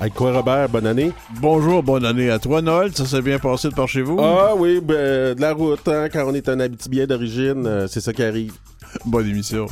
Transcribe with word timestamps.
Avec 0.00 0.14
quoi, 0.14 0.32
Robert? 0.32 0.68
Bonne 0.68 0.86
année. 0.86 1.10
Bonjour, 1.40 1.82
bonne 1.82 2.04
année 2.04 2.30
à 2.30 2.38
toi, 2.38 2.62
Noël. 2.62 2.94
Ça 2.94 3.04
s'est 3.04 3.22
bien 3.22 3.40
passé 3.40 3.68
de 3.68 3.74
par 3.74 3.88
chez 3.88 4.02
vous? 4.02 4.18
Ah 4.20 4.54
oui, 4.56 4.80
ben, 4.80 5.34
de 5.34 5.40
la 5.40 5.52
route, 5.52 5.86
hein, 5.88 6.08
quand 6.12 6.24
on 6.24 6.34
est 6.34 6.48
un 6.48 6.60
habitibien 6.60 7.06
d'origine, 7.06 7.66
euh, 7.66 7.88
c'est 7.88 8.00
ça 8.00 8.12
qui 8.12 8.22
arrive. 8.22 8.52
Bonne 9.04 9.28
émission. 9.28 9.66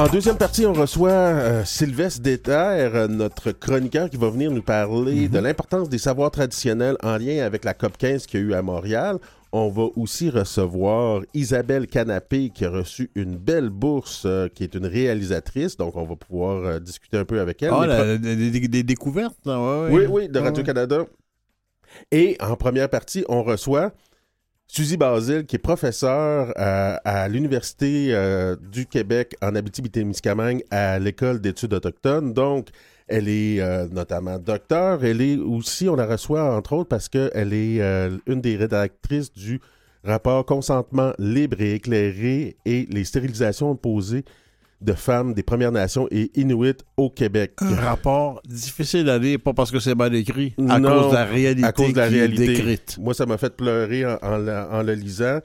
En 0.00 0.06
deuxième 0.08 0.38
partie, 0.38 0.64
on 0.64 0.72
reçoit 0.72 1.10
euh, 1.10 1.64
Sylvestre 1.66 2.22
euh, 2.48 3.06
notre 3.06 3.52
chroniqueur 3.52 4.08
qui 4.08 4.16
va 4.16 4.30
venir 4.30 4.50
nous 4.50 4.62
parler 4.62 5.28
de 5.28 5.38
l'importance 5.38 5.90
des 5.90 5.98
savoirs 5.98 6.30
traditionnels 6.30 6.96
en 7.02 7.18
lien 7.18 7.44
avec 7.44 7.64
la 7.66 7.74
COP 7.74 7.98
15 7.98 8.24
qu'il 8.24 8.40
y 8.40 8.42
a 8.42 8.46
eu 8.46 8.54
à 8.54 8.62
Montréal. 8.62 9.18
On 9.52 9.68
va 9.68 9.82
aussi 9.96 10.30
recevoir 10.30 11.20
Isabelle 11.34 11.86
Canapé 11.86 12.48
qui 12.48 12.64
a 12.64 12.70
reçu 12.70 13.10
une 13.14 13.36
belle 13.36 13.68
bourse, 13.68 14.22
euh, 14.24 14.48
qui 14.48 14.64
est 14.64 14.74
une 14.74 14.86
réalisatrice, 14.86 15.76
donc 15.76 15.96
on 15.96 16.04
va 16.04 16.16
pouvoir 16.16 16.64
euh, 16.64 16.78
discuter 16.80 17.18
un 17.18 17.24
peu 17.26 17.38
avec 17.40 17.62
elle. 17.62 17.70
Ah, 17.74 18.16
des, 18.16 18.36
des- 18.50 18.68
des 18.68 18.82
découvertes, 18.82 19.36
là, 19.44 19.60
ouais, 19.60 19.90
ouais. 19.92 20.06
Oui, 20.06 20.06
oui, 20.08 20.28
de 20.28 20.38
Ouais, 20.38 20.46
Radio-Canada. 20.46 21.04
Et 22.10 22.38
en 22.40 22.56
première 22.56 22.88
partie, 22.88 23.24
on 23.28 23.42
reçoit 23.42 23.92
Suzy 24.72 24.96
Basile, 24.96 25.46
qui 25.46 25.56
est 25.56 25.58
professeure 25.58 26.52
euh, 26.56 26.96
à 27.04 27.28
l'Université 27.28 28.14
euh, 28.14 28.54
du 28.54 28.86
Québec 28.86 29.34
en 29.42 29.56
Abitibi-Témiscamingue 29.56 30.62
à 30.70 31.00
l'École 31.00 31.40
d'études 31.40 31.74
autochtones. 31.74 32.32
Donc, 32.32 32.68
elle 33.08 33.28
est 33.28 33.60
euh, 33.60 33.88
notamment 33.88 34.38
docteur. 34.38 35.04
Elle 35.04 35.22
est 35.22 35.36
aussi, 35.38 35.88
on 35.88 35.96
la 35.96 36.06
reçoit 36.06 36.54
entre 36.54 36.74
autres 36.74 36.88
parce 36.88 37.08
qu'elle 37.08 37.52
est 37.52 37.80
une 38.28 38.40
des 38.40 38.54
rédactrices 38.54 39.32
du 39.32 39.60
rapport 40.04 40.46
Consentement 40.46 41.14
libre 41.18 41.60
et 41.60 41.74
éclairé 41.74 42.56
et 42.64 42.86
les 42.90 43.02
stérilisations 43.02 43.72
imposées 43.72 44.24
de 44.80 44.92
femmes 44.94 45.34
des 45.34 45.42
Premières 45.42 45.72
Nations 45.72 46.08
et 46.10 46.30
Inuits 46.40 46.78
au 46.96 47.10
Québec. 47.10 47.52
Un 47.60 47.74
rapport 47.76 48.40
difficile 48.46 49.08
à 49.10 49.18
lire, 49.18 49.38
pas 49.44 49.52
parce 49.52 49.70
que 49.70 49.78
c'est 49.78 49.94
mal 49.94 50.14
écrit, 50.14 50.54
à 50.68 50.78
Non, 50.78 50.88
cause 51.02 51.10
de 51.10 51.14
la 51.16 51.24
réalité 51.24 51.66
à 51.68 51.72
cause 51.72 51.92
de 51.92 51.98
la 51.98 52.08
qui 52.08 52.14
est 52.14 52.18
réalité. 52.18 52.46
décrite. 52.46 52.98
Moi, 52.98 53.12
ça 53.14 53.26
m'a 53.26 53.36
fait 53.38 53.54
pleurer 53.56 54.06
en, 54.06 54.18
en 54.22 54.36
la- 54.38 54.68
en 54.70 54.82
le 54.82 54.94
lisant. 54.94 55.40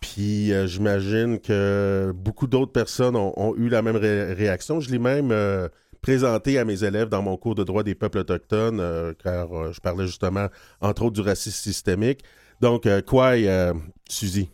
Puis 0.00 0.52
euh, 0.52 0.66
j'imagine 0.66 1.40
que 1.40 2.12
beaucoup 2.14 2.46
d'autres 2.46 2.70
personnes 2.72 3.16
ont, 3.16 3.32
ont 3.36 3.54
eu 3.56 3.68
la 3.68 3.82
même 3.82 3.96
ré- 3.96 4.32
réaction. 4.32 4.78
Je 4.80 4.90
l'ai 4.90 4.98
même 5.00 5.30
euh, 5.32 5.68
présenté 6.02 6.58
à 6.58 6.64
mes 6.64 6.84
élèves 6.84 7.08
dans 7.08 7.22
mon 7.22 7.36
cours 7.36 7.56
de 7.56 7.64
droit 7.64 7.82
des 7.82 7.96
peuples 7.96 8.18
autochtones, 8.18 8.78
euh, 8.80 9.12
car 9.22 9.52
euh, 9.52 9.72
je 9.72 9.80
parlais 9.80 10.06
justement, 10.06 10.46
entre 10.80 11.02
autres, 11.02 11.14
du 11.20 11.20
racisme 11.26 11.56
systémique. 11.62 12.20
Donc, 12.60 12.86
euh, 12.86 13.00
quoi, 13.02 13.30
euh, 13.32 13.72
Suzy? 14.08 14.50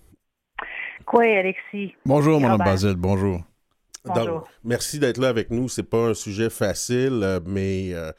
Quoi, 1.05 1.25
Alexis? 1.25 1.92
Bonjour, 2.07 2.41
Robert. 2.41 2.59
Basile, 2.59 2.95
bonjour. 2.97 3.42
Bonjour. 4.05 4.25
Donc, 4.25 4.45
merci 4.65 4.99
d'être 4.99 5.19
là 5.19 5.29
avec 5.29 5.51
nous. 5.51 5.69
C'est 5.69 5.83
pas 5.83 6.09
un 6.09 6.15
sujet 6.15 6.51
facile, 6.51 7.21
euh, 7.23 7.41
mais 7.47 7.93
euh, 7.95 8.13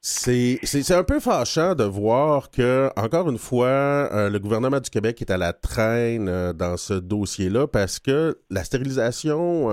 c'est 0.00 0.90
un 0.90 1.04
peu 1.04 1.20
fâchant 1.20 1.74
de 1.74 1.84
voir 1.84 2.50
que, 2.50 2.90
encore 2.96 3.28
une 3.28 3.38
fois, 3.38 3.68
euh, 3.68 4.30
le 4.30 4.38
gouvernement 4.38 4.80
du 4.80 4.88
Québec 4.88 5.20
est 5.20 5.30
à 5.30 5.36
la 5.36 5.52
traîne 5.52 6.28
euh, 6.28 6.52
dans 6.54 6.78
ce 6.78 6.94
dossier-là 6.94 7.66
parce 7.66 7.98
que 7.98 8.38
la 8.48 8.64
stérilisation 8.64 9.68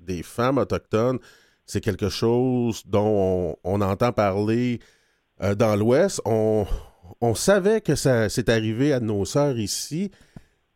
des 0.00 0.22
femmes 0.22 0.58
autochtones, 0.58 1.18
c'est 1.66 1.80
quelque 1.80 2.08
chose 2.08 2.82
dont 2.86 3.56
on, 3.64 3.78
on 3.78 3.80
entend 3.80 4.12
parler 4.12 4.80
dans 5.56 5.76
l'Ouest. 5.76 6.20
On, 6.24 6.66
on 7.20 7.34
savait 7.34 7.80
que 7.80 7.94
ça 7.94 8.28
s'est 8.28 8.50
arrivé 8.50 8.92
à 8.92 9.00
nos 9.00 9.24
sœurs 9.24 9.58
ici, 9.58 10.10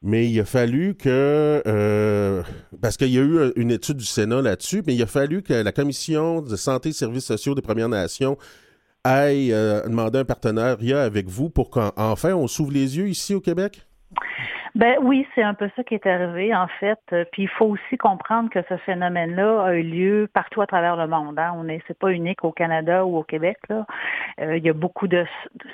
mais 0.03 0.29
il 0.29 0.39
a 0.41 0.45
fallu 0.45 0.95
que, 0.95 1.63
euh, 1.67 2.43
parce 2.81 2.97
qu'il 2.97 3.09
y 3.09 3.19
a 3.19 3.23
eu 3.23 3.53
une 3.57 3.71
étude 3.71 3.97
du 3.97 4.05
Sénat 4.05 4.43
là-dessus, 4.43 4.83
mais 4.87 4.95
il 4.95 5.03
a 5.03 5.07
fallu 5.07 5.43
que 5.43 5.55
la 5.55 5.73
Commission 5.73 6.41
de 6.41 6.57
santé 6.57 6.91
et 6.91 6.93
services 6.93 7.27
sociaux 7.27 7.55
des 7.55 7.63
Premières 7.63 7.89
Nations 7.89 8.39
aille 9.05 9.53
euh, 9.53 9.83
demander 9.89 10.21
un 10.21 10.25
partenariat 10.25 11.03
avec 11.03 11.29
vous 11.29 11.51
pour 11.51 11.71
qu'enfin 11.71 12.35
on 12.35 12.47
s'ouvre 12.47 12.73
les 12.73 12.97
yeux 12.97 13.09
ici 13.09 13.35
au 13.35 13.41
Québec? 13.41 13.87
Ben 14.75 14.97
oui, 15.01 15.27
c'est 15.35 15.43
un 15.43 15.55
peu 15.55 15.71
ça 15.77 15.85
qui 15.85 15.95
est 15.95 16.07
arrivé 16.07 16.55
en 16.55 16.69
fait. 16.81 16.99
Euh, 17.13 17.25
Puis 17.33 17.45
il 17.45 17.49
faut 17.49 17.67
aussi 17.67 17.97
comprendre 17.97 18.51
que 18.51 18.61
ce 18.69 18.77
phénomène-là 18.79 19.65
a 19.65 19.75
eu 19.75 19.83
lieu 19.83 20.31
partout 20.33 20.61
à 20.61 20.67
travers 20.67 20.97
le 20.97 21.07
monde. 21.07 21.39
Hein. 21.39 21.55
On 21.57 21.69
est, 21.69 21.83
c'est 21.87 21.99
pas 21.99 22.11
unique 22.11 22.45
au 22.45 22.53
Canada 22.53 23.05
ou 23.05 23.17
au 23.17 23.23
Québec 23.23 23.59
là. 23.69 23.87
Euh, 24.41 24.57
il 24.57 24.65
y 24.65 24.71
a 24.71 24.73
beaucoup 24.73 25.09
de, 25.09 25.25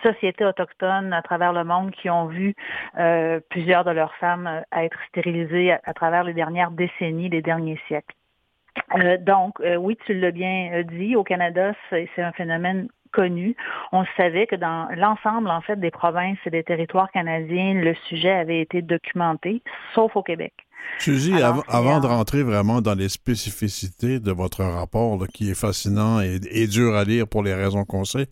sociétés 0.03 0.45
autochtones 0.45 1.13
à 1.13 1.23
travers 1.23 1.53
le 1.53 1.65
monde 1.65 1.91
qui 1.91 2.09
ont 2.11 2.27
vu 2.27 2.55
euh, 2.99 3.41
plusieurs 3.51 3.85
de 3.85 3.91
leurs 3.91 4.15
femmes 4.17 4.47
euh, 4.47 4.81
être 4.85 4.99
stérilisées 5.09 5.73
à, 5.73 5.95
travers 5.95 6.25
les 6.25 6.35
dernières 6.35 6.71
décennies, 6.71 7.29
les 7.29 7.43
derniers 7.43 7.81
siècles. 7.87 8.15
Euh, 8.97 9.17
donc, 9.19 9.61
euh, 9.61 9.77
oui, 9.77 9.97
tu 10.05 10.15
l'as 10.15 10.31
bien 10.31 10.71
euh, 10.73 10.83
dit, 10.83 11.17
au 11.17 11.25
Canada, 11.25 11.73
c'est 11.91 12.09
un 12.19 12.33
phénomène 12.33 12.89
connu. 13.15 13.57
On 13.93 14.05
savait 14.17 14.47
que 14.47 14.57
dans 14.57 14.89
l'ensemble, 14.97 15.49
en 15.49 15.61
fait, 15.61 15.79
des 15.81 15.91
provinces 15.91 16.39
et 16.47 16.51
des 16.51 16.65
territoires 16.65 17.11
canadiens, 17.13 17.75
le 17.75 17.95
sujet 18.09 18.33
avait 18.33 18.61
été 18.61 18.83
documenté, 18.83 19.63
sauf 19.95 20.15
au 20.17 20.23
Québec. 20.23 20.53
Suzy, 20.99 21.33
av- 21.43 21.63
avant 21.69 21.97
euh, 21.97 22.01
de 22.01 22.07
rentrer 22.07 22.43
vraiment 22.43 22.81
dans 22.83 22.95
les 22.95 23.09
spécificités 23.09 24.21
de 24.21 24.33
votre 24.33 24.63
rapport, 24.63 25.19
là, 25.19 25.27
qui 25.33 25.51
est 25.51 25.59
fascinant 25.59 26.21
et, 26.21 26.39
et 26.51 26.67
dur 26.67 26.95
à 26.95 27.05
lire 27.05 27.27
pour 27.27 27.43
les 27.43 27.55
raisons 27.55 27.85
qu'on 27.85 28.05
sait, 28.05 28.27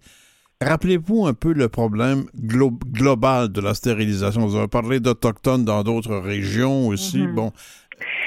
rappelez-vous 0.60 1.26
un 1.26 1.34
peu 1.34 1.52
le 1.54 1.68
problème 1.68 2.24
glo- 2.38 2.78
global 2.92 3.48
de 3.50 3.60
la 3.60 3.74
stérilisation? 3.74 4.46
Vous 4.46 4.56
avez 4.56 4.68
parlé 4.68 5.00
d'Autochtones 5.00 5.64
dans 5.64 5.82
d'autres 5.82 6.16
régions 6.16 6.88
aussi. 6.88 7.22
Mhm. 7.22 7.34
Bon, 7.34 7.52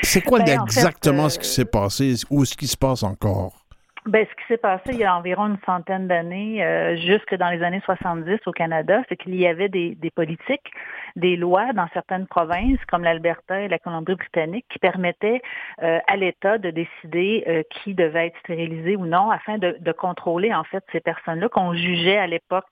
c'est 0.01 0.21
quoi 0.21 0.39
Ben, 0.39 0.59
en 0.59 0.65
exactement 0.65 1.29
fait, 1.29 1.35
ce 1.35 1.39
qui 1.39 1.47
euh, 1.47 1.51
s'est 1.51 1.65
passé 1.65 2.15
ou 2.29 2.45
ce 2.45 2.55
qui 2.55 2.67
se 2.67 2.77
passe 2.77 3.03
encore? 3.03 3.64
Ben, 4.05 4.23
ce 4.29 4.35
qui 4.35 4.47
s'est 4.47 4.57
passé 4.57 4.91
il 4.91 4.99
y 4.99 5.03
a 5.03 5.17
environ 5.17 5.47
une 5.47 5.57
centaine 5.65 6.07
d'années, 6.07 6.63
euh, 6.63 6.95
jusque 6.95 7.33
dans 7.35 7.49
les 7.49 7.63
années 7.63 7.81
70 7.85 8.37
au 8.45 8.51
Canada, 8.51 9.01
c'est 9.09 9.17
qu'il 9.17 9.33
y 9.35 9.47
avait 9.47 9.67
des, 9.67 9.95
des 9.95 10.11
politiques, 10.11 10.71
des 11.15 11.35
lois 11.35 11.73
dans 11.73 11.87
certaines 11.93 12.27
provinces, 12.27 12.83
comme 12.87 13.03
l'Alberta 13.03 13.61
et 13.61 13.67
la 13.67 13.79
Colombie-Britannique, 13.79 14.65
qui 14.69 14.79
permettaient 14.79 15.41
euh, 15.83 15.99
à 16.07 16.15
l'État 16.15 16.57
de 16.57 16.69
décider 16.71 17.43
euh, 17.47 17.63
qui 17.69 17.93
devait 17.93 18.27
être 18.27 18.39
stérilisé 18.39 18.95
ou 18.95 19.05
non, 19.05 19.29
afin 19.31 19.57
de, 19.57 19.77
de 19.79 19.91
contrôler 19.91 20.53
en 20.53 20.63
fait 20.63 20.83
ces 20.91 20.99
personnes-là 20.99 21.49
qu'on 21.49 21.73
jugeait 21.73 22.17
à 22.17 22.27
l'époque, 22.27 22.65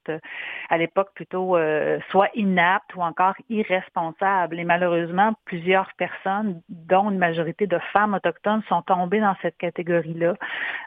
à 0.70 0.78
l'époque 0.78 1.09
plutôt 1.16 1.56
euh, 1.58 2.00
soit 2.09 2.30
inaptes 2.36 2.96
ou 2.96 3.02
encore 3.02 3.36
irresponsables. 3.50 4.60
Et 4.60 4.64
malheureusement, 4.64 5.34
plusieurs 5.46 5.90
personnes, 5.98 6.62
dont 6.70 7.10
une 7.10 7.18
majorité 7.18 7.68
de 7.68 7.80
femmes 7.92 8.14
autochtones, 8.14 8.64
sont 8.68 8.81
tombées 8.81 9.20
dans 9.20 9.36
cette 9.42 9.58
catégorie-là. 9.58 10.36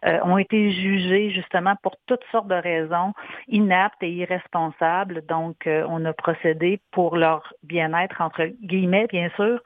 Euh, 0.04 0.18
ont 0.22 0.38
été 0.38 0.70
jugés 0.70 1.30
justement 1.30 1.74
pour 1.82 1.96
toutes 2.06 2.24
sortes 2.30 2.48
de 2.48 2.54
raisons 2.54 3.12
inaptes 3.48 4.02
et 4.02 4.10
irresponsables. 4.10 5.24
Donc, 5.26 5.66
euh, 5.66 5.86
on 5.88 6.04
a 6.04 6.12
procédé 6.12 6.80
pour 6.92 7.16
leur 7.16 7.45
bien-être, 7.62 8.20
entre 8.20 8.46
guillemets, 8.62 9.06
bien 9.08 9.28
sûr, 9.36 9.60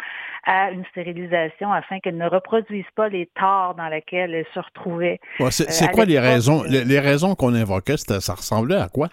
à 0.45 0.71
une 0.71 0.85
stérilisation 0.87 1.73
afin 1.73 2.01
qu'elles 2.01 2.17
ne 2.17 2.29
reproduisent 2.29 2.85
pas 2.97 3.09
les 3.09 3.27
torts 3.39 3.75
dans 3.75 3.89
lesquels 3.89 4.35
elles 4.35 4.47
se 4.55 4.61
retrouvaient. 4.61 5.21
Ouais, 5.41 5.51
c'est 5.51 5.89
Euh, 5.89 5.93
quoi 5.93 6.05
les 6.05 6.19
raisons? 6.19 6.63
euh, 6.65 6.69
Les, 6.69 6.85
les 6.85 7.01
raisons 7.01 7.35
qu'on 7.35 7.55
invoquait, 7.55 7.97
ça 7.97 8.35
ressemblait 8.35 8.77
à 8.77 8.89
quoi? 8.89 9.09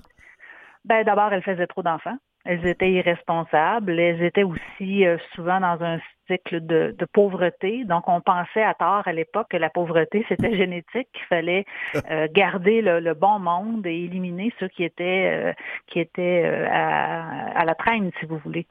Ben, 0.85 1.03
d'abord, 1.03 1.33
elles 1.33 1.43
faisaient 1.43 1.67
trop 1.67 1.83
d'enfants. 1.83 2.17
Elles 2.47 2.65
étaient 2.65 2.91
irresponsables. 2.91 3.99
Elles 3.99 4.23
étaient 4.23 4.43
aussi 4.43 5.05
euh, 5.05 5.17
souvent 5.35 5.59
dans 5.59 5.83
un 5.83 5.99
cycle 6.27 6.65
de, 6.65 6.95
de 6.97 7.05
pauvreté. 7.05 7.83
Donc, 7.85 8.07
on 8.07 8.21
pensait 8.21 8.63
à 8.63 8.73
tort 8.73 9.07
à 9.07 9.13
l'époque 9.13 9.47
que 9.49 9.57
la 9.57 9.69
pauvreté, 9.69 10.25
c'était 10.29 10.55
génétique, 10.55 11.09
qu'il 11.13 11.25
fallait 11.27 11.65
euh, 12.11 12.27
garder 12.31 12.81
le, 12.81 12.99
le 12.99 13.13
bon 13.13 13.39
monde 13.39 13.85
et 13.85 14.03
éliminer 14.05 14.53
ceux 14.59 14.67
qui 14.67 14.83
étaient, 14.83 15.29
euh, 15.33 15.53
qui 15.87 15.99
étaient 15.99 16.43
euh, 16.45 16.67
à, 16.69 17.59
à 17.59 17.65
la 17.65 17.75
traîne, 17.75 18.11
si 18.19 18.25
vous 18.25 18.37
voulez. 18.37 18.67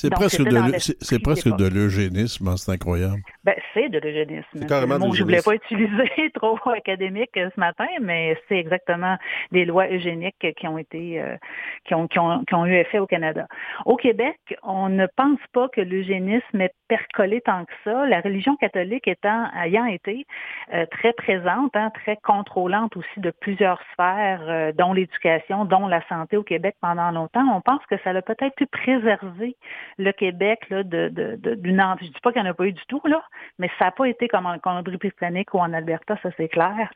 C'est 0.00 0.10
presque, 0.10 0.40
de, 0.40 1.22
presque 1.24 1.46
l'eugénisme, 1.46 2.46
hein, 2.46 2.56
c'est 2.56 2.70
incroyable. 2.70 3.20
Ben, 3.42 3.56
c'est 3.74 3.88
de 3.88 3.98
l'eugénisme. 3.98 4.46
C'est 4.52 4.68
carrément 4.68 4.94
le 4.94 5.00
de 5.00 5.04
mot 5.06 5.10
que 5.10 5.16
je 5.16 5.24
voulais 5.24 5.38
l'eugénisme. 5.38 5.66
pas 5.68 6.06
utiliser 6.06 6.30
trop 6.34 6.56
académique 6.70 7.36
euh, 7.36 7.50
ce 7.52 7.58
matin, 7.58 7.88
mais 8.00 8.40
c'est 8.48 8.58
exactement 8.58 9.16
des 9.50 9.64
lois 9.64 9.88
eugéniques 9.88 10.54
qui 10.56 10.68
ont 10.68 10.78
été 10.78 11.20
euh, 11.20 11.36
qui 11.84 11.96
ont, 11.96 12.06
qui 12.06 12.20
ont 12.20 12.44
qui 12.44 12.54
ont 12.54 12.64
eu 12.64 12.74
effet 12.74 13.00
au 13.00 13.08
Canada. 13.08 13.48
Au 13.86 13.96
Québec, 13.96 14.38
on 14.62 14.88
ne 14.88 15.08
pense 15.16 15.40
pas 15.52 15.68
que 15.68 15.80
l'eugénisme 15.80 16.60
est 16.60 16.74
percolé 16.88 17.40
tant 17.42 17.64
que 17.64 17.72
ça. 17.84 18.06
La 18.06 18.20
religion 18.20 18.56
catholique 18.56 19.06
étant 19.06 19.48
ayant 19.62 19.84
été 19.84 20.26
euh, 20.72 20.86
très 20.90 21.12
présente, 21.12 21.74
hein, 21.76 21.90
très 21.90 22.16
contrôlante 22.16 22.96
aussi 22.96 23.20
de 23.20 23.30
plusieurs 23.30 23.80
sphères, 23.92 24.42
euh, 24.48 24.72
dont 24.72 24.92
l'éducation, 24.92 25.64
dont 25.64 25.86
la 25.86 26.06
santé 26.08 26.36
au 26.36 26.42
Québec 26.42 26.76
pendant 26.80 27.10
longtemps, 27.10 27.44
on 27.54 27.60
pense 27.60 27.84
que 27.86 27.96
ça 28.02 28.10
a 28.10 28.22
peut-être 28.22 28.54
pu 28.56 28.66
préserver 28.66 29.56
le 29.96 30.12
Québec 30.12 30.68
là, 30.70 30.82
de, 30.82 31.08
de, 31.08 31.36
de- 31.36 31.54
d'une 31.54 31.80
en- 31.80 31.96
je 32.00 32.06
dis 32.06 32.20
pas 32.22 32.32
qu'il 32.32 32.42
n'y 32.42 32.48
en 32.48 32.50
a 32.50 32.54
pas 32.54 32.66
eu 32.66 32.72
du 32.72 32.82
tout 32.88 33.00
là, 33.06 33.22
mais 33.58 33.70
ça 33.78 33.86
n'a 33.86 33.90
pas 33.92 34.06
été 34.06 34.28
comme 34.28 34.46
en 34.46 34.58
Colombie-Britannique 34.58 35.54
ou 35.54 35.58
en 35.58 35.72
Alberta, 35.72 36.18
ça 36.22 36.30
c'est 36.36 36.48
clair. 36.48 36.90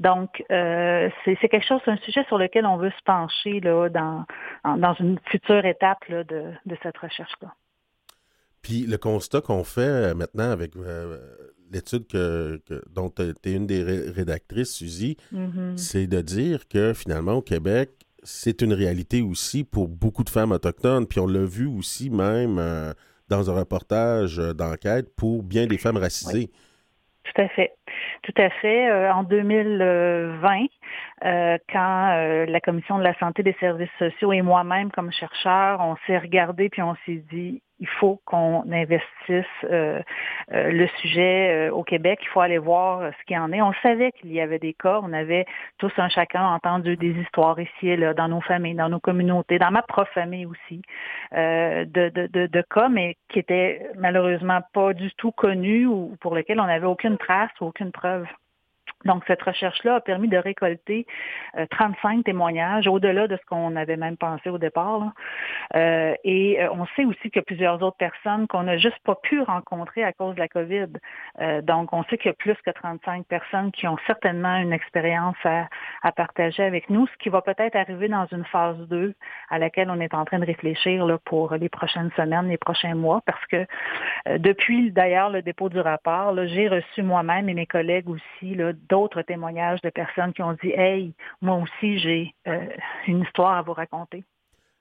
Donc 0.00 0.44
euh, 0.50 1.08
c'est, 1.24 1.38
c'est 1.40 1.48
quelque 1.48 1.66
chose, 1.66 1.80
c'est 1.84 1.90
un 1.90 1.96
sujet 1.98 2.24
sur 2.24 2.38
lequel 2.38 2.66
on 2.66 2.76
veut 2.76 2.90
se 2.90 3.02
pencher 3.04 3.60
là 3.60 3.88
dans 3.88 4.24
en- 4.64 4.76
dans 4.76 4.94
une 4.94 5.18
future 5.26 5.64
étape 5.64 6.04
là, 6.08 6.24
de, 6.24 6.52
de 6.66 6.76
cette 6.82 6.98
recherche 6.98 7.32
là. 7.42 7.54
Puis 8.62 8.86
le 8.86 8.96
constat 8.96 9.40
qu'on 9.40 9.64
fait 9.64 10.14
maintenant 10.14 10.50
avec 10.50 10.72
l'étude 11.72 12.06
que, 12.06 12.60
dont 12.94 13.10
tu 13.10 13.22
es 13.22 13.52
une 13.54 13.66
des 13.66 13.82
rédactrices, 13.82 14.74
Suzy, 14.76 15.16
mm-hmm. 15.34 15.76
c'est 15.76 16.06
de 16.06 16.20
dire 16.20 16.68
que 16.68 16.92
finalement 16.92 17.32
au 17.34 17.42
Québec, 17.42 17.90
c'est 18.22 18.62
une 18.62 18.72
réalité 18.72 19.22
aussi 19.22 19.64
pour 19.64 19.88
beaucoup 19.88 20.24
de 20.24 20.30
femmes 20.30 20.52
autochtones. 20.52 21.06
Puis 21.06 21.20
on 21.20 21.26
l'a 21.26 21.44
vu 21.44 21.66
aussi 21.66 22.10
même 22.10 22.60
dans 23.28 23.50
un 23.50 23.54
reportage 23.54 24.36
d'enquête 24.36 25.14
pour 25.16 25.42
bien 25.42 25.66
des 25.66 25.78
femmes 25.78 25.96
racisées. 25.96 26.50
Tout 27.24 27.40
à 27.40 27.48
fait. 27.48 27.72
Tout 28.22 28.34
à 28.36 28.50
fait. 28.50 28.90
Euh, 28.90 29.12
en 29.12 29.22
2020, 29.22 30.66
euh, 31.24 31.58
quand 31.72 32.10
euh, 32.10 32.46
la 32.46 32.60
Commission 32.60 32.98
de 32.98 33.04
la 33.04 33.16
santé 33.18 33.42
des 33.42 33.56
services 33.60 33.90
sociaux 33.98 34.32
et 34.32 34.42
moi-même, 34.42 34.90
comme 34.90 35.12
chercheur, 35.12 35.80
on 35.80 35.96
s'est 36.06 36.18
regardé 36.18 36.68
puis 36.68 36.82
on 36.82 36.94
s'est 37.06 37.22
dit, 37.32 37.62
il 37.82 37.88
faut 37.88 38.20
qu'on 38.24 38.62
investisse 38.72 39.44
euh, 39.64 40.00
euh, 40.52 40.70
le 40.70 40.86
sujet 41.00 41.68
euh, 41.68 41.72
au 41.72 41.82
Québec. 41.82 42.20
Il 42.22 42.28
faut 42.28 42.40
aller 42.40 42.58
voir 42.58 43.10
ce 43.12 43.24
qu'il 43.24 43.34
y 43.34 43.38
en 43.38 43.52
est. 43.52 43.60
On 43.60 43.72
savait 43.82 44.12
qu'il 44.12 44.32
y 44.32 44.40
avait 44.40 44.60
des 44.60 44.72
cas. 44.72 45.00
On 45.02 45.12
avait 45.12 45.46
tous 45.78 45.90
un 45.96 46.08
chacun 46.08 46.46
entendu 46.46 46.96
des 46.96 47.10
histoires 47.10 47.58
ici 47.58 47.88
et 47.88 47.96
là, 47.96 48.14
dans 48.14 48.28
nos 48.28 48.40
familles, 48.40 48.76
dans 48.76 48.88
nos 48.88 49.00
communautés, 49.00 49.58
dans 49.58 49.72
ma 49.72 49.82
propre 49.82 50.12
famille 50.12 50.46
aussi, 50.46 50.82
de, 51.32 51.84
de, 51.84 52.46
de, 52.46 52.62
cas, 52.70 52.88
mais 52.88 53.16
qui 53.28 53.40
étaient 53.40 53.90
malheureusement 53.96 54.60
pas 54.72 54.92
du 54.92 55.10
tout 55.16 55.32
connus 55.32 55.86
ou 55.86 56.16
pour 56.20 56.36
lesquels 56.36 56.60
on 56.60 56.66
n'avait 56.66 56.86
aucune 56.86 57.18
trace 57.18 57.50
ou 57.60 57.66
aucune 57.66 57.90
preuve. 57.90 58.26
Donc, 59.04 59.24
cette 59.26 59.42
recherche-là 59.42 59.96
a 59.96 60.00
permis 60.00 60.28
de 60.28 60.36
récolter 60.36 61.06
35 61.70 62.18
euh, 62.18 62.22
témoignages, 62.22 62.86
au-delà 62.86 63.26
de 63.28 63.36
ce 63.36 63.46
qu'on 63.46 63.76
avait 63.76 63.96
même 63.96 64.16
pensé 64.16 64.50
au 64.50 64.58
départ. 64.58 65.12
Euh, 65.74 66.14
et 66.24 66.62
euh, 66.62 66.68
on 66.72 66.86
sait 66.96 67.04
aussi 67.04 67.30
qu'il 67.30 67.36
y 67.36 67.38
a 67.38 67.42
plusieurs 67.42 67.82
autres 67.82 67.96
personnes 67.96 68.46
qu'on 68.46 68.64
n'a 68.64 68.78
juste 68.78 68.98
pas 69.04 69.16
pu 69.16 69.40
rencontrer 69.40 70.04
à 70.04 70.12
cause 70.12 70.34
de 70.34 70.40
la 70.40 70.48
COVID. 70.48 70.88
donc, 71.62 71.92
on 71.92 72.04
sait 72.04 72.18
qu'il 72.18 72.26
y 72.26 72.30
a 72.30 72.34
plus 72.34 72.56
que 72.64 72.70
35 72.70 73.26
personnes 73.26 73.72
qui 73.72 73.86
ont 73.86 73.96
certainement 74.06 74.56
une 74.56 74.72
expérience 74.72 75.36
à, 75.44 75.68
à, 76.02 76.12
partager 76.12 76.62
avec 76.62 76.90
nous, 76.90 77.06
ce 77.06 77.16
qui 77.18 77.28
va 77.28 77.42
peut-être 77.42 77.76
arriver 77.76 78.08
dans 78.08 78.26
une 78.26 78.44
phase 78.44 78.78
2 78.88 79.14
à 79.50 79.58
laquelle 79.58 79.90
on 79.90 80.00
est 80.00 80.14
en 80.14 80.24
train 80.24 80.38
de 80.38 80.46
réfléchir 80.46 81.04
là, 81.06 81.18
pour 81.24 81.54
les 81.54 81.68
prochaines 81.68 82.10
semaines, 82.16 82.48
les 82.48 82.58
prochains 82.58 82.94
mois, 82.94 83.22
parce 83.26 83.44
que 83.46 83.66
depuis 84.38 84.90
d'ailleurs 84.90 85.30
le 85.30 85.42
dépôt 85.42 85.68
du 85.68 85.80
rapport, 85.80 86.34
j'ai 86.46 86.68
reçu 86.68 87.02
moi-même 87.02 87.48
et 87.48 87.54
mes 87.54 87.66
collègues 87.66 88.08
aussi 88.08 88.54
là, 88.54 88.72
d'autres 88.92 89.22
témoignages 89.22 89.80
de 89.80 89.88
personnes 89.88 90.34
qui 90.34 90.42
ont 90.42 90.52
dit 90.62 90.70
Hey, 90.70 91.14
moi 91.40 91.56
aussi, 91.56 91.98
j'ai 91.98 92.34
euh, 92.46 92.66
une 93.08 93.22
histoire 93.22 93.56
à 93.56 93.62
vous 93.62 93.72
raconter. 93.72 94.22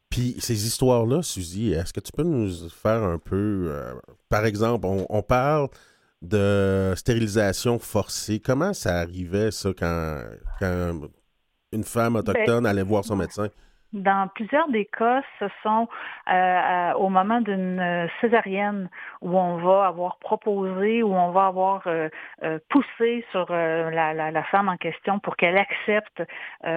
Puis 0.09 0.35
ces 0.39 0.67
histoires-là, 0.67 1.21
Suzy, 1.21 1.71
est-ce 1.71 1.93
que 1.93 2.01
tu 2.01 2.11
peux 2.11 2.23
nous 2.23 2.69
faire 2.69 3.01
un 3.03 3.17
peu, 3.17 3.69
euh, 3.69 3.93
par 4.27 4.45
exemple, 4.45 4.85
on, 4.85 5.21
parle 5.21 5.69
de 6.21 6.93
stérilisation 6.97 7.79
forcée. 7.79 8.41
Comment 8.41 8.73
ça 8.73 8.99
arrivait, 8.99 9.51
ça, 9.51 9.69
quand, 9.73 10.21
une 11.71 11.85
femme 11.85 12.17
autochtone 12.17 12.63
ben, 12.63 12.69
allait 12.69 12.83
voir 12.83 13.05
son 13.05 13.15
médecin? 13.15 13.47
Dans 13.93 14.29
plusieurs 14.29 14.69
des 14.69 14.85
cas, 14.85 15.21
ce 15.39 15.45
sont 15.63 15.89
euh, 16.29 16.31
euh, 16.31 16.93
au 16.93 17.09
moment 17.09 17.41
d'une 17.41 17.79
euh, 17.79 18.07
césarienne 18.21 18.89
où 19.21 19.38
on 19.38 19.57
va 19.57 19.88
avoir 19.88 20.17
proposé, 20.17 21.03
où 21.03 21.13
on 21.13 21.31
va 21.31 21.47
avoir 21.47 21.83
poussé 22.69 23.25
sur 23.31 23.51
la, 23.51 24.43
femme 24.49 24.69
en 24.69 24.77
question 24.77 25.19
pour 25.19 25.35
qu'elle 25.35 25.57
accepte 25.57 26.23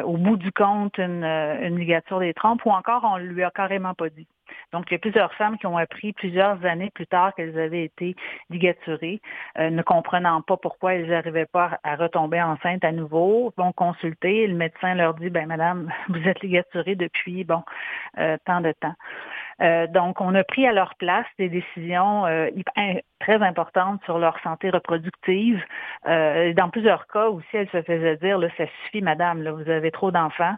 au 0.05 0.17
bout 0.17 0.37
du 0.37 0.53
compte 0.53 0.99
une, 0.99 1.25
une 1.25 1.79
ligature 1.79 2.21
des 2.21 2.35
trompes, 2.35 2.65
ou 2.67 2.71
encore 2.71 3.05
on 3.05 3.17
lui 3.17 3.43
a 3.43 3.51
carrément 3.51 3.95
pas 3.95 4.09
dit. 4.09 4.27
Donc, 4.75 4.87
il 4.91 4.95
y 4.95 4.97
a 4.97 4.99
plusieurs 4.99 5.33
femmes 5.35 5.57
qui 5.57 5.69
ont 5.69 5.77
appris 5.77 6.13
plusieurs 6.13 6.65
années 6.65 6.91
plus 6.93 7.07
tard 7.07 7.33
qu'elles 7.37 7.57
avaient 7.61 7.85
été 7.85 8.17
ligaturées, 8.51 9.21
euh, 9.57 9.71
ne 9.71 9.83
comprenant 9.83 10.43
pas 10.43 10.57
pourquoi 10.57 10.95
elles 10.95 11.07
n'arrivaient 11.07 11.47
pas 11.47 11.79
à 11.85 11.95
retomber 11.95 12.43
enceinte 12.43 12.83
à 12.83 12.91
nouveau, 12.91 13.55
vont 13.57 13.71
consulter. 13.71 14.49
Le 14.49 14.57
médecin 14.57 14.97
leur 14.97 15.15
dit, 15.15 15.31
ben 15.31 15.47
madame, 15.47 15.93
vous 16.09 16.27
êtes 16.27 16.43
ligaturée 16.43 16.97
depuis, 16.97 17.45
bon, 17.45 17.63
euh, 18.19 18.37
tant 18.47 18.63
de 18.63 18.73
temps. 18.73 18.97
Euh, 19.61 19.87
donc, 19.87 20.21
on 20.21 20.35
a 20.35 20.43
pris 20.43 20.67
à 20.67 20.73
leur 20.73 20.97
place 20.97 21.27
des 21.39 21.49
décisions 21.49 22.25
très 23.21 23.43
importantes 23.43 24.03
sur 24.07 24.19
leur 24.19 24.41
santé 24.41 24.71
reproductive. 24.71 25.63
dans 26.05 26.69
plusieurs 26.73 27.07
cas 27.07 27.29
aussi, 27.29 27.47
elles 27.53 27.71
se 27.71 27.81
faisaient 27.83 28.17
dire, 28.17 28.39
là, 28.39 28.49
ça 28.57 28.65
suffit, 28.83 29.03
madame, 29.03 29.41
là, 29.41 29.53
vous 29.53 29.71
avez 29.71 29.93
trop 29.93 30.11
d'enfants, 30.11 30.57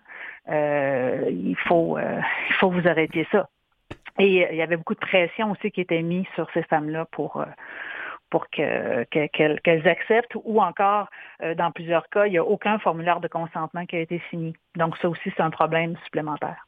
il 0.49 1.57
faut, 1.67 1.99
il 1.99 2.55
faut 2.55 2.71
vous 2.71 2.89
arrêter 2.89 3.29
ça. 3.31 3.47
Et 4.19 4.45
euh, 4.45 4.49
il 4.53 4.57
y 4.57 4.63
avait 4.63 4.77
beaucoup 4.77 4.95
de 4.95 5.01
pression 5.01 5.53
aussi 5.53 5.71
qui 5.71 5.81
était 5.81 6.03
mise 6.03 6.27
sur 6.35 6.49
ces 6.55 6.63
femmes-là 6.65 7.07
pour 7.13 7.39
euh, 7.39 7.45
pour 8.29 8.49
qu'elles 8.51 9.89
acceptent 9.89 10.35
ou 10.43 10.61
encore, 10.61 11.09
euh, 11.43 11.55
dans 11.55 11.71
plusieurs 11.71 12.09
cas, 12.09 12.27
il 12.27 12.33
n'y 12.33 12.39
a 12.39 12.45
aucun 12.45 12.79
formulaire 12.81 13.21
de 13.21 13.29
consentement 13.29 13.87
qui 13.87 13.95
a 13.95 14.01
été 14.01 14.21
signé. 14.31 14.53
Donc 14.77 14.97
ça 14.99 15.09
aussi, 15.09 15.31
c'est 15.37 15.43
un 15.43 15.51
problème 15.51 15.97
supplémentaire. 16.05 16.67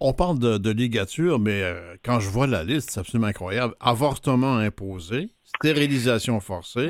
On 0.00 0.14
parle 0.14 0.38
de, 0.38 0.70
ligature, 0.70 1.38
mais 1.38 1.62
quand 2.02 2.20
je 2.20 2.28
vois 2.28 2.46
la 2.46 2.64
liste, 2.64 2.90
c'est 2.90 3.00
absolument 3.00 3.28
incroyable. 3.28 3.74
Avortement 3.80 4.56
imposé, 4.56 5.28
stérilisation 5.44 6.40
forcée, 6.40 6.88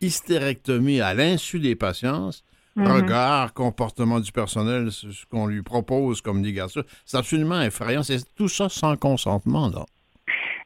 hystérectomie 0.00 1.00
à 1.00 1.14
l'insu 1.14 1.60
des 1.60 1.76
patients, 1.76 2.30
Mhm. 2.76 2.86
regard, 2.86 3.52
comportement 3.52 4.20
du 4.20 4.32
personnel, 4.32 4.90
ce 4.90 5.06
qu'on 5.30 5.46
lui 5.46 5.62
propose 5.62 6.20
comme 6.20 6.42
ligature. 6.42 6.84
C'est 7.04 7.18
absolument 7.18 7.60
effrayant. 7.60 8.02
C'est 8.02 8.22
tout 8.34 8.48
ça 8.48 8.68
sans 8.68 8.96
consentement, 8.96 9.68
là. 9.68 9.84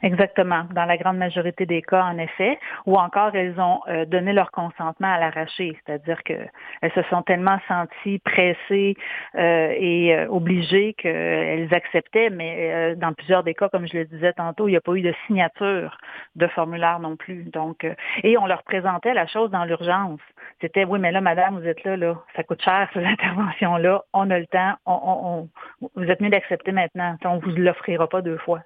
Exactement. 0.03 0.65
Dans 0.75 0.85
la 0.85 0.97
grande 0.97 1.17
majorité 1.17 1.65
des 1.65 1.83
cas, 1.83 2.05
en 2.05 2.19
effet, 2.19 2.59
ou 2.85 2.97
encore 2.97 3.35
elles 3.35 3.59
ont 3.59 3.81
euh, 3.89 4.05
donné 4.05 4.33
leur 4.33 4.51
consentement 4.51 5.13
à 5.13 5.19
l'arraché, 5.19 5.79
c'est-à-dire 5.85 6.23
qu'elles 6.23 6.93
se 6.95 7.03
sont 7.05 7.23
tellement 7.23 7.59
senties 7.67 8.19
pressées 8.19 8.97
euh, 9.37 9.75
et 9.77 10.15
euh, 10.15 10.27
obligées 10.29 10.95
qu'elles 10.95 11.73
acceptaient, 11.73 12.31
mais 12.31 12.95
dans 12.97 13.13
plusieurs 13.13 13.43
des 13.43 13.55
cas, 13.55 13.69
comme 13.69 13.87
je 13.87 13.99
le 13.99 14.05
disais 14.05 14.33
tantôt, 14.33 14.69
il 14.69 14.73
n'y 14.73 14.77
a 14.77 14.81
pas 14.81 14.93
eu 14.95 15.03
de 15.03 15.15
signature 15.27 15.97
de 16.37 16.47
formulaire 16.49 17.01
non 17.01 17.17
plus. 17.17 17.45
Donc, 17.45 17.87
et 18.23 18.37
on 18.39 18.47
leur 18.47 18.63
présentait 18.63 19.15
la 19.15 19.27
chose 19.27 19.51
dans 19.51 19.65
l'urgence. 19.65 20.21
C'était 20.61 20.85
oui, 20.85 20.99
mais 20.99 21.13
là, 21.13 21.21
madame, 21.21 21.59
vous 21.59 21.67
êtes 21.67 21.83
là, 21.85 21.97
là, 21.97 22.17
ça 22.35 22.43
coûte 22.43 22.63
cher 22.63 22.89
ces 22.93 23.05
interventions-là, 23.05 24.03
on 24.13 24.31
a 24.31 24.39
le 24.39 24.47
temps, 24.47 24.75
on, 24.87 25.49
vous 25.95 26.05
êtes 26.05 26.21
mieux 26.21 26.31
d'accepter 26.31 26.73
maintenant, 26.73 27.17
on 27.25 27.39
vous 27.39 27.51
l'offrira 27.51 28.09
pas 28.09 28.23
deux 28.23 28.39
fois. 28.39 28.61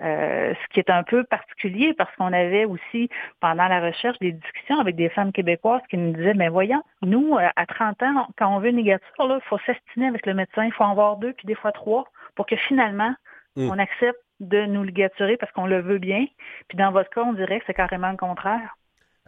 Euh, 0.00 0.54
ce 0.54 0.68
qui 0.72 0.78
est 0.78 0.90
un 0.90 1.02
peu 1.02 1.24
particulier 1.24 1.92
parce 1.92 2.14
qu'on 2.14 2.32
avait 2.32 2.64
aussi, 2.64 3.08
pendant 3.40 3.66
la 3.66 3.80
recherche, 3.80 4.16
des 4.20 4.30
discussions 4.30 4.78
avec 4.78 4.94
des 4.94 5.08
femmes 5.08 5.32
québécoises 5.32 5.82
qui 5.90 5.96
nous 5.96 6.12
disaient, 6.12 6.34
mais 6.34 6.48
voyons, 6.48 6.82
nous, 7.02 7.34
euh, 7.34 7.48
à 7.56 7.66
30 7.66 8.00
ans, 8.04 8.28
quand 8.38 8.54
on 8.54 8.60
veut 8.60 8.68
une 8.68 8.76
négature, 8.76 9.06
il 9.18 9.40
faut 9.48 9.58
s'estiner 9.66 10.06
avec 10.06 10.24
le 10.24 10.34
médecin, 10.34 10.64
il 10.64 10.72
faut 10.72 10.84
en 10.84 10.94
voir 10.94 11.16
deux, 11.16 11.32
puis 11.32 11.46
des 11.46 11.56
fois 11.56 11.72
trois, 11.72 12.04
pour 12.36 12.46
que 12.46 12.54
finalement, 12.54 13.12
mm. 13.56 13.68
on 13.70 13.78
accepte 13.78 14.20
de 14.38 14.66
nous 14.66 14.84
ligaturer 14.84 15.36
parce 15.36 15.50
qu'on 15.50 15.66
le 15.66 15.80
veut 15.80 15.98
bien. 15.98 16.26
Puis 16.68 16.78
dans 16.78 16.92
votre 16.92 17.10
cas, 17.10 17.22
on 17.22 17.32
dirait 17.32 17.58
que 17.58 17.64
c'est 17.66 17.74
carrément 17.74 18.12
le 18.12 18.16
contraire. 18.16 18.76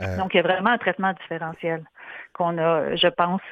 Euh. 0.00 0.16
Donc, 0.18 0.34
il 0.34 0.36
y 0.36 0.40
a 0.40 0.44
vraiment 0.44 0.70
un 0.70 0.78
traitement 0.78 1.12
différentiel 1.14 1.82
qu'on 2.32 2.58
a, 2.58 2.94
je 2.94 3.08
pense, 3.08 3.42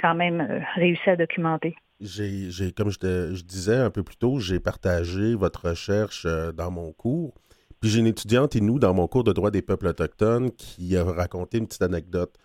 quand 0.00 0.16
même 0.16 0.64
réussi 0.74 1.08
à 1.08 1.14
documenter 1.14 1.76
j'ai, 2.02 2.72
comme 2.72 2.90
je, 2.90 3.42
disais 3.42 3.76
un 3.76 3.90
peu 3.90 4.02
plus 4.02 4.16
tôt, 4.16 4.38
j'ai 4.38 4.60
partagé 4.60 5.34
votre 5.34 5.68
recherche 5.68 6.24
euh, 6.26 6.52
dans 6.52 6.70
mon 6.70 6.92
cours. 6.92 7.34
Puis 7.80 7.90
j'ai 7.90 8.00
une 8.00 8.06
étudiante 8.06 8.56
et 8.56 8.60
nous, 8.60 8.78
dans 8.78 8.94
mon 8.94 9.06
cours 9.08 9.24
de 9.24 9.32
droit 9.32 9.50
des 9.50 9.62
peuples 9.62 9.88
autochtones, 9.88 10.50
qui 10.52 10.96
a 10.96 11.04
raconté 11.04 11.58
une 11.58 11.66
petite 11.66 11.82
anecdote. 11.82 12.36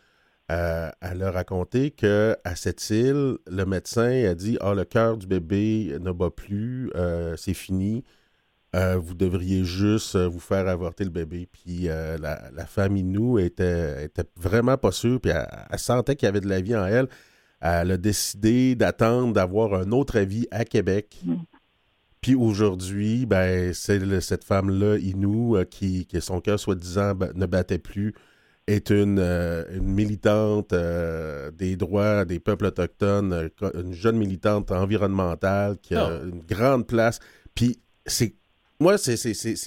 Euh, 0.51 0.89
elle 1.01 1.23
a 1.23 1.31
raconté 1.31 1.91
qu'à 1.91 2.37
cette 2.55 2.89
île, 2.89 3.37
le 3.47 3.65
médecin 3.65 4.25
a 4.29 4.33
dit 4.33 4.57
Ah, 4.61 4.73
le 4.73 4.85
cœur 4.85 5.17
du 5.17 5.27
bébé 5.27 5.97
ne 5.99 6.11
bat 6.11 6.29
plus, 6.29 6.89
euh, 6.95 7.35
c'est 7.35 7.53
fini. 7.53 8.03
vous 8.73 9.15
devriez 9.15 9.63
juste 9.65 10.15
vous 10.15 10.39
faire 10.39 10.67
avorter 10.67 11.03
le 11.03 11.09
bébé. 11.09 11.47
Puis 11.51 11.87
la, 11.87 12.51
nous 12.89 13.39
était, 13.39 14.05
était 14.05 14.25
vraiment 14.35 14.77
pas 14.77 14.91
sûre, 14.91 15.19
puis 15.19 15.31
elle 15.31 15.79
sentait 15.79 16.15
qu'il 16.15 16.27
y 16.27 16.29
avait 16.29 16.41
de 16.41 16.49
la 16.49 16.61
vie 16.61 16.75
en 16.75 16.85
elle 16.85 17.07
elle 17.61 17.91
a 17.91 17.97
décidé 17.97 18.75
d'attendre 18.75 19.33
d'avoir 19.33 19.73
un 19.73 19.91
autre 19.91 20.17
avis 20.17 20.47
à 20.51 20.65
Québec. 20.65 21.19
Mm. 21.25 21.35
Puis 22.21 22.35
aujourd'hui, 22.35 23.25
ben, 23.25 23.73
c'est 23.73 24.21
cette 24.21 24.43
femme-là, 24.43 24.97
Inou, 24.97 25.55
euh, 25.55 25.63
qui, 25.63 26.05
qui, 26.05 26.19
son 26.21 26.41
cœur 26.41 26.59
soi-disant 26.59 27.13
ne 27.35 27.45
battait 27.45 27.77
plus, 27.77 28.13
est 28.67 28.89
une, 28.89 29.19
euh, 29.19 29.63
militante 29.79 30.73
euh, 30.73 31.51
des 31.51 31.77
droits 31.77 32.25
des 32.25 32.39
peuples 32.39 32.65
autochtones, 32.65 33.49
une 33.75 33.93
jeune 33.93 34.17
militante 34.17 34.71
environnementale 34.71 35.77
qui 35.81 35.95
a 35.95 36.09
oh. 36.09 36.27
une 36.27 36.41
grande 36.41 36.85
place. 36.85 37.19
Puis 37.55 37.79
c'est 38.05 38.35
moi, 38.79 38.97
c'est 38.99 39.15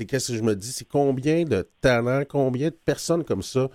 qu'est-ce 0.06 0.32
que 0.32 0.38
je 0.38 0.42
me 0.42 0.54
dis, 0.54 0.70
c'est 0.70 0.86
combien 0.86 1.44
de 1.44 1.68
talents, 1.80 2.22
combien 2.28 2.68
de 2.68 2.76
personnes 2.84 3.24
comme 3.24 3.42
ça 3.42 3.68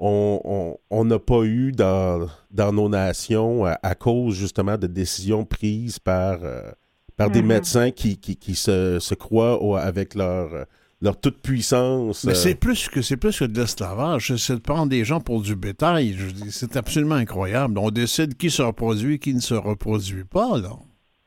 on 0.00 1.04
n'a 1.04 1.18
pas 1.18 1.42
eu 1.44 1.72
dans, 1.72 2.26
dans 2.50 2.72
nos 2.72 2.88
nations 2.88 3.64
à, 3.64 3.94
cause 3.94 4.34
justement 4.34 4.78
de 4.78 4.86
décisions 4.86 5.44
prises 5.44 5.98
par, 5.98 6.38
euh, 6.42 6.70
par 7.16 7.30
des 7.30 7.42
mm-hmm. 7.42 7.46
médecins 7.46 7.90
qui, 7.90 8.18
qui, 8.18 8.54
se, 8.54 8.98
se, 8.98 9.14
croient 9.14 9.80
avec 9.80 10.14
leur, 10.14 10.66
leur 11.02 11.20
toute 11.20 11.42
puissance. 11.42 12.24
Mais 12.24 12.32
euh, 12.32 12.34
c'est 12.34 12.54
plus 12.54 12.88
que 12.88 13.02
c'est 13.02 13.16
plus 13.16 13.38
que 13.38 13.44
de 13.44 13.58
l'esclavage, 13.58 14.34
c'est 14.36 14.54
de 14.54 14.60
prendre 14.60 14.88
des 14.88 15.04
gens 15.04 15.20
pour 15.20 15.42
du 15.42 15.56
bétail. 15.56 16.16
C'est 16.50 16.76
absolument 16.76 17.16
incroyable. 17.16 17.78
On 17.78 17.90
décide 17.90 18.36
qui 18.36 18.50
se 18.50 18.62
reproduit, 18.62 19.18
qui 19.18 19.34
ne 19.34 19.40
se 19.40 19.54
reproduit 19.54 20.24
pas, 20.24 20.58
là. 20.58 20.70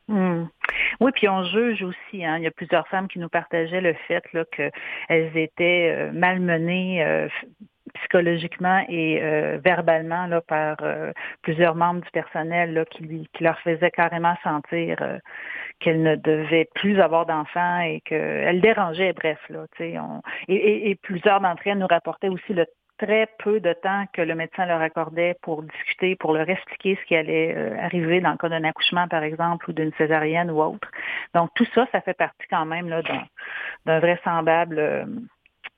Hmm. 0.08 0.48
Oui, 1.00 1.12
puis 1.16 1.28
on 1.28 1.44
juge 1.44 1.82
aussi. 1.82 2.24
Hein. 2.24 2.38
Il 2.38 2.44
y 2.44 2.48
a 2.48 2.52
plusieurs 2.52 2.88
femmes 2.88 3.08
qui 3.08 3.20
nous 3.20 3.30
partageaient 3.30 3.82
le 3.82 3.94
fait 4.08 4.24
là, 4.34 4.46
qu'elles 4.52 5.38
étaient 5.38 5.96
euh, 5.96 6.12
malmenées 6.12 7.04
euh, 7.04 7.28
psychologiquement 7.94 8.84
et 8.90 9.20
euh, 9.22 9.60
verbalement 9.64 10.28
là, 10.28 10.42
par 10.42 10.78
euh, 10.82 11.12
plusieurs 11.42 11.76
membres 11.76 12.02
du 12.02 12.12
personnel 12.12 12.74
là, 12.74 12.86
qui, 12.86 13.04
lui- 13.04 13.30
qui 13.34 13.44
leur 13.44 13.60
faisaient 13.60 13.92
carrément 13.92 14.36
sentir 14.44 14.98
euh, 15.02 15.18
qu'elles 15.80 16.02
ne 16.02 16.16
devaient 16.16 16.70
plus 16.76 17.00
avoir 17.00 17.26
d'enfants 17.26 17.80
et 17.82 18.02
qu'elles 18.02 18.62
dérangeaient, 18.62 19.14
bref. 19.14 19.40
Là, 19.50 19.66
on... 19.80 20.22
et, 20.48 20.56
et- 20.56 20.90
et 20.90 20.96
plusieurs 20.96 21.42
d'entre 21.42 21.68
elles 21.68 21.78
nous 21.78 21.88
rapportaient 21.88 22.30
aussi 22.30 22.54
le 22.54 22.66
très 23.00 23.28
peu 23.40 23.60
de 23.60 23.74
temps 23.74 24.06
que 24.14 24.22
le 24.22 24.36
médecin 24.36 24.66
leur 24.66 24.82
accordait 24.82 25.36
pour 25.42 25.64
discuter, 25.64 26.16
pour 26.16 26.34
leur 26.34 26.48
expliquer 26.50 26.98
ce 27.02 27.06
qui 27.06 27.16
allait 27.16 27.54
euh, 27.56 27.76
arriver 27.80 28.22
dans 28.22 28.32
le 28.32 28.38
cas 28.38 28.50
d'un 28.50 28.64
accouchement, 28.64 29.08
par 29.08 29.24
exemple, 29.24 29.70
ou 29.70 29.74
d'une 29.74 29.92
césarienne 29.94 30.52
ou 30.52 30.62
autre. 30.62 30.90
Donc, 31.34 31.50
tout 31.56 31.66
ça, 31.74 31.88
ça 31.92 32.02
fait 32.02 32.14
partie 32.14 32.48
quand 32.50 32.66
même 32.66 32.90
d'un 33.86 34.00
vraisemblable 34.00 34.80
euh, 34.80 35.06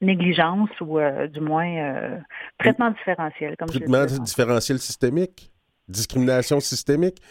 négligence 0.05 0.69
ou 0.81 0.99
euh, 0.99 1.27
du 1.27 1.39
moins 1.39 1.67
euh, 1.67 2.17
traitement 2.59 2.91
différentiel, 2.91 3.55
comme 3.57 3.67
traitement 3.67 4.05
différentiel 4.05 4.79
systémique, 4.79 5.51
discrimination 5.87 6.59
systémique? 6.59 7.21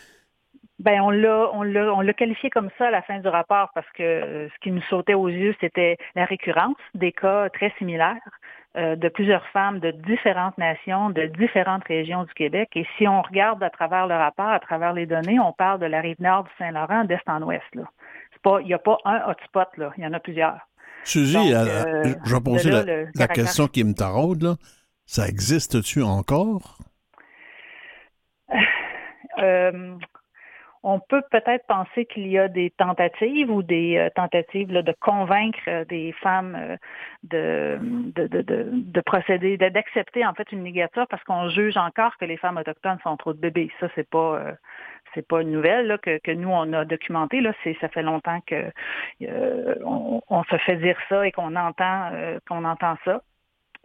Ben 0.80 1.00
on 1.00 1.10
l'a 1.10 1.50
on 1.52 1.62
l'a 1.62 1.94
on 1.94 2.00
l'a 2.00 2.12
qualifié 2.12 2.50
comme 2.50 2.68
ça 2.76 2.88
à 2.88 2.90
la 2.90 3.02
fin 3.02 3.20
du 3.20 3.28
rapport 3.28 3.70
parce 3.74 3.90
que 3.92 4.02
euh, 4.02 4.48
ce 4.48 4.54
qui 4.60 4.72
nous 4.72 4.82
sautait 4.90 5.14
aux 5.14 5.28
yeux, 5.28 5.54
c'était 5.60 5.96
la 6.16 6.24
récurrence 6.24 6.76
des 6.94 7.12
cas 7.12 7.48
très 7.50 7.72
similaires 7.78 8.28
euh, 8.76 8.96
de 8.96 9.08
plusieurs 9.08 9.46
femmes 9.48 9.78
de 9.78 9.92
différentes 9.92 10.58
nations, 10.58 11.10
de 11.10 11.26
différentes 11.26 11.84
régions 11.84 12.24
du 12.24 12.34
Québec. 12.34 12.70
Et 12.74 12.84
si 12.98 13.06
on 13.06 13.22
regarde 13.22 13.62
à 13.62 13.70
travers 13.70 14.08
le 14.08 14.16
rapport, 14.16 14.48
à 14.48 14.58
travers 14.58 14.92
les 14.92 15.06
données, 15.06 15.38
on 15.38 15.52
parle 15.52 15.78
de 15.78 15.86
la 15.86 16.00
rive 16.00 16.20
nord 16.20 16.42
du 16.42 16.50
Saint-Laurent, 16.58 17.04
d'est 17.04 17.22
en 17.28 17.40
ouest. 17.42 17.62
Là. 17.74 17.84
C'est 18.32 18.42
pas, 18.42 18.60
il 18.60 18.66
n'y 18.66 18.74
a 18.74 18.80
pas 18.80 18.98
un 19.04 19.30
hotspot, 19.30 19.68
là. 19.76 19.92
Il 19.96 20.02
y 20.02 20.06
en 20.08 20.12
a 20.12 20.18
plusieurs. 20.18 20.58
Suzy, 21.04 21.34
Donc, 21.34 21.52
euh, 21.52 21.64
la- 22.04 22.14
je 22.24 22.34
vais 22.34 22.40
poser 22.40 22.70
là, 22.70 22.84
la, 22.84 23.04
la 23.14 23.28
question 23.28 23.68
qui 23.68 23.84
me 23.84 23.92
taraude, 23.94 24.42
là. 24.42 24.56
Ça 25.06 25.28
existe-tu 25.28 26.02
encore? 26.02 26.78
Euh, 29.38 29.96
on 30.84 31.00
peut 31.00 31.22
peut-être 31.30 31.66
penser 31.66 32.04
qu'il 32.04 32.28
y 32.28 32.38
a 32.38 32.46
des 32.46 32.70
tentatives 32.70 33.50
ou 33.50 33.62
des 33.62 33.96
euh, 33.96 34.10
tentatives 34.14 34.68
de 34.68 34.94
convaincre 35.00 35.58
euh, 35.66 35.84
des 35.86 36.12
femmes 36.12 36.54
euh, 36.54 36.76
de, 37.22 37.78
de, 38.14 38.26
de, 38.26 38.42
de, 38.42 38.68
de 38.70 39.00
procéder, 39.00 39.56
de- 39.56 39.70
d'accepter 39.70 40.26
en 40.26 40.34
fait 40.34 40.52
une 40.52 40.62
ligature 40.62 41.06
parce 41.08 41.24
qu'on 41.24 41.48
juge 41.48 41.78
encore 41.78 42.14
que 42.18 42.26
les 42.26 42.36
femmes 42.36 42.58
autochtones 42.58 42.98
sont 43.02 43.16
trop 43.16 43.32
de 43.32 43.38
bébés. 43.38 43.70
Ça, 43.80 43.88
c'est 43.94 44.08
pas 44.08 44.40
c'est 45.14 45.26
pas 45.26 45.40
une 45.40 45.52
nouvelle 45.52 45.86
là, 45.86 45.96
que, 45.96 46.18
que 46.18 46.32
nous 46.32 46.50
on 46.50 46.70
a 46.74 46.84
documenté. 46.84 47.40
Là, 47.40 47.52
c'est 47.64 47.76
ça 47.80 47.88
fait 47.88 48.02
longtemps 48.02 48.40
que 48.46 48.70
se 49.20 50.56
fait 50.66 50.76
dire 50.76 50.98
ça 51.08 51.26
et 51.26 51.32
qu'on 51.32 51.56
entend 51.56 52.10
qu'on 52.46 52.64
entend 52.64 52.96
ça. 53.06 53.22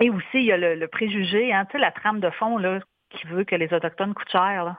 Et 0.01 0.09
aussi, 0.09 0.25
il 0.33 0.45
y 0.45 0.51
a 0.51 0.57
le, 0.57 0.75
le 0.75 0.87
préjugé, 0.87 1.53
hein, 1.53 1.65
tu 1.65 1.73
sais, 1.73 1.77
la 1.77 1.91
trame 1.91 2.19
de 2.19 2.29
fond 2.31 2.57
là, 2.57 2.79
qui 3.09 3.25
veut 3.27 3.43
que 3.43 3.55
les 3.55 3.73
Autochtones 3.73 4.13
coûtent 4.13 4.31
cher. 4.31 4.65
Là 4.65 4.77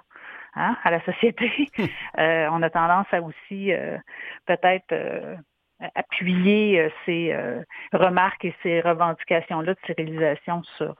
hein, 0.54 0.76
à 0.85 0.90
la 0.90 1.04
société. 1.04 1.50
Euh, 2.19 2.49
on 2.50 2.62
a 2.62 2.71
tendance 2.71 3.07
à 3.12 3.21
aussi 3.23 3.73
euh, 3.73 3.97
peut-être 4.47 4.92
euh, 4.92 5.37
appuyer 5.95 6.90
ces 7.07 7.35
remarques 7.92 8.45
et 8.45 8.54
ces 8.62 8.80
revendications-là 8.80 9.75
de 9.75 9.78
stérilisation 9.85 10.62
sur 10.76 10.95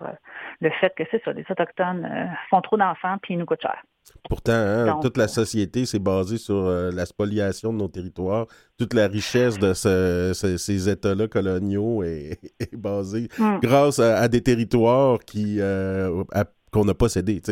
le 0.61 0.71
fait 0.81 0.93
que 0.97 1.03
c'est 1.11 1.23
ça, 1.25 1.33
les 1.33 1.45
Autochtones 1.51 2.09
font 2.49 2.61
trop 2.63 2.77
d'enfants 2.79 3.17
puis 3.23 3.35
ils 3.35 3.39
nous 3.39 3.45
coûtent 3.47 3.61
cher. 3.63 3.83
Pourtant, 4.29 4.53
hein, 4.53 4.87
Donc, 4.87 5.03
toute 5.03 5.17
la 5.19 5.29
société 5.29 5.85
s'est 5.85 5.99
basée 5.99 6.39
sur 6.39 6.63
la 6.71 7.05
spoliation 7.05 7.73
de 7.73 7.79
nos 7.79 7.89
territoires. 7.89 8.47
Toute 8.79 8.95
la 8.95 9.09
richesse 9.09 9.59
de 9.59 9.75
ce- 9.75 10.33
ce- 10.35 10.57
ces 10.57 10.89
États-là 10.89 11.29
coloniaux 11.29 12.03
est, 12.03 12.39
est 12.61 12.77
basée 12.77 13.29
Mm. 13.39 13.59
grâce 13.61 13.99
à, 13.99 14.17
à 14.19 14.29
des 14.29 14.43
territoires 14.43 15.19
qui 15.19 15.61
à- 15.61 16.45
qu'on 16.73 16.85
n'a 16.85 16.95
pas 16.95 17.09
cédés. 17.09 17.43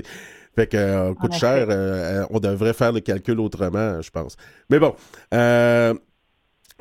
Fait 0.59 0.67
que 0.67 0.77
euh, 0.77 1.15
coûte 1.15 1.35
effet. 1.35 1.39
cher, 1.39 1.67
euh, 1.71 2.25
on 2.31 2.41
devrait 2.41 2.73
faire 2.73 2.91
le 2.91 2.99
calcul 2.99 3.39
autrement, 3.39 4.03
je 4.03 4.11
pense. 4.11 4.37
Mais 4.69 4.81
bon, 4.81 4.93
euh, 5.33 5.95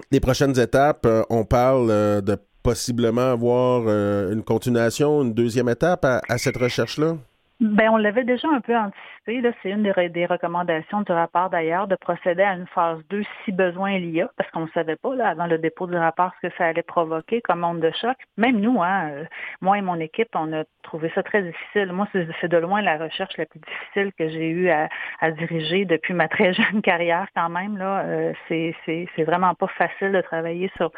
les 0.10 0.20
prochaines 0.20 0.60
étapes, 0.60 1.06
euh, 1.06 1.22
on 1.30 1.46
parle 1.46 1.92
euh, 1.92 2.20
de 2.22 2.40
possiblement 2.64 3.34
avoir 3.34 3.84
euh, 3.86 4.34
une 4.34 4.42
continuation, 4.42 5.22
une 5.22 5.36
deuxième 5.36 5.70
étape 5.70 6.06
à, 6.06 6.22
à 6.28 6.40
cette 6.40 6.58
recherche-là? 6.58 7.18
Ben, 7.60 7.92
on 7.92 7.98
l'avait 7.98 8.24
déjà 8.24 8.48
un 8.48 8.62
peu 8.62 8.76
anticipé. 8.76 9.17
C'est 9.28 9.72
une 9.72 9.84
des, 9.84 9.92
re- 9.92 10.10
des 10.10 10.26
recommandations 10.26 11.02
du 11.02 11.12
rapport 11.12 11.50
d'ailleurs 11.50 11.88
de 11.88 11.96
procéder 11.96 12.44
à 12.44 12.54
une 12.54 12.68
phase 12.68 13.00
2 13.10 13.24
si 13.44 13.52
besoin 13.52 13.92
il 13.92 14.10
y 14.12 14.22
a, 14.22 14.30
parce 14.38 14.50
qu'on 14.52 14.62
ne 14.62 14.70
savait 14.70 14.96
pas 14.96 15.14
là, 15.16 15.28
avant 15.28 15.48
le 15.48 15.58
dépôt 15.58 15.86
du 15.86 15.98
rapport 15.98 16.32
ce 16.42 16.48
que 16.48 16.54
ça 16.58 16.68
allait 16.68 16.82
provoquer 16.82 17.42
comme 17.42 17.66
onde 17.66 17.82
de 17.82 17.92
choc. 17.92 18.16
Même 18.38 18.62
nous, 18.62 18.82
hein, 18.82 19.10
euh, 19.10 19.26
moi 19.60 19.78
et 19.78 19.82
mon 19.82 20.00
équipe, 20.00 20.30
on 20.34 20.54
a 20.54 20.64
trouvé 20.82 21.12
ça 21.14 21.24
très 21.24 21.44
difficile. 21.44 21.92
Moi, 21.92 22.08
c'est 22.14 22.48
de 22.48 22.58
loin 22.58 22.82
la 22.82 22.98
recherche 22.98 23.36
la 23.38 23.46
plus 23.46 23.60
difficile 23.60 24.14
que 24.18 24.30
j'ai 24.30 24.48
eu 24.48 24.70
à, 24.70 24.88
diriger 25.32 25.84
depuis 25.84 26.14
ma 26.14 26.30
très 26.30 26.54
jeune 26.54 26.82
carrière 26.82 27.28
quand 27.36 27.50
même. 27.50 27.78
Là, 27.78 28.06
euh, 28.06 28.34
c'est 28.48 29.24
vraiment 29.24 29.56
pas 29.56 29.68
facile 29.68 30.14
de 30.14 30.22
travailler 30.22 30.72
sur 30.78 30.92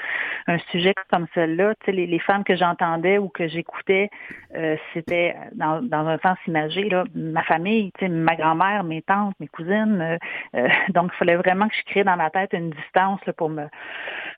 un 0.46 0.60
sujet 0.72 0.94
comme 1.10 1.26
sais, 1.34 1.48
les, 1.88 2.20
femmes 2.20 2.44
que 2.44 2.56
j'entendais 2.56 3.18
ou 3.18 3.30
que 3.30 3.48
j'écoutais, 3.48 4.12
euh, 4.56 4.76
c'était 4.94 5.36
dans, 5.54 5.82
un 5.92 6.18
sens 6.20 6.38
imagé, 6.46 6.90
là, 6.90 7.06
ma 7.16 7.44
famille, 7.44 7.92
ma 8.24 8.36
grand-mère, 8.36 8.84
mes 8.84 9.02
tantes, 9.02 9.36
mes 9.40 9.48
cousines. 9.48 10.02
euh, 10.02 10.18
euh, 10.56 10.68
donc, 10.90 11.12
il 11.14 11.18
fallait 11.18 11.36
vraiment 11.36 11.68
que 11.68 11.76
je 11.76 11.84
crée 11.86 12.04
dans 12.04 12.18
ma 12.18 12.30
tête 12.30 12.54
une 12.54 12.72
distance 12.72 13.22
pour 13.38 13.50
me, 13.50 13.66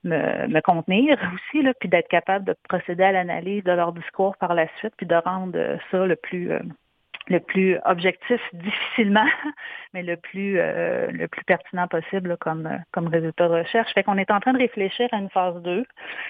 me, 0.03 0.61
contenir 0.61 1.17
aussi, 1.33 1.65
puis 1.79 1.89
d'être 1.89 2.07
capable 2.07 2.45
de 2.45 2.55
procéder 2.67 3.03
à 3.03 3.11
l'analyse 3.11 3.63
de 3.63 3.71
leur 3.71 3.93
discours 3.93 4.37
par 4.37 4.53
la 4.53 4.67
suite, 4.77 4.93
puis 4.97 5.05
de 5.05 5.15
rendre 5.15 5.57
euh, 5.57 5.77
ça 5.91 6.05
le 6.05 6.15
plus 6.15 6.51
le 7.27 7.39
plus 7.39 7.77
objectif 7.85 8.41
difficilement, 8.53 9.25
mais 9.93 10.03
le 10.03 10.17
plus 10.17 10.59
euh, 10.59 11.07
le 11.11 11.27
plus 11.27 11.43
pertinent 11.43 11.87
possible 11.87 12.29
là, 12.29 12.37
comme 12.37 12.65
euh, 12.65 12.77
comme 12.91 13.07
résultat 13.07 13.47
de 13.47 13.53
recherche. 13.53 13.93
Fait 13.93 14.03
qu'on 14.03 14.17
est 14.17 14.31
en 14.31 14.39
train 14.39 14.53
de 14.53 14.57
réfléchir 14.57 15.07
à 15.11 15.17
une 15.17 15.29
phase 15.29 15.61
2 15.61 15.85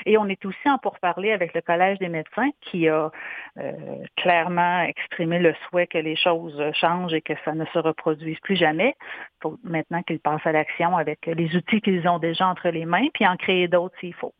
et 0.06 0.18
on 0.18 0.28
est 0.28 0.44
aussi 0.46 0.70
en 0.70 0.78
pourparler 0.78 1.32
avec 1.32 1.54
le 1.54 1.62
Collège 1.62 2.00
des 2.00 2.10
médecins 2.10 2.50
qui 2.62 2.88
a 2.88 3.12
euh, 3.58 3.72
clairement 4.18 4.82
exprimé 4.84 5.40
le 5.40 5.54
souhait 5.68 5.88
que 5.88 5.98
les 5.98 6.16
choses 6.16 6.62
changent 6.74 7.14
et 7.14 7.22
que 7.22 7.34
ça 7.46 7.54
ne 7.54 7.66
se 7.66 7.80
reproduise 7.80 8.40
plus 8.40 8.56
jamais. 8.56 8.96
Faut 9.42 9.58
maintenant 9.64 10.04
qu'ils 10.04 10.20
passent 10.20 10.46
à 10.46 10.52
l'action 10.52 10.98
avec 10.98 11.26
les 11.26 11.56
outils 11.56 11.82
qu'ils 11.82 12.08
ont 12.08 12.20
déjà 12.20 12.48
entre 12.48 12.70
les 12.70 12.86
mains, 12.86 13.08
puis 13.14 13.26
en 13.26 13.38
créer 13.38 13.68
d'autres 13.68 13.96
s'il 14.00 14.14
faut. 14.14 14.34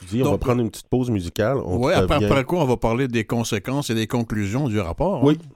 Tu 0.00 0.04
dis, 0.06 0.22
on 0.22 0.30
va 0.30 0.38
prendre 0.38 0.60
une 0.60 0.70
petite 0.70 0.88
pause 0.88 1.10
musicale. 1.10 1.56
Oui, 1.64 1.92
après, 1.94 2.44
quoi, 2.44 2.60
on 2.60 2.66
va 2.66 2.76
parler 2.76 3.08
des 3.08 3.24
conséquences 3.24 3.88
et 3.88 3.94
des 3.94 4.06
conclusions 4.06 4.68
du 4.68 4.78
rapport. 4.78 5.24
Oui. 5.24 5.38
hein? 5.40 5.46
Time 5.46 5.55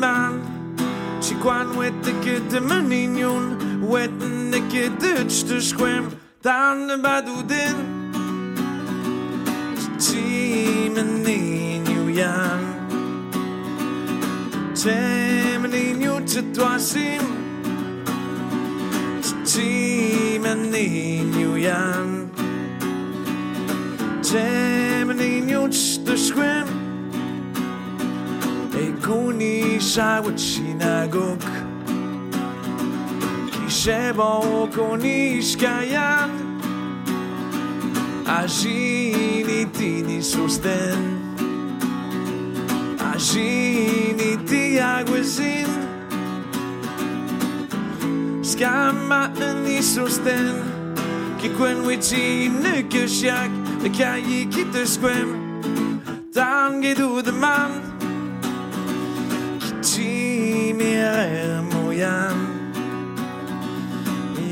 man 0.00 0.40
Chi 1.20 1.34
quan 1.42 1.76
wette 1.76 2.12
ket 2.24 2.50
de 2.50 2.60
menignon 2.60 3.56
Wetten 3.82 4.50
de 4.50 4.60
ket 4.72 4.92
dutste 5.00 5.60
squem 5.60 6.04
Dan 6.42 6.88
de 6.88 6.96
badoudin 7.04 7.76
Chi 9.98 10.88
menignon 10.94 12.08
yan 12.14 12.62
Chi 14.74 15.58
menignon 15.62 16.24
te 16.24 16.42
toasim 16.56 17.24
Chi 19.44 20.38
menignon 20.40 21.60
yan 21.60 22.30
Chi 24.22 25.04
menignon 25.04 25.70
te 26.04 26.16
squem 26.16 26.79
scrim 29.10 29.40
Ey 29.40 29.40
Kuni 29.40 29.78
shawat 29.78 30.38
shinagok 30.38 31.42
Kishebo 33.50 34.70
kuni 34.72 35.40
shkayan 35.40 36.30
Agini 38.24 39.72
tini 39.72 40.20
sosten 40.20 41.18
Agini 42.98 44.36
ti 44.46 44.78
aguazin 44.78 45.68
Skamma 48.42 49.28
ni 49.64 49.82
sosten 49.82 50.54
Kikwen 51.38 51.84
witi 51.84 52.48
nukashak 52.48 53.50
Kayi 53.96 54.46
kita 54.50 54.86
squem 54.86 55.50
Tangi 56.32 56.94
du 56.94 57.22
man 57.32 57.89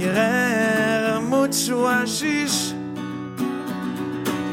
נראה 0.00 1.18
מוצו 1.20 1.88
עשיש 1.88 2.72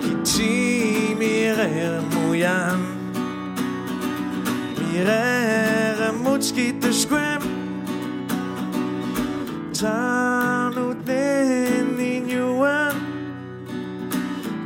קיצי 0.02 1.16
מירר 1.20 2.02
מוים 2.14 2.80
מירר 4.78 6.12
מוצקי 6.22 6.74
תשקוים 6.82 7.42
תנו 9.80 10.94
תני 11.06 12.22
ניואן 12.26 12.98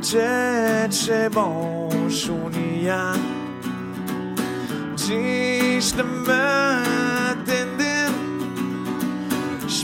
צ'ט 0.00 0.92
שבו 0.92 1.88
שוניה 2.08 3.12
ג'יש 4.96 5.92
דמי 5.92 6.89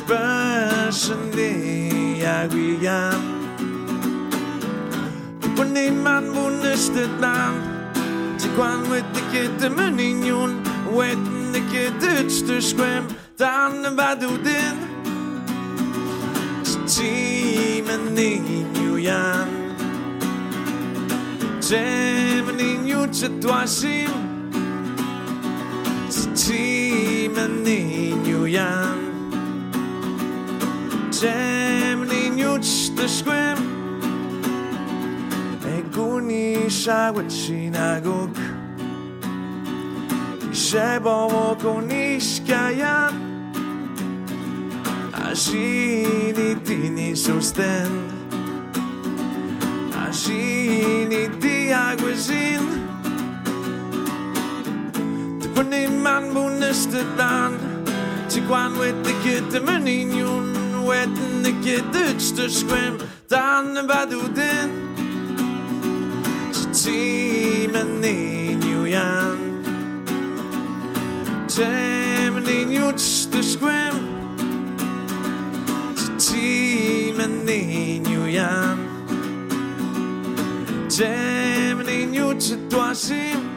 personlig 0.06 1.66
jeg 2.22 2.52
igjen. 2.54 3.36
보내만 5.56 6.32
보낼 6.32 6.75
듯난 6.76 8.36
직관 8.38 8.90
왜 8.90 9.02
뜨게 9.12 9.56
뜨면 9.56 9.98
인연 9.98 10.62
왜 10.94 11.14
뜨게 11.52 11.96
뜨지들 11.98 12.60
스크램 12.60 13.08
다는 13.38 13.96
봐도 13.96 14.40
된 14.42 14.76
지치면 16.62 18.14
네 18.14 18.34
인유양 18.34 19.66
재면 21.60 22.60
인유 22.60 23.10
짓도하심 23.10 24.08
지치면 26.10 27.64
네 27.64 27.70
인유양 28.10 29.05
temmelig 31.20 32.30
njutste 32.30 33.08
skvæm 33.08 33.58
Agoni 35.76 36.70
sagotinagok 36.70 38.38
I 40.52 40.54
sæborg 40.54 41.64
og 41.64 41.82
Asini 45.30 46.54
dini 46.66 47.16
susten 47.16 48.12
Asini 50.08 51.28
di 51.42 51.70
aguizin 51.73 52.64
Tipo 55.40 55.62
ni 55.62 55.87
man 56.02 56.35
bu 56.35 56.49
neste 56.60 56.99
dan 57.19 57.52
Ti 58.28 58.40
guan 58.49 58.73
wet 58.80 58.95
di 59.04 59.12
gitte 59.25 59.60
men 59.60 59.86
in 59.88 60.10
yun 60.10 60.55
dutch 61.92 62.32
te 62.36 62.49
squim 62.49 62.99
Dan 63.28 63.75
de 63.75 63.82
badudin 63.82 64.70
Ti 66.72 67.68
meninjujan 67.72 69.38
Te 71.49 72.30
meninjuts 72.30 73.26
te 73.30 73.42
squim 73.42 73.96
Ti 76.18 77.12
meninjujan 77.16 78.78
Temeninjuts 80.88 82.49
te 82.49 82.56
tuasim 82.68 83.55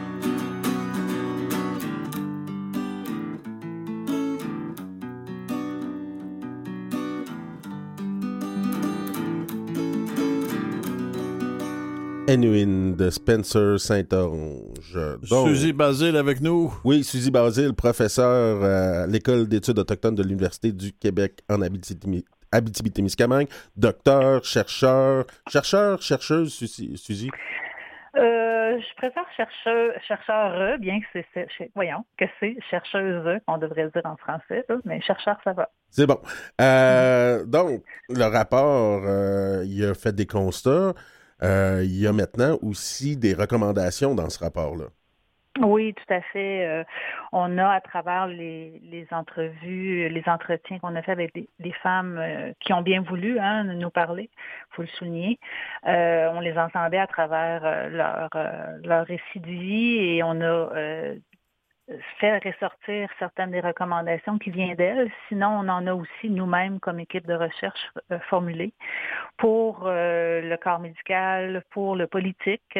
Enuin 12.30 12.92
de 12.96 13.10
Spencer 13.10 13.80
Saint-Onge. 13.80 15.18
Suzy 15.24 15.72
Basile 15.72 16.16
avec 16.16 16.40
nous. 16.40 16.72
Oui, 16.84 17.02
Suzy 17.02 17.28
Basile, 17.28 17.74
professeur 17.74 18.62
à 18.62 19.06
l'École 19.08 19.48
d'études 19.48 19.80
autochtones 19.80 20.14
de 20.14 20.22
l'Université 20.22 20.70
du 20.70 20.92
Québec 20.92 21.40
en 21.50 21.60
Abitibi- 21.60 22.24
Abitibi-Témiscamingue, 22.52 23.48
docteur, 23.76 24.44
chercheur, 24.44 25.24
chercheur, 25.48 26.00
chercheuse, 26.02 26.52
Suzy. 26.54 26.96
Suzy? 26.96 27.30
Euh, 28.16 28.78
je 28.78 28.96
préfère 28.96 29.24
chercheur, 29.36 29.92
chercheur, 30.06 30.78
bien 30.78 31.00
que 31.00 31.20
c'est, 31.34 31.48
voyons, 31.74 32.04
que 32.16 32.26
c'est 32.38 32.56
chercheuse, 32.70 33.40
qu'on 33.46 33.58
devrait 33.58 33.90
dire 33.92 34.02
en 34.04 34.16
français, 34.16 34.64
mais 34.84 35.00
chercheur, 35.00 35.36
ça 35.42 35.52
va. 35.52 35.68
C'est 35.90 36.06
bon. 36.06 36.20
Euh, 36.60 37.44
donc, 37.44 37.82
le 38.08 38.24
rapport, 38.24 39.02
euh, 39.04 39.64
il 39.66 39.84
a 39.84 39.94
fait 39.94 40.14
des 40.14 40.26
constats. 40.26 40.94
Euh, 41.42 41.82
il 41.84 41.98
y 41.98 42.06
a 42.06 42.12
maintenant 42.12 42.58
aussi 42.62 43.16
des 43.16 43.34
recommandations 43.34 44.14
dans 44.14 44.28
ce 44.28 44.38
rapport-là. 44.38 44.86
Oui, 45.58 45.94
tout 45.94 46.14
à 46.14 46.20
fait. 46.20 46.66
Euh, 46.66 46.84
on 47.32 47.58
a, 47.58 47.68
à 47.68 47.80
travers 47.80 48.28
les, 48.28 48.80
les 48.84 49.06
entrevues, 49.10 50.08
les 50.08 50.22
entretiens 50.26 50.78
qu'on 50.78 50.94
a 50.94 51.02
fait 51.02 51.12
avec 51.12 51.34
des, 51.34 51.72
femmes 51.82 52.18
euh, 52.18 52.52
qui 52.60 52.72
ont 52.72 52.82
bien 52.82 53.02
voulu 53.02 53.38
hein, 53.38 53.64
nous 53.64 53.90
parler, 53.90 54.30
faut 54.70 54.82
le 54.82 54.88
souligner, 54.88 55.38
euh, 55.86 56.30
on 56.32 56.40
les 56.40 56.56
entendait 56.56 56.98
à 56.98 57.06
travers 57.08 57.90
leur, 57.90 58.30
leur 58.84 59.06
récit 59.06 59.40
de 59.40 59.46
vie 59.46 59.96
et 59.98 60.22
on 60.22 60.40
a 60.40 60.70
fait 62.18 62.38
ressortir 62.38 63.08
certaines 63.18 63.50
des 63.50 63.60
recommandations 63.60 64.38
qui 64.38 64.50
viennent 64.50 64.76
d'elles. 64.76 65.10
Sinon, 65.28 65.48
on 65.48 65.68
en 65.68 65.86
a 65.86 65.94
aussi 65.94 66.30
nous-mêmes 66.30 66.80
comme 66.80 67.00
équipe 67.00 67.26
de 67.26 67.34
recherche 67.34 67.90
euh, 68.12 68.18
formulées 68.28 68.72
pour 69.38 69.86
euh, 69.86 70.40
le 70.40 70.56
corps 70.56 70.78
médical, 70.78 71.64
pour 71.70 71.96
le 71.96 72.06
politique, 72.06 72.78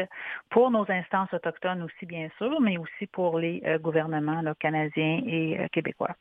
pour 0.50 0.70
nos 0.70 0.84
instances 0.90 1.32
autochtones 1.32 1.82
aussi, 1.82 2.06
bien 2.06 2.28
sûr, 2.38 2.60
mais 2.60 2.78
aussi 2.78 3.06
pour 3.06 3.38
les 3.38 3.62
euh, 3.66 3.78
gouvernements 3.78 4.42
là, 4.42 4.54
canadiens 4.58 5.22
et 5.26 5.58
euh, 5.58 5.66
québécois. 5.72 6.14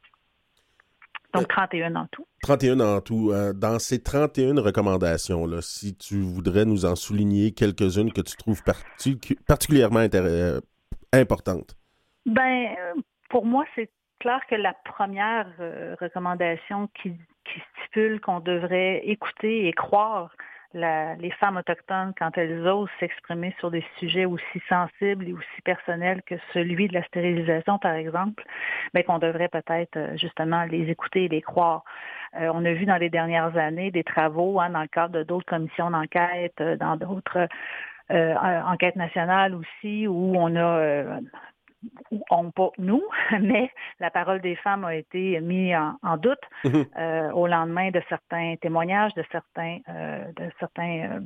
Donc, 1.34 1.48
31 1.48 1.96
en 1.96 2.08
tout. 2.08 2.26
31 2.42 2.80
en 2.80 3.02
tout. 3.02 3.32
Dans 3.54 3.78
ces 3.78 4.02
31 4.02 4.60
recommandations-là, 4.62 5.62
si 5.62 5.96
tu 5.96 6.22
voudrais 6.22 6.66
nous 6.66 6.86
en 6.86 6.96
souligner 6.96 7.52
quelques-unes 7.52 8.12
que 8.12 8.22
tu 8.22 8.36
trouves 8.36 8.64
partic- 8.64 9.38
particulièrement 9.46 10.08
importantes. 11.14 11.79
Ben, 12.26 12.76
euh, 12.80 12.94
pour 13.30 13.46
moi, 13.46 13.66
c'est 13.76 13.90
clair 14.20 14.42
que 14.48 14.56
la 14.56 14.74
première 14.74 15.48
euh, 15.60 15.96
recommandation 16.00 16.88
qui, 17.02 17.14
qui 17.46 17.62
stipule 17.82 18.20
qu'on 18.20 18.40
devrait 18.40 19.02
écouter 19.06 19.68
et 19.68 19.74
croire 19.74 20.32
la- 20.74 21.16
les 21.16 21.32
femmes 21.32 21.58
autochtones 21.58 22.14
quand 22.18 22.38
elles 22.38 22.68
osent 22.68 22.90
s'exprimer 23.00 23.56
sur 23.60 23.72
des 23.72 23.84
sujets 23.98 24.26
aussi 24.26 24.62
sensibles 24.68 25.28
et 25.28 25.34
aussi 25.34 25.62
personnels 25.64 26.22
que 26.24 26.36
celui 26.54 26.88
de 26.88 26.94
la 26.94 27.04
stérilisation, 27.04 27.80
par 27.80 27.94
exemple, 27.94 28.44
ben, 28.94 29.04
qu'on 29.04 29.18
devrait 29.20 29.48
peut-être 29.48 29.98
euh, 29.98 30.18
justement 30.18 30.64
les 30.66 30.90
écouter 30.90 31.26
et 31.26 31.28
les 31.28 31.42
croire. 31.42 31.84
Euh, 32.40 32.52
on 32.54 32.64
a 32.66 32.74
vu 32.74 32.86
dans 32.86 32.98
les 32.98 33.10
dernières 33.10 33.58
années 33.58 33.90
des 33.90 34.04
travaux 34.04 34.60
hein, 34.60 34.70
dans 34.70 34.82
le 34.82 34.88
cadre 34.88 35.14
de 35.18 35.24
d'autres 35.24 35.48
commissions 35.48 35.90
d'enquête, 35.90 36.62
euh, 36.62 36.76
dans 36.78 36.96
d'autres 36.98 37.48
euh, 38.12 38.36
enquêtes 38.36 38.96
nationales 38.96 39.56
aussi, 39.56 40.08
où 40.08 40.34
on 40.36 40.56
a 40.56 40.78
euh, 40.78 41.20
on 42.30 42.52
pas 42.52 42.72
nous, 42.78 43.04
mais 43.42 43.72
la 44.00 44.10
parole 44.12 44.42
des 44.42 44.56
femmes 44.56 44.86
a 44.86 44.96
été 44.96 45.40
mise 45.42 45.76
en, 45.76 45.96
en 46.04 46.18
doute 46.18 46.40
Mhm. 46.64 46.86
euh, 46.98 47.32
au 47.32 47.48
lendemain 47.48 47.92
de 47.92 48.02
certains 48.10 48.56
témoignages, 48.62 49.14
de 49.16 49.24
certains, 49.32 49.80
euh, 49.90 50.26
de 50.36 50.52
certains, 50.60 51.10
euh, 51.12 51.20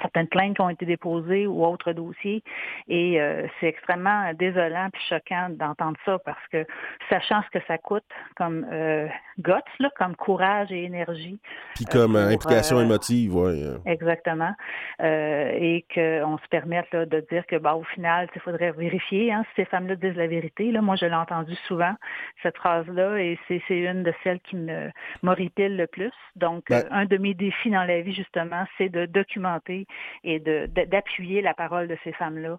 certaines 0.00 0.28
plaintes 0.28 0.56
qui 0.56 0.60
ont 0.60 0.68
été 0.68 0.86
déposées 0.86 1.46
ou 1.46 1.64
autres 1.64 1.92
dossiers. 1.92 2.42
Et 2.88 3.20
euh, 3.20 3.46
c'est 3.58 3.66
extrêmement 3.66 4.32
désolant 4.34 4.88
puis 4.92 5.02
choquant 5.08 5.48
d'entendre 5.50 5.96
ça 6.04 6.18
parce 6.24 6.46
que 6.52 6.66
sachant 7.08 7.42
ce 7.42 7.58
que 7.58 7.64
ça 7.66 7.78
coûte 7.78 8.04
comme 8.36 8.66
euh, 8.70 9.08
guts, 9.38 9.52
là, 9.78 9.90
comme 9.96 10.16
courage 10.16 10.70
et 10.72 10.84
énergie. 10.84 11.38
Puis 11.74 11.84
comme 11.84 12.16
implication 12.16 12.80
émotive, 12.80 13.34
oui. 13.34 13.64
Exactement. 13.86 14.52
et 15.00 15.84
qu'on 15.92 16.38
se 16.38 16.48
permette 16.50 16.90
là, 16.92 17.06
de 17.06 17.24
dire 17.30 17.46
que, 17.46 17.56
bah, 17.56 17.74
au 17.74 17.84
final, 17.84 18.28
il 18.34 18.40
faudrait 18.40 18.72
vérifier 18.72 19.32
hein, 19.32 19.44
si 19.50 19.62
ces 19.62 19.64
femmes-là 19.66 19.96
disent 19.96 20.16
la 20.16 20.26
vérité. 20.26 20.70
Là, 20.72 20.82
moi, 20.82 20.96
je 20.96 21.06
l'ai 21.06 21.14
entendu 21.14 21.54
souvent, 21.66 21.94
cette 22.42 22.56
phrase-là, 22.56 23.18
et 23.18 23.38
c'est 23.48 23.62
une 23.70 24.02
de 24.02 24.12
celles 24.22 24.40
qui 24.40 24.56
me 24.56 24.90
m'horripile 25.22 25.76
le 25.76 25.86
plus. 25.86 26.12
Donc, 26.36 26.64
ben 26.68 26.84
un 26.90 27.04
de 27.06 27.16
mes 27.16 27.34
défis 27.34 27.70
dans 27.70 27.84
la 27.84 28.00
vie, 28.00 28.14
justement, 28.14 28.64
c'est 28.78 28.88
de 28.88 29.06
documenter 29.06 29.85
et 30.24 30.40
d'appuyer 30.40 31.42
la 31.42 31.54
parole 31.54 31.88
de 31.88 31.96
ces 32.04 32.12
femmes-là 32.12 32.56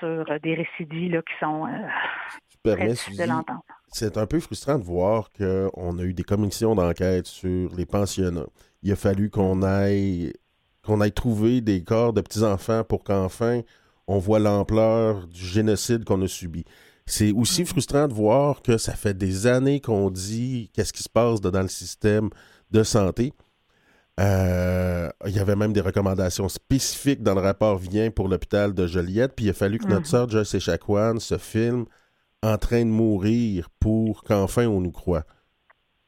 sur 0.00 0.24
des 0.42 0.54
récits 0.54 1.08
là, 1.08 1.22
qui 1.22 1.34
sont 1.40 1.66
c'est 3.90 4.18
un 4.18 4.26
peu 4.26 4.40
frustrant 4.40 4.78
de 4.78 4.84
voir 4.84 5.30
qu'on 5.32 5.98
a 5.98 6.02
eu 6.02 6.14
des 6.14 6.24
commissions 6.24 6.74
d'enquête 6.74 7.26
sur 7.26 7.74
les 7.74 7.86
pensionnats. 7.86 8.46
Il 8.82 8.92
a 8.92 8.96
fallu 8.96 9.30
qu'on 9.30 9.62
aille 9.62 10.32
qu'on 10.84 11.00
aille 11.00 11.12
trouver 11.12 11.60
des 11.60 11.82
corps 11.82 12.12
de 12.12 12.20
petits-enfants 12.20 12.84
pour 12.84 13.04
qu'enfin 13.04 13.62
on 14.06 14.18
voit 14.18 14.38
l'ampleur 14.38 15.26
du 15.26 15.44
génocide 15.44 16.04
qu'on 16.04 16.22
a 16.22 16.28
subi. 16.28 16.64
C'est 17.06 17.32
aussi 17.32 17.62
mm. 17.62 17.66
frustrant 17.66 18.08
de 18.08 18.14
voir 18.14 18.62
que 18.62 18.78
ça 18.78 18.94
fait 18.94 19.16
des 19.16 19.46
années 19.46 19.80
qu'on 19.80 20.10
dit 20.10 20.70
qu'est-ce 20.72 20.92
qui 20.92 21.02
se 21.02 21.08
passe 21.08 21.40
dans 21.40 21.62
le 21.62 21.68
système 21.68 22.30
de 22.70 22.82
santé. 22.82 23.32
Euh, 24.18 25.08
il 25.26 25.36
y 25.36 25.38
avait 25.38 25.56
même 25.56 25.72
des 25.72 25.80
recommandations 25.80 26.48
spécifiques 26.48 27.22
dans 27.22 27.34
le 27.34 27.40
rapport 27.40 27.78
Vient 27.78 28.10
pour 28.10 28.28
l'hôpital 28.28 28.74
de 28.74 28.86
Joliette, 28.86 29.34
puis 29.36 29.46
il 29.46 29.50
a 29.50 29.54
fallu 29.54 29.78
que 29.78 29.86
notre 29.86 30.06
mm-hmm. 30.06 30.10
sœur 30.10 30.28
Joyce 30.28 30.54
Echaquan 30.54 31.20
se 31.20 31.38
filme 31.38 31.84
en 32.42 32.58
train 32.58 32.84
de 32.84 32.90
mourir 32.90 33.68
pour 33.78 34.24
qu'enfin 34.24 34.66
on 34.66 34.80
nous 34.80 34.90
croit. 34.90 35.24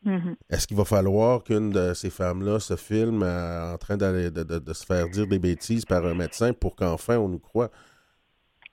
Mm-hmm. 0.05 0.37
Est-ce 0.49 0.66
qu'il 0.66 0.77
va 0.77 0.85
falloir 0.85 1.44
qu'une 1.44 1.70
de 1.70 1.94
ces 1.94 2.11
femmes-là 2.11 2.59
se 2.59 2.75
filme 2.75 3.23
en 3.23 3.77
train 3.79 3.96
de, 3.96 4.31
de, 4.31 4.73
se 4.73 4.85
faire 4.85 5.09
dire 5.09 5.27
des 5.27 5.38
bêtises 5.38 5.85
par 5.85 6.05
un 6.05 6.14
médecin 6.14 6.53
pour 6.53 6.75
qu'enfin 6.75 7.18
on 7.18 7.29
nous 7.29 7.38
croit? 7.38 7.70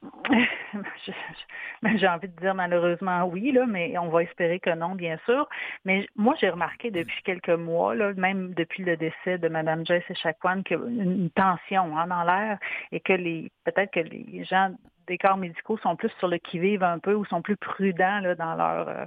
J'ai 1.95 2.07
envie 2.07 2.27
de 2.27 2.39
dire 2.39 2.53
malheureusement 2.53 3.25
oui, 3.25 3.51
là, 3.51 3.65
mais 3.65 3.97
on 3.97 4.10
va 4.10 4.23
espérer 4.23 4.60
que 4.60 4.69
non, 4.69 4.95
bien 4.95 5.17
sûr. 5.25 5.47
Mais 5.86 6.07
moi, 6.15 6.36
j'ai 6.39 6.49
remarqué 6.49 6.91
depuis 6.91 7.21
quelques 7.23 7.49
mois, 7.49 7.95
là, 7.95 8.13
même 8.13 8.53
depuis 8.53 8.83
le 8.83 8.95
décès 8.97 9.38
de 9.38 9.47
Mme 9.47 9.86
Joyce 9.86 10.10
Echaquan, 10.10 10.63
qu'il 10.63 10.77
y 10.77 10.79
a 10.79 11.03
une 11.03 11.29
tension 11.31 11.97
hein, 11.97 12.07
dans 12.07 12.23
l'air 12.23 12.60
et 12.91 12.99
que 12.99 13.13
les 13.13 13.51
peut-être 13.65 13.91
que 13.91 13.99
les 13.99 14.43
gens 14.45 14.71
des 15.07 15.17
corps 15.17 15.38
médicaux 15.38 15.77
sont 15.77 15.95
plus 15.95 16.12
sur 16.19 16.27
le 16.27 16.38
qui-vive 16.38 16.83
un 16.83 16.99
peu 16.99 17.13
ou 17.13 17.25
sont 17.25 17.41
plus 17.41 17.57
prudents 17.57 18.19
là, 18.19 18.36
dans, 18.36 18.55
leur, 18.55 18.88
euh, 18.89 19.05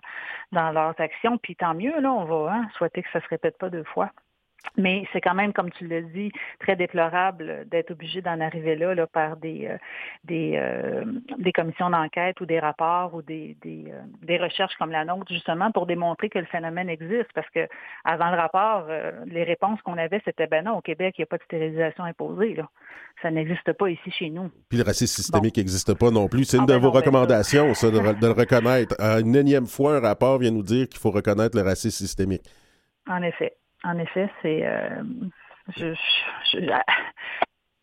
dans 0.53 0.73
leurs 0.73 0.99
actions. 1.01 1.39
Puis 1.39 1.57
tant 1.57 1.75
mieux, 1.75 2.01
là, 2.01 2.13
on 2.13 2.25
va 2.25 2.55
hein, 2.55 2.69
souhaiter 2.77 3.03
que 3.03 3.11
ça 3.13 3.19
ne 3.19 3.25
se 3.25 3.29
répète 3.29 3.59
pas 3.59 3.71
deux 3.71 3.85
fois. 3.85 4.11
Mais 4.77 5.05
c'est 5.13 5.21
quand 5.21 5.35
même, 5.35 5.53
comme 5.53 5.71
tu 5.71 5.87
l'as 5.87 6.03
dit, 6.03 6.31
très 6.61 6.77
déplorable 6.77 7.67
d'être 7.71 7.91
obligé 7.91 8.23
d'en 8.23 8.41
arriver 8.41 8.77
là, 8.77 8.95
là 8.95 9.07
par 9.07 9.37
des, 9.37 9.67
euh, 9.67 9.77
des, 10.25 10.55
euh, 10.57 11.05
des 11.39 11.53
commissions 11.53 11.91
d'enquête 11.91 12.41
ou 12.41 12.47
des 12.47 12.61
rapports 12.61 13.15
ou 13.15 13.23
des, 13.23 13.57
des, 13.63 13.87
euh, 13.89 14.01
des, 14.23 14.39
recherches 14.39 14.75
comme 14.79 14.91
la 14.91 15.05
nôtre, 15.05 15.33
justement, 15.33 15.71
pour 15.73 15.87
démontrer 15.87 16.29
que 16.29 16.39
le 16.39 16.47
phénomène 16.47 16.89
existe. 16.89 17.33
Parce 17.35 17.49
que 17.51 17.67
avant 18.05 18.31
le 18.31 18.37
rapport, 18.37 18.87
les 19.27 19.45
réponses 19.45 19.81
qu'on 19.83 19.99
avait, 19.99 20.23
c'était 20.25 20.47
ben 20.47 20.65
non, 20.65 20.79
au 20.79 20.81
Québec, 20.81 21.15
il 21.19 21.23
n'y 21.23 21.25
a 21.25 21.27
pas 21.27 21.39
de 21.39 21.43
stérilisation 21.45 22.05
imposée. 22.05 22.55
Là. 22.55 22.69
Ça 23.23 23.31
n'existe 23.31 23.73
pas 23.73 23.89
ici 23.89 24.11
chez 24.11 24.31
nous. 24.31 24.51
Puis 24.69 24.79
le 24.79 24.85
racisme 24.85 25.23
systémique 25.23 25.57
n'existe 25.57 25.99
pas 25.99 26.11
non 26.11 26.29
plus. 26.29 26.45
C'est 26.45 26.57
une 26.57 26.65
ah, 26.65 26.67
de 26.67 26.73
ben 26.73 26.79
vos 26.79 26.91
ben 26.91 26.99
recommandations, 26.99 27.75
ça, 27.75 27.91
de, 27.91 27.99
de, 27.99 28.27
le 28.27 28.33
reconnaître. 28.33 28.95
Une 29.21 29.37
énième 29.37 29.67
fois, 29.67 29.97
un 29.97 30.01
rapport 30.01 30.39
vient 30.39 30.51
nous 30.51 30.63
dire 30.63 30.89
qu'il 30.89 31.01
faut 31.01 31.11
reconnaître 31.11 31.57
le 31.57 31.63
racisme 31.63 32.05
systémique. 32.05 32.43
En 33.07 33.23
effet. 33.23 33.60
En 33.85 33.99
effet, 33.99 34.31
c'est. 34.43 34.67
Euh, 34.67 35.03
je, 35.77 35.95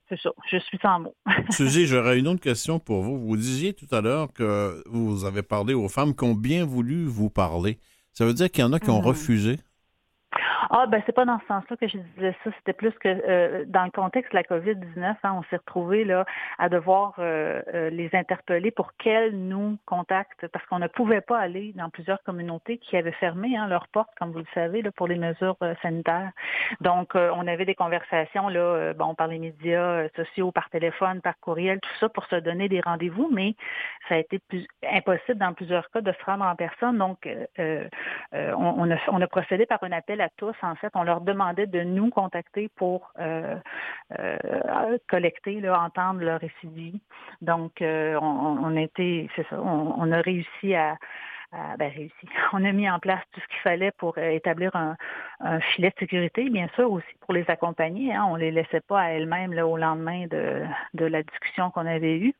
c'est 0.10 0.20
ça, 0.22 0.30
je 0.50 0.58
suis 0.58 0.78
sans 0.82 1.00
mots. 1.00 1.16
Suzy, 1.50 1.86
j'aurais 1.86 2.18
une 2.18 2.28
autre 2.28 2.42
question 2.42 2.80
pour 2.80 3.02
vous. 3.02 3.20
Vous 3.20 3.36
disiez 3.36 3.74
tout 3.74 3.88
à 3.92 4.02
l'heure 4.02 4.32
que 4.34 4.82
vous 4.88 5.26
avez 5.26 5.44
parlé 5.44 5.74
aux 5.74 5.90
femmes 5.90 6.16
qui 6.16 6.24
ont 6.24 6.34
bien 6.34 6.66
voulu 6.66 7.06
vous 7.06 7.30
parler. 7.30 7.80
Ça 8.14 8.26
veut 8.26 8.34
dire 8.34 8.50
qu'il 8.50 8.62
y 8.62 8.68
en 8.68 8.74
a 8.74 8.80
qui 8.80 8.90
ont 8.90 9.02
mm-hmm. 9.02 9.06
refusé? 9.06 9.60
Ah, 10.69 10.86
ben 10.88 11.02
c'est 11.06 11.13
pas 11.13 11.26
dans 11.26 11.39
ce 11.39 11.45
sens-là 11.47 11.78
que 11.78 11.88
je 11.88 11.97
disais 11.97 12.36
ça. 12.43 12.52
C'était 12.58 12.73
plus 12.73 12.91
que 13.00 13.08
euh, 13.08 13.63
dans 13.67 13.86
le 13.86 13.91
contexte 13.91 14.32
de 14.32 14.38
la 14.38 14.43
COVID-19, 14.43 15.15
hein, 15.23 15.34
on 15.38 15.43
s'est 15.43 15.58
retrouvé 15.58 16.04
là 16.04 16.26
à 16.58 16.69
devoir 16.69 17.15
euh, 17.19 17.62
euh, 17.73 17.89
les 17.89 18.10
interpeller 18.13 18.71
pour 18.71 18.93
qu'elles 18.95 19.38
nous 19.38 19.78
contactent 19.86 20.47
parce 20.47 20.65
qu'on 20.65 20.80
ne 20.80 20.88
pouvait 20.88 21.21
pas 21.21 21.39
aller 21.39 21.73
dans 21.76 21.89
plusieurs 21.89 22.21
communautés 22.23 22.78
qui 22.78 22.97
avaient 22.97 23.12
fermé 23.13 23.56
hein, 23.58 23.67
leurs 23.67 23.88
portes, 23.88 24.10
comme 24.19 24.32
vous 24.32 24.39
le 24.39 24.45
savez, 24.54 24.82
là, 24.82 24.91
pour 24.91 25.08
les 25.08 25.17
mesures 25.17 25.58
sanitaires. 25.82 26.32
Donc, 26.82 27.15
on 27.15 27.47
avait 27.47 27.65
des 27.65 27.76
conversations 27.76 28.50
là, 28.50 28.93
bon, 28.93 29.15
par 29.15 29.28
les 29.28 29.39
médias 29.39 30.08
sociaux, 30.15 30.52
par 30.52 30.69
téléphone, 30.69 31.21
par 31.21 31.39
courriel, 31.39 31.80
tout 31.80 31.89
ça 32.00 32.10
pour 32.10 32.26
se 32.26 32.36
donner 32.36 32.69
des 32.69 32.82
rendez-vous, 32.82 33.30
mais 33.32 33.56
ça 34.10 34.15
a 34.15 34.17
été 34.17 34.39
plus, 34.39 34.67
impossible 34.84 35.39
dans 35.39 35.54
plusieurs 35.54 35.89
cas 35.91 36.02
de 36.02 36.12
se 36.12 36.26
rendre 36.26 36.45
en 36.45 36.56
personne. 36.56 36.97
Donc, 36.97 37.28
on, 37.58 38.91
a, 38.91 38.95
on 39.08 39.21
a 39.21 39.28
procédé 39.28 39.65
par 39.65 39.84
un 39.84 39.91
appel 39.91 40.21
à 40.21 40.27
tous 40.38 40.56
en 40.62 40.76
fait, 40.76 40.92
on 40.96 41.04
leur 41.04 41.22
demandait 41.22 41.68
de 41.68 41.82
nous 41.84 42.10
contacter 42.10 42.70
pour 42.76 43.12
euh, 43.20 43.56
euh, 44.20 44.98
collecter, 45.10 45.68
entendre 45.70 46.22
leur 46.22 46.40
récit. 46.40 47.02
Donc, 47.42 47.82
euh, 47.82 48.18
on, 48.22 48.76
était, 48.76 49.28
c'est 49.36 49.48
ça, 49.48 49.60
on, 49.62 50.12
a 50.12 50.22
réussi 50.22 50.76
à, 50.76 50.98
ben, 51.78 51.92
réussi. 51.92 52.28
On 52.54 52.63
a 52.66 52.72
mis 52.72 52.90
en 52.90 53.00
place 53.00 53.22
tout 53.32 53.40
ce 53.40 53.48
qu'il 53.48 53.62
fallait 53.62 53.92
pour 53.92 54.18
établir 54.18 54.76
un, 54.76 54.96
filet 55.62 55.90
de 55.90 55.96
sécurité, 56.00 56.50
bien 56.50 56.68
sûr, 56.76 56.92
aussi 56.92 57.08
pour 57.22 57.34
les 57.34 57.46
accompagner. 57.50 58.13
Hein. 58.13 58.26
On 58.30 58.36
ne 58.36 58.42
les 58.42 58.52
laissait 58.52 58.82
pas 58.82 59.02
à 59.02 59.10
elles-mêmes 59.10 59.54
au 59.60 59.78
lendemain 59.78 60.26
de 60.28 61.06
la 61.06 61.24
discussion 61.24 61.72
qu'on 61.72 61.86
avait 61.86 62.18
eue. 62.18 62.34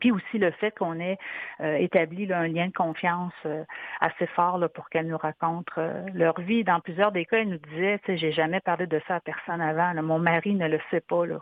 Puis 0.00 0.10
aussi 0.10 0.38
le 0.38 0.50
fait 0.52 0.70
qu'on 0.72 0.98
ait 0.98 1.18
euh, 1.60 1.76
établi 1.76 2.32
un 2.32 2.48
lien 2.48 2.68
de 2.68 2.72
confiance 2.72 3.32
euh, 3.46 3.64
assez 4.00 4.26
fort 4.28 4.58
là, 4.58 4.68
pour 4.68 4.88
qu'elles 4.88 5.06
nous 5.06 5.16
racontent 5.16 5.72
euh, 5.78 6.02
leur 6.14 6.40
vie. 6.40 6.64
Dans 6.64 6.80
plusieurs 6.80 7.12
des 7.12 7.24
cas, 7.24 7.38
elles 7.38 7.48
nous 7.48 7.58
disaient, 7.58 8.00
j'ai 8.08 8.32
jamais 8.32 8.60
parlé 8.60 8.86
de 8.86 9.00
ça 9.06 9.16
à 9.16 9.20
personne 9.20 9.60
avant. 9.60 9.94
Mon 10.02 10.18
mari 10.18 10.54
ne 10.54 10.68
le 10.68 10.80
sait 10.90 11.00
pas. 11.00 11.26
Là. 11.26 11.38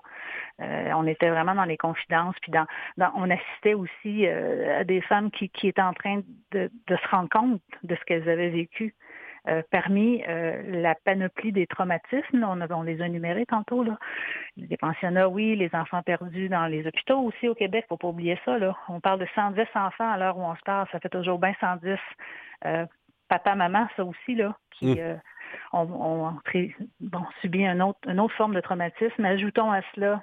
on 0.97 1.07
était 1.07 1.31
vraiment 1.31 1.55
dans 1.55 1.65
les 1.65 1.77
confidences. 1.77 2.35
Puis 2.43 2.53
dans, 2.53 2.67
on 3.15 3.31
assistait 3.31 3.75
aussi 3.75 4.27
à 4.27 4.85
des 4.85 5.01
femmes 5.03 5.31
qui, 5.31 5.49
qui 5.49 5.69
étaient 5.69 5.81
en 5.83 5.95
train 5.95 6.21
de, 6.53 6.71
de 6.87 6.97
se 6.97 7.09
rendre 7.09 7.29
compte 7.29 7.61
de 7.83 7.95
ce 7.95 8.05
qu'elles 8.05 8.29
avaient 8.29 8.51
vécu. 8.51 8.95
Euh, 9.49 9.63
parmi 9.71 10.23
euh, 10.29 10.63
la 10.83 10.95
panoplie 10.95 11.53
des 11.53 11.67
traumatismes, 11.67 12.45
on, 12.45 12.61
on, 12.71 12.83
les 12.83 13.01
a 13.01 13.09
numérés 13.09 13.47
tantôt, 13.47 13.83
là. 13.83 13.99
les 14.57 14.77
pensionnats, 14.77 15.29
oui, 15.29 15.57
les 15.57 15.71
enfants 15.75 16.03
perdus 16.03 16.51
dans 16.51 16.67
les 16.67 16.87
hôpitaux 16.87 17.21
aussi 17.21 17.49
au 17.49 17.55
Québec, 17.55 17.87
faut 17.89 17.97
pas 17.97 18.09
oublier 18.09 18.39
ça. 18.45 18.59
Là. 18.59 18.77
On 18.89 19.01
parle 19.01 19.21
de 19.21 19.27
110 19.35 19.63
enfants 19.75 20.11
à 20.11 20.19
l'heure 20.19 20.37
où 20.37 20.43
on 20.43 20.55
se 20.55 20.63
parle, 20.63 20.87
ça 20.93 21.01
fait 21.01 21.09
toujours 21.09 21.39
bien 21.39 21.55
110. 21.61 21.97
Euh, 22.67 22.85
papa, 23.29 23.55
maman, 23.55 23.89
ça 23.97 24.05
aussi, 24.05 24.35
là, 24.35 24.55
qui 24.73 25.01
mmh. 25.01 25.21
ont, 25.73 26.35
bon, 27.01 27.25
subi 27.41 27.67
autre, 27.71 28.01
une 28.07 28.21
autre 28.21 28.35
forme 28.35 28.55
de 28.55 28.61
traumatisme. 28.61 29.25
Ajoutons 29.25 29.73
à 29.73 29.81
cela 29.95 30.23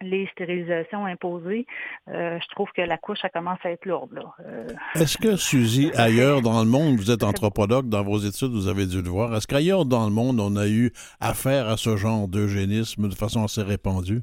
les 0.00 0.26
stérilisations 0.28 1.06
imposées, 1.06 1.66
euh, 2.08 2.38
je 2.40 2.48
trouve 2.54 2.68
que 2.76 2.82
la 2.82 2.98
couche, 2.98 3.18
ça 3.20 3.28
commence 3.28 3.58
à 3.64 3.70
être 3.70 3.86
lourde. 3.86 4.20
Euh, 4.44 4.66
est-ce 4.94 5.16
que, 5.18 5.36
Suzy, 5.36 5.90
ailleurs 5.96 6.42
dans 6.42 6.62
le 6.62 6.68
monde, 6.68 6.96
vous 6.96 7.10
êtes 7.10 7.22
anthropologue, 7.24 7.88
dans 7.88 8.02
vos 8.02 8.18
études, 8.18 8.52
vous 8.52 8.68
avez 8.68 8.86
dû 8.86 9.02
le 9.02 9.08
voir, 9.08 9.34
est-ce 9.34 9.46
qu'ailleurs 9.46 9.84
dans 9.84 10.04
le 10.04 10.12
monde, 10.12 10.40
on 10.40 10.56
a 10.56 10.68
eu 10.68 10.92
affaire 11.20 11.68
à 11.68 11.76
ce 11.76 11.96
genre 11.96 12.28
d'eugénisme 12.28 13.08
de 13.08 13.14
façon 13.14 13.44
assez 13.44 13.62
répandue? 13.62 14.22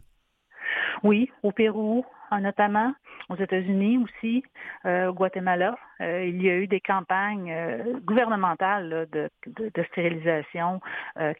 Oui, 1.03 1.29
au 1.43 1.51
Pérou, 1.51 2.05
notamment 2.39 2.93
aux 3.29 3.35
États-Unis 3.35 3.97
aussi, 3.97 4.43
euh, 4.85 5.07
au 5.07 5.13
Guatemala. 5.13 5.77
Euh, 6.01 6.25
il 6.25 6.41
y 6.41 6.49
a 6.49 6.55
eu 6.55 6.67
des 6.67 6.81
campagnes 6.81 7.51
euh, 7.51 7.99
gouvernementales 8.01 9.07
de, 9.11 9.29
stérilisation 9.91 10.81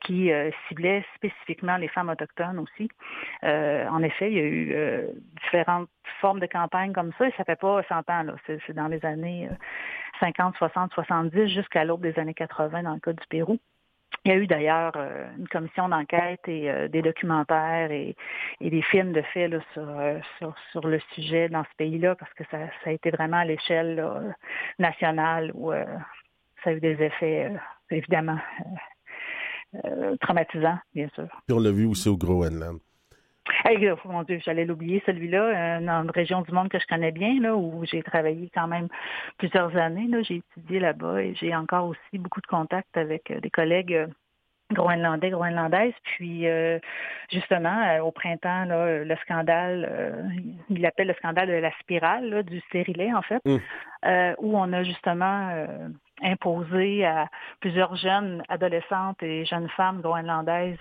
qui 0.02 0.32
ciblaient 0.68 1.04
spécifiquement 1.16 1.78
les 1.78 1.88
femmes 1.88 2.10
autochtones 2.10 2.60
aussi. 2.60 2.90
en 3.44 4.04
effet, 4.04 4.32
il 4.32 4.38
y 4.38 4.40
a 4.40 4.44
eu 4.44 5.08
différentes 5.44 5.90
formes 6.20 6.40
de 6.40 6.46
campagnes 6.46 6.94
comme 6.94 7.12
ça 7.18 7.28
et 7.28 7.34
ça 7.38 7.44
fait 7.44 7.60
pas 7.60 7.82
100 7.84 8.10
ans. 8.10 8.26
C'est 8.46 8.74
dans 8.74 8.88
les 8.88 9.04
années 9.06 9.50
50, 10.20 10.56
60, 10.58 10.94
70 10.94 11.48
jusqu'à 11.48 11.86
l'aube 11.86 12.02
des 12.02 12.18
années 12.20 12.34
80 12.34 12.84
dans 12.84 12.94
le 12.94 13.00
cas 13.00 13.14
du 13.14 13.26
Pérou. 13.30 13.60
Il 14.26 14.32
y 14.32 14.36
a 14.36 14.38
eu 14.38 14.48
d'ailleurs 14.48 14.94
euh, 14.96 15.28
une 15.38 15.50
commission 15.50 15.90
d'enquête 15.90 16.40
et 16.48 16.72
euh, 16.72 16.88
des 16.88 17.02
documentaires 17.02 17.92
et, 17.92 18.16
des 18.62 18.82
films 18.82 19.12
de 19.12 19.22
fait 19.34 19.52
euh, 19.52 20.20
sur, 20.38 20.56
sur, 20.72 20.88
le 20.88 21.00
sujet 21.14 21.50
dans 21.50 21.64
ce 21.64 21.76
pays-là 21.78 22.16
parce 22.16 22.34
que 22.34 22.44
ça, 22.50 22.58
a 22.86 22.92
été 22.92 23.12
vraiment 23.12 23.38
à 23.38 23.46
l'échelle 23.46 24.02
nationale 24.80 25.52
où 25.54 25.72
ça 25.72 26.70
a 26.70 26.72
eu 26.72 26.80
des 26.80 27.02
effets 27.04 27.52
évidemment 27.92 28.40
traumatisants, 30.22 30.80
bien 30.94 31.10
sûr. 31.16 31.28
Puis 31.46 31.54
on 31.54 31.60
l'a 31.60 31.72
vu 31.72 31.86
aussi 31.86 32.08
au 32.08 32.16
Groenland. 32.16 32.80
Oh, 33.66 33.96
mon 34.06 34.24
Dieu, 34.24 34.40
j'allais 34.44 34.66
l'oublier 34.66 35.02
celui-là, 35.06 35.80
dans 35.80 36.04
une 36.04 36.12
région 36.12 36.42
du 36.42 36.52
monde 36.52 36.70
que 36.70 36.80
je 36.80 36.88
connais 36.88 37.12
bien, 37.12 37.40
là, 37.40 37.56
où 37.56 37.84
j'ai 37.86 38.02
travaillé 38.04 38.50
quand 38.54 38.68
même 38.68 38.88
plusieurs 39.38 39.76
années. 39.78 40.08
Là, 40.08 40.22
j'ai 40.22 40.36
étudié 40.36 40.80
là-bas 40.80 41.22
et 41.22 41.36
j'ai 41.36 41.56
encore 41.56 41.88
aussi 41.88 42.18
beaucoup 42.18 42.42
de 42.42 42.48
contacts 42.48 42.96
avec 42.98 43.32
des 43.32 43.50
collègues 43.50 44.08
groenlandais, 44.72 45.30
groenlandaises. 45.30 45.94
Puis 46.04 46.46
justement, 47.32 48.00
au 48.00 48.12
printemps, 48.12 48.66
là, 48.66 49.04
le 49.04 49.16
scandale, 49.18 50.32
il 50.70 50.82
l'appelle 50.82 51.08
le 51.08 51.14
scandale 51.16 51.48
de 51.48 51.54
la 51.54 51.72
spirale 51.80 52.44
du 52.44 52.60
stérilet, 52.62 53.14
en 53.14 53.22
fait, 53.22 53.42
mmh. 53.46 53.58
où 54.40 54.58
on 54.58 54.74
a 54.74 54.84
justement 54.84 55.68
imposé 56.24 57.06
à 57.06 57.28
plusieurs 57.60 57.96
jeunes 57.96 58.44
adolescentes 58.50 59.22
et 59.22 59.46
jeunes 59.46 59.70
femmes 59.70 60.02
groenlandaises 60.02 60.78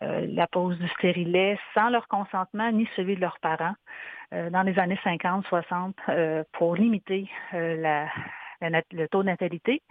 la 0.00 0.46
pose 0.46 0.78
du 0.78 0.88
stérilet 0.88 1.58
sans 1.74 1.88
leur 1.88 2.06
consentement 2.08 2.70
ni 2.70 2.88
celui 2.96 3.16
de 3.16 3.20
leurs 3.20 3.38
parents 3.40 3.74
dans 4.32 4.62
les 4.62 4.78
années 4.78 4.98
50-60 5.04 6.44
pour 6.52 6.76
limiter 6.76 7.28
la, 7.52 8.06
le 8.60 9.06
taux 9.06 9.22
de 9.22 9.28
natalité. 9.28 9.82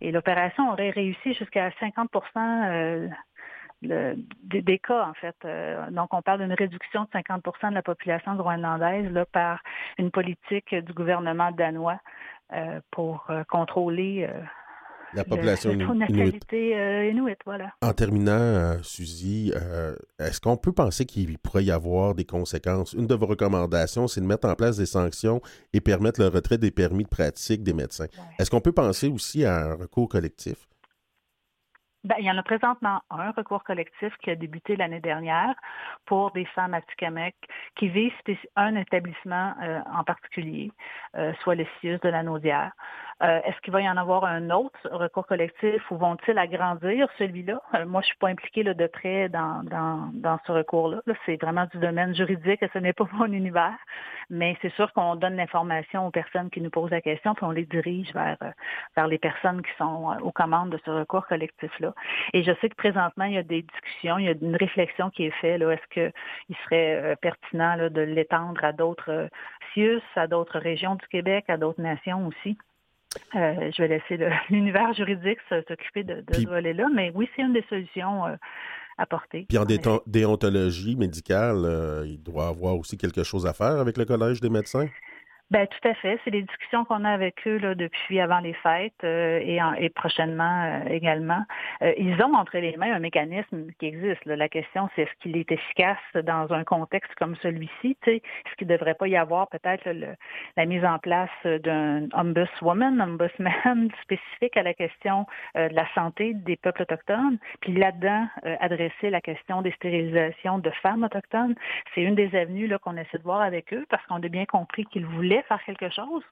Et 0.00 0.12
l'opération 0.12 0.70
aurait 0.70 0.90
réussi 0.90 1.34
jusqu'à 1.34 1.70
50 1.80 2.10
euh, 3.88 4.14
des, 4.42 4.78
cas, 4.78 5.06
en 5.06 5.14
fait. 5.14 5.36
Euh, 5.44 5.90
donc, 5.90 6.12
on 6.12 6.22
parle 6.22 6.40
d'une 6.40 6.52
réduction 6.52 7.04
de 7.04 7.08
50% 7.08 7.70
de 7.70 7.74
la 7.74 7.82
population 7.82 8.34
groenlandaise 8.34 9.10
là, 9.12 9.24
par 9.26 9.60
une 9.98 10.10
politique 10.10 10.74
du 10.74 10.92
gouvernement 10.92 11.50
danois 11.52 12.00
euh, 12.52 12.80
pour 12.90 13.26
contrôler 13.48 14.28
la 15.14 15.24
population 15.24 15.70
euh, 15.70 17.10
inuit. 17.10 17.36
voilà. 17.44 17.72
En 17.82 17.92
terminant, 17.92 18.32
euh, 18.32 18.78
Suzy, 18.82 19.52
euh, 19.54 19.94
est-ce 20.18 20.40
qu'on 20.40 20.56
peut 20.56 20.72
penser 20.72 21.04
qu'il 21.04 21.38
pourrait 21.38 21.64
y 21.64 21.70
avoir 21.70 22.14
des 22.14 22.24
conséquences? 22.24 22.92
Une 22.92 23.06
de 23.06 23.14
vos 23.14 23.26
recommandations, 23.26 24.06
c'est 24.06 24.20
de 24.20 24.26
mettre 24.26 24.48
en 24.48 24.54
place 24.54 24.76
des 24.76 24.86
sanctions 24.86 25.40
et 25.72 25.80
permettre 25.80 26.20
le 26.20 26.28
retrait 26.28 26.58
des 26.58 26.70
permis 26.70 27.04
de 27.04 27.08
pratique 27.08 27.62
des 27.62 27.72
médecins. 27.72 28.06
Est-ce 28.38 28.50
qu'on 28.50 28.60
peut 28.60 28.72
penser 28.72 29.08
aussi 29.08 29.44
à 29.44 29.56
un 29.56 29.74
recours 29.74 30.08
collectif? 30.08 30.68
Ben, 32.02 32.16
il 32.18 32.24
y 32.24 32.30
en 32.30 32.38
a 32.38 32.42
présentement 32.42 33.02
un 33.10 33.30
recours 33.32 33.62
collectif 33.62 34.16
qui 34.22 34.30
a 34.30 34.34
débuté 34.34 34.74
l'année 34.74 35.00
dernière 35.00 35.54
pour 36.06 36.30
des 36.30 36.46
femmes 36.46 36.72
à 36.72 36.80
Tikamek 36.80 37.34
qui 37.76 37.90
visent 37.90 38.12
un 38.56 38.74
établissement 38.76 39.54
en 39.92 40.02
particulier, 40.04 40.72
soit 41.42 41.56
les 41.56 41.68
CIUS 41.80 41.98
de 42.02 42.08
la 42.08 42.22
Naudière. 42.22 42.72
Euh, 43.22 43.40
est-ce 43.44 43.60
qu'il 43.60 43.72
va 43.72 43.82
y 43.82 43.88
en 43.88 43.98
avoir 43.98 44.24
un 44.24 44.48
autre 44.48 44.78
recours 44.90 45.26
collectif 45.26 45.90
ou 45.90 45.96
vont-ils 45.96 46.38
agrandir 46.38 47.06
celui-là? 47.18 47.60
Euh, 47.74 47.84
moi, 47.84 48.00
je 48.00 48.06
ne 48.06 48.10
suis 48.10 48.18
pas 48.18 48.28
impliquée 48.28 48.64
de 48.64 48.86
près 48.86 49.28
dans, 49.28 49.62
dans, 49.64 50.38
ce 50.46 50.52
recours-là. 50.52 51.02
c'est 51.26 51.40
vraiment 51.40 51.66
du 51.70 51.78
domaine 51.78 52.14
juridique 52.14 52.62
et 52.62 52.70
ce 52.72 52.78
n'est 52.78 52.94
pas 52.94 53.04
mon 53.12 53.26
univers. 53.26 53.76
Mais 54.30 54.56
c'est 54.62 54.72
sûr 54.72 54.90
qu'on 54.94 55.16
donne 55.16 55.36
l'information 55.36 56.06
aux 56.06 56.10
personnes 56.10 56.48
qui 56.48 56.62
nous 56.62 56.70
posent 56.70 56.90
la 56.90 57.02
question, 57.02 57.34
puis 57.34 57.44
on 57.44 57.50
les 57.50 57.66
dirige 57.66 58.12
vers, 58.14 58.38
euh, 58.42 58.50
vers 58.96 59.06
les 59.06 59.18
personnes 59.18 59.60
qui 59.60 59.72
sont 59.76 60.16
aux 60.22 60.32
commandes 60.32 60.70
de 60.70 60.80
ce 60.84 60.90
recours 60.90 61.26
collectif-là. 61.26 61.92
Et 62.32 62.42
je 62.42 62.52
sais 62.60 62.70
que 62.70 62.76
présentement, 62.76 63.24
il 63.24 63.34
y 63.34 63.38
a 63.38 63.42
des 63.42 63.62
discussions, 63.62 64.18
il 64.18 64.24
y 64.26 64.28
a 64.28 64.34
une 64.40 64.56
réflexion 64.56 65.10
qui 65.10 65.26
est 65.26 65.30
faite. 65.42 65.60
Est-ce 65.60 65.88
qu'il 65.92 66.56
serait 66.64 67.16
pertinent 67.20 67.76
de 67.90 68.00
l'étendre 68.00 68.64
à 68.64 68.72
d'autres 68.72 69.28
CIUS, 69.74 70.00
à 70.16 70.26
d'autres 70.26 70.58
régions 70.58 70.94
du 70.94 71.06
Québec, 71.08 71.44
à 71.48 71.56
d'autres 71.56 71.82
nations 71.82 72.26
aussi? 72.26 72.56
Euh, 73.34 73.70
je 73.76 73.82
vais 73.82 73.88
laisser 73.88 74.24
l'univers 74.50 74.92
juridique 74.92 75.38
s'occuper 75.48 76.04
de, 76.04 76.22
ce 76.32 76.46
volet-là, 76.46 76.88
mais 76.94 77.10
oui, 77.14 77.28
c'est 77.34 77.42
une 77.42 77.52
des 77.52 77.64
solutions 77.68 78.26
euh, 78.26 78.36
à 78.98 79.06
porter. 79.06 79.46
Puis 79.48 79.58
en 79.58 79.64
déontologie 80.06 80.96
médicale, 80.96 81.64
euh, 81.64 82.06
il 82.06 82.22
doit 82.22 82.48
avoir 82.48 82.76
aussi 82.76 82.96
quelque 82.96 83.22
chose 83.24 83.46
à 83.46 83.52
faire 83.52 83.78
avec 83.78 83.96
le 83.96 84.04
Collège 84.04 84.40
des 84.40 84.50
médecins? 84.50 84.86
Ben 85.50 85.66
tout 85.66 85.88
à 85.88 85.94
fait. 85.94 86.20
C'est 86.22 86.30
les 86.30 86.42
discussions 86.42 86.84
qu'on 86.84 87.04
a 87.04 87.10
avec 87.10 87.44
eux 87.44 87.56
là, 87.58 87.74
depuis 87.74 88.20
avant 88.20 88.38
les 88.38 88.52
fêtes 88.52 88.92
euh, 89.02 89.40
et, 89.40 89.58
et, 89.78 89.90
prochainement 89.90 90.62
euh, 90.62 90.88
également. 90.88 91.42
Euh, 91.82 91.92
ils 91.98 92.22
ont 92.22 92.34
entre 92.34 92.56
les 92.58 92.76
mains 92.76 92.94
un 92.94 93.00
mécanisme 93.00 93.66
qui 93.80 93.86
existe. 93.86 94.24
La 94.26 94.48
question, 94.48 94.88
c'est 94.94 95.02
est-ce 95.02 95.14
qu'il 95.20 95.36
est 95.36 95.50
efficace 95.50 95.98
dans 96.22 96.52
un 96.52 96.62
contexte 96.62 97.12
comme 97.16 97.34
celui-ci? 97.42 97.96
Est-ce 98.06 98.56
qu'il 98.58 98.68
ne 98.68 98.76
devrait 98.76 98.94
pas 98.94 99.08
y 99.08 99.16
avoir 99.16 99.48
peut-être 99.48 99.90
la 100.56 100.66
mise 100.66 100.84
en 100.84 101.00
place 101.00 101.30
d'un 101.44 102.06
ombudswoman, 102.12 103.00
ombudsman 103.00 103.90
spécifique 104.02 104.56
à 104.56 104.62
la 104.62 104.74
question 104.74 105.26
de 105.56 105.74
la 105.74 105.86
santé 105.96 106.32
des 106.34 106.56
peuples 106.56 106.82
autochtones, 106.82 107.38
puis 107.60 107.72
là-dedans 107.72 108.28
adresser 108.60 109.10
la 109.10 109.20
question 109.20 109.62
des 109.62 109.72
stérilisations 109.72 110.58
de 110.58 110.70
femmes 110.82 111.02
autochtones. 111.02 111.54
C'est 111.94 112.02
une 112.02 112.14
des 112.14 112.36
avenues 112.36 112.68
là, 112.68 112.78
qu'on 112.78 112.96
essaie 112.96 113.18
de 113.18 113.22
voir 113.22 113.40
avec 113.40 113.72
eux 113.72 113.84
parce 113.90 114.04
qu'on 114.06 114.22
a 114.22 114.28
bien 114.28 114.46
compris 114.46 114.84
qu'ils 114.86 115.06
voulaient 115.06 115.39
faire 115.42 115.62
quelque 115.64 115.90
chose 115.90 116.22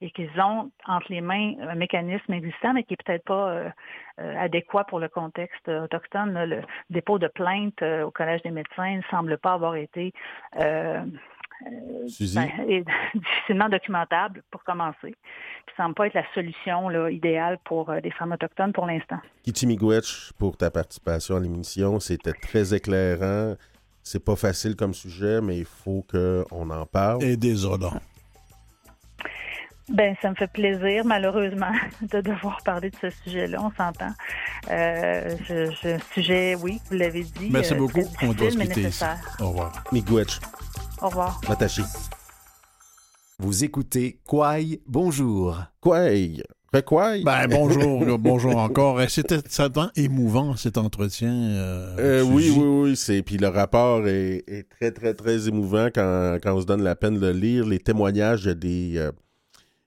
et 0.00 0.10
qu'ils 0.10 0.30
ont 0.40 0.70
entre 0.86 1.06
les 1.10 1.20
mains 1.20 1.54
un 1.60 1.74
mécanisme 1.74 2.32
existant, 2.32 2.72
mais 2.72 2.84
qui 2.84 2.92
n'est 2.92 2.98
peut-être 3.04 3.24
pas 3.24 3.50
euh, 3.50 3.68
euh, 4.20 4.36
adéquat 4.38 4.84
pour 4.84 5.00
le 5.00 5.08
contexte 5.08 5.68
autochtone. 5.68 6.44
Le 6.44 6.62
dépôt 6.90 7.18
de 7.18 7.28
plainte 7.28 7.80
euh, 7.82 8.04
au 8.04 8.10
Collège 8.10 8.42
des 8.42 8.50
médecins 8.50 8.96
ne 8.96 9.02
semble 9.10 9.38
pas 9.38 9.54
avoir 9.54 9.76
été 9.76 10.12
ben, 10.56 11.10
difficilement 13.14 13.68
documentable 13.68 14.42
pour 14.50 14.62
commencer. 14.64 15.08
Ne 15.08 15.72
semble 15.76 15.94
pas 15.94 16.06
être 16.06 16.14
la 16.14 16.26
solution 16.34 16.88
là, 16.88 17.10
idéale 17.10 17.58
pour 17.64 17.90
les 17.92 18.10
femmes 18.10 18.32
autochtones 18.32 18.72
pour 18.72 18.86
l'instant. 18.86 19.18
Kitty 19.42 19.66
Miigwech, 19.66 20.32
pour 20.38 20.56
ta 20.56 20.70
participation 20.70 21.36
à 21.36 21.40
l'émission, 21.40 21.98
c'était 22.00 22.32
très 22.32 22.74
éclairant. 22.74 23.54
C'est 24.02 24.24
pas 24.24 24.36
facile 24.36 24.76
comme 24.76 24.94
sujet, 24.94 25.40
mais 25.40 25.58
il 25.58 25.64
faut 25.64 26.04
qu'on 26.08 26.70
en 26.70 26.86
parle. 26.86 27.24
Et 27.24 27.36
désolant. 27.36 28.00
Ben, 29.88 30.16
ça 30.20 30.30
me 30.30 30.34
fait 30.34 30.50
plaisir, 30.50 31.04
malheureusement, 31.04 31.72
de 32.02 32.20
devoir 32.20 32.58
parler 32.64 32.90
de 32.90 32.96
ce 33.00 33.10
sujet-là. 33.24 33.58
On 33.60 33.70
s'entend. 33.70 34.12
Euh, 34.70 35.36
je, 35.48 35.94
un 35.94 35.98
sujet, 36.12 36.56
oui, 36.56 36.80
vous 36.90 36.96
l'avez 36.96 37.22
dit. 37.22 37.50
Merci 37.50 37.74
euh, 37.74 37.78
beaucoup. 37.78 38.02
On 38.22 38.32
doit 38.32 38.50
se 38.50 38.58
quitter 38.58 38.88
Au 39.40 39.48
revoir. 39.50 39.84
Miigwech. 39.92 40.40
Au 41.00 41.08
revoir. 41.08 41.40
Matashi. 41.48 41.82
Vous 43.38 43.64
écoutez 43.64 44.18
Quai, 44.26 44.80
bonjour. 44.86 45.62
Quai. 45.80 46.42
Requai. 46.72 47.22
Ben, 47.22 47.46
bonjour, 47.48 48.18
bonjour 48.18 48.56
encore. 48.56 49.00
C'était 49.08 49.38
certainement 49.48 49.90
émouvant 49.94 50.56
cet 50.56 50.78
entretien. 50.78 51.32
Euh, 51.32 51.96
euh, 51.98 52.22
oui, 52.22 52.52
oui, 52.56 52.64
oui. 52.64 52.96
C'est 52.96 53.22
puis 53.22 53.36
le 53.36 53.48
rapport 53.48 54.06
est, 54.08 54.66
très, 54.68 54.90
très, 54.90 55.14
très 55.14 55.46
émouvant 55.46 55.88
quand, 55.94 56.38
quand, 56.42 56.56
on 56.56 56.60
se 56.60 56.66
donne 56.66 56.82
la 56.82 56.96
peine 56.96 57.20
de 57.20 57.26
le 57.26 57.32
lire. 57.32 57.66
Les 57.66 57.78
témoignages, 57.78 58.46
des, 58.46 59.10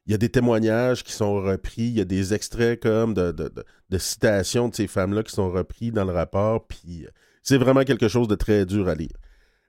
il 0.09 0.13
y 0.13 0.15
a 0.15 0.17
des 0.17 0.29
témoignages 0.29 1.03
qui 1.03 1.11
sont 1.11 1.35
repris, 1.35 1.83
il 1.83 1.97
y 1.99 2.01
a 2.01 2.05
des 2.05 2.33
extraits 2.33 2.81
comme 2.81 3.13
de, 3.13 3.51
citations 3.99 4.67
de 4.67 4.73
ces 4.73 4.87
femmes-là 4.87 5.21
qui 5.21 5.31
sont 5.31 5.51
repris 5.51 5.91
dans 5.91 6.03
le 6.03 6.11
rapport, 6.11 6.65
puis 6.65 7.05
euh, 7.05 7.09
c'est 7.43 7.59
vraiment 7.59 7.83
quelque 7.83 8.07
chose 8.07 8.27
de 8.27 8.33
très 8.33 8.65
dur 8.65 8.89
à 8.89 8.95
lire. 8.95 9.15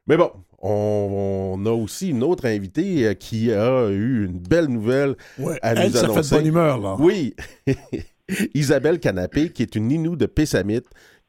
Mais 0.06 0.16
bon, 0.16 0.32
on, 0.62 1.62
a 1.66 1.70
aussi 1.70 2.08
une 2.08 2.22
autre 2.22 2.46
invitée 2.46 3.08
euh, 3.08 3.12
qui 3.12 3.52
a 3.52 3.90
eu 3.90 4.24
une 4.24 4.38
belle 4.38 4.68
nouvelle 4.68 5.14
à 5.60 5.74
nous 5.74 5.80
elle, 5.82 5.92
Ça 5.92 6.08
fait 6.08 6.22
de 6.22 6.30
bonne 6.30 6.46
humeur, 6.46 6.80
là. 6.80 6.96
Oui. 6.98 7.36
Isabelle 8.54 8.98
Canapé, 8.98 9.50
qui 9.50 9.60
est 9.60 9.76
une 9.76 9.92
Inou 9.92 10.16
de 10.16 10.24
Pessamit, 10.24 10.80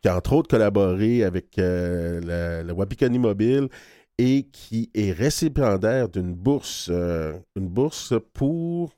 qui 0.01 0.07
a 0.07 0.15
entre 0.15 0.31
autres 0.31 0.47
collaboré 0.47 1.25
avec 1.25 1.59
euh, 1.59 2.63
le 2.63 2.71
Wapikani 2.71 3.19
Mobile 3.19 3.67
et 4.17 4.47
qui 4.53 4.89
est 4.93 5.11
récipiendaire 5.11 6.07
d'une 6.07 6.33
bourse, 6.33 6.89
une 6.89 7.67
bourse 7.67 8.13
pour 8.33 8.95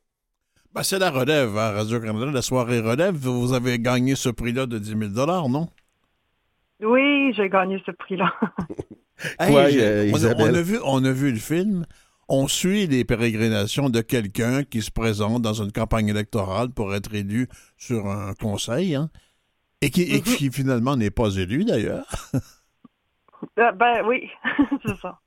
ben, 0.73 0.81
c'est 0.81 0.97
la 0.97 1.11
relève 1.11 1.55
à 1.57 1.71
Radio-Canada, 1.71 2.31
la 2.31 2.41
soirée 2.41 2.79
relève. 2.79 3.15
Vous 3.15 3.53
avez 3.53 3.77
gagné 3.77 4.15
ce 4.15 4.29
prix-là 4.29 4.65
de 4.65 4.79
10 4.79 5.13
000 5.15 5.47
non? 5.49 5.69
Oui, 6.81 7.31
j'ai 7.35 7.47
gagné 7.49 7.81
ce 7.85 7.91
prix-là. 7.91 8.33
Euh, 9.39 10.11
on, 10.11 10.53
a 10.53 10.61
vu, 10.61 10.79
on 10.83 11.05
a 11.05 11.11
vu 11.11 11.31
le 11.31 11.37
film. 11.37 11.85
On 12.27 12.47
suit 12.47 12.87
les 12.87 13.05
pérégrinations 13.05 13.89
de 13.89 14.01
quelqu'un 14.01 14.63
qui 14.63 14.81
se 14.81 14.91
présente 14.91 15.41
dans 15.41 15.53
une 15.53 15.71
campagne 15.71 16.09
électorale 16.09 16.71
pour 16.71 16.93
être 16.93 17.13
élu 17.13 17.47
sur 17.77 18.07
un 18.07 18.33
conseil, 18.33 18.95
hein, 18.95 19.09
et, 19.81 19.91
qui, 19.91 20.21
qui, 20.23 20.51
finalement 20.51 20.97
n'est 20.97 21.11
pas 21.11 21.33
élu 21.35 21.63
d'ailleurs. 21.63 22.05
Euh, 23.59 23.71
ben 23.79 24.03
oui, 24.05 24.29
c'est 24.85 24.97
ça. 24.97 25.19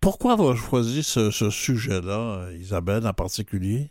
Pourquoi 0.00 0.32
avoir 0.32 0.56
choisi 0.56 1.02
ce 1.02 1.30
sujet-là, 1.30 2.50
Isabelle, 2.52 3.06
en 3.06 3.12
particulier? 3.12 3.90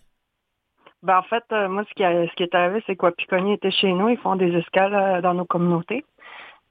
Ben, 1.04 1.18
en 1.18 1.24
fait, 1.24 1.44
euh, 1.52 1.68
moi, 1.68 1.84
ce 1.90 1.94
qui, 1.96 2.04
ce 2.04 2.36
qui 2.36 2.44
est 2.44 2.54
arrivé, 2.54 2.84
c'est 2.86 2.96
quoi 2.96 3.12
Piconnier 3.12 3.54
était 3.54 3.72
chez 3.72 3.92
nous, 3.92 4.10
ils 4.10 4.18
font 4.18 4.36
des 4.36 4.56
escales 4.56 4.94
euh, 4.94 5.22
dans 5.22 5.34
nos 5.34 5.46
communautés. 5.46 6.06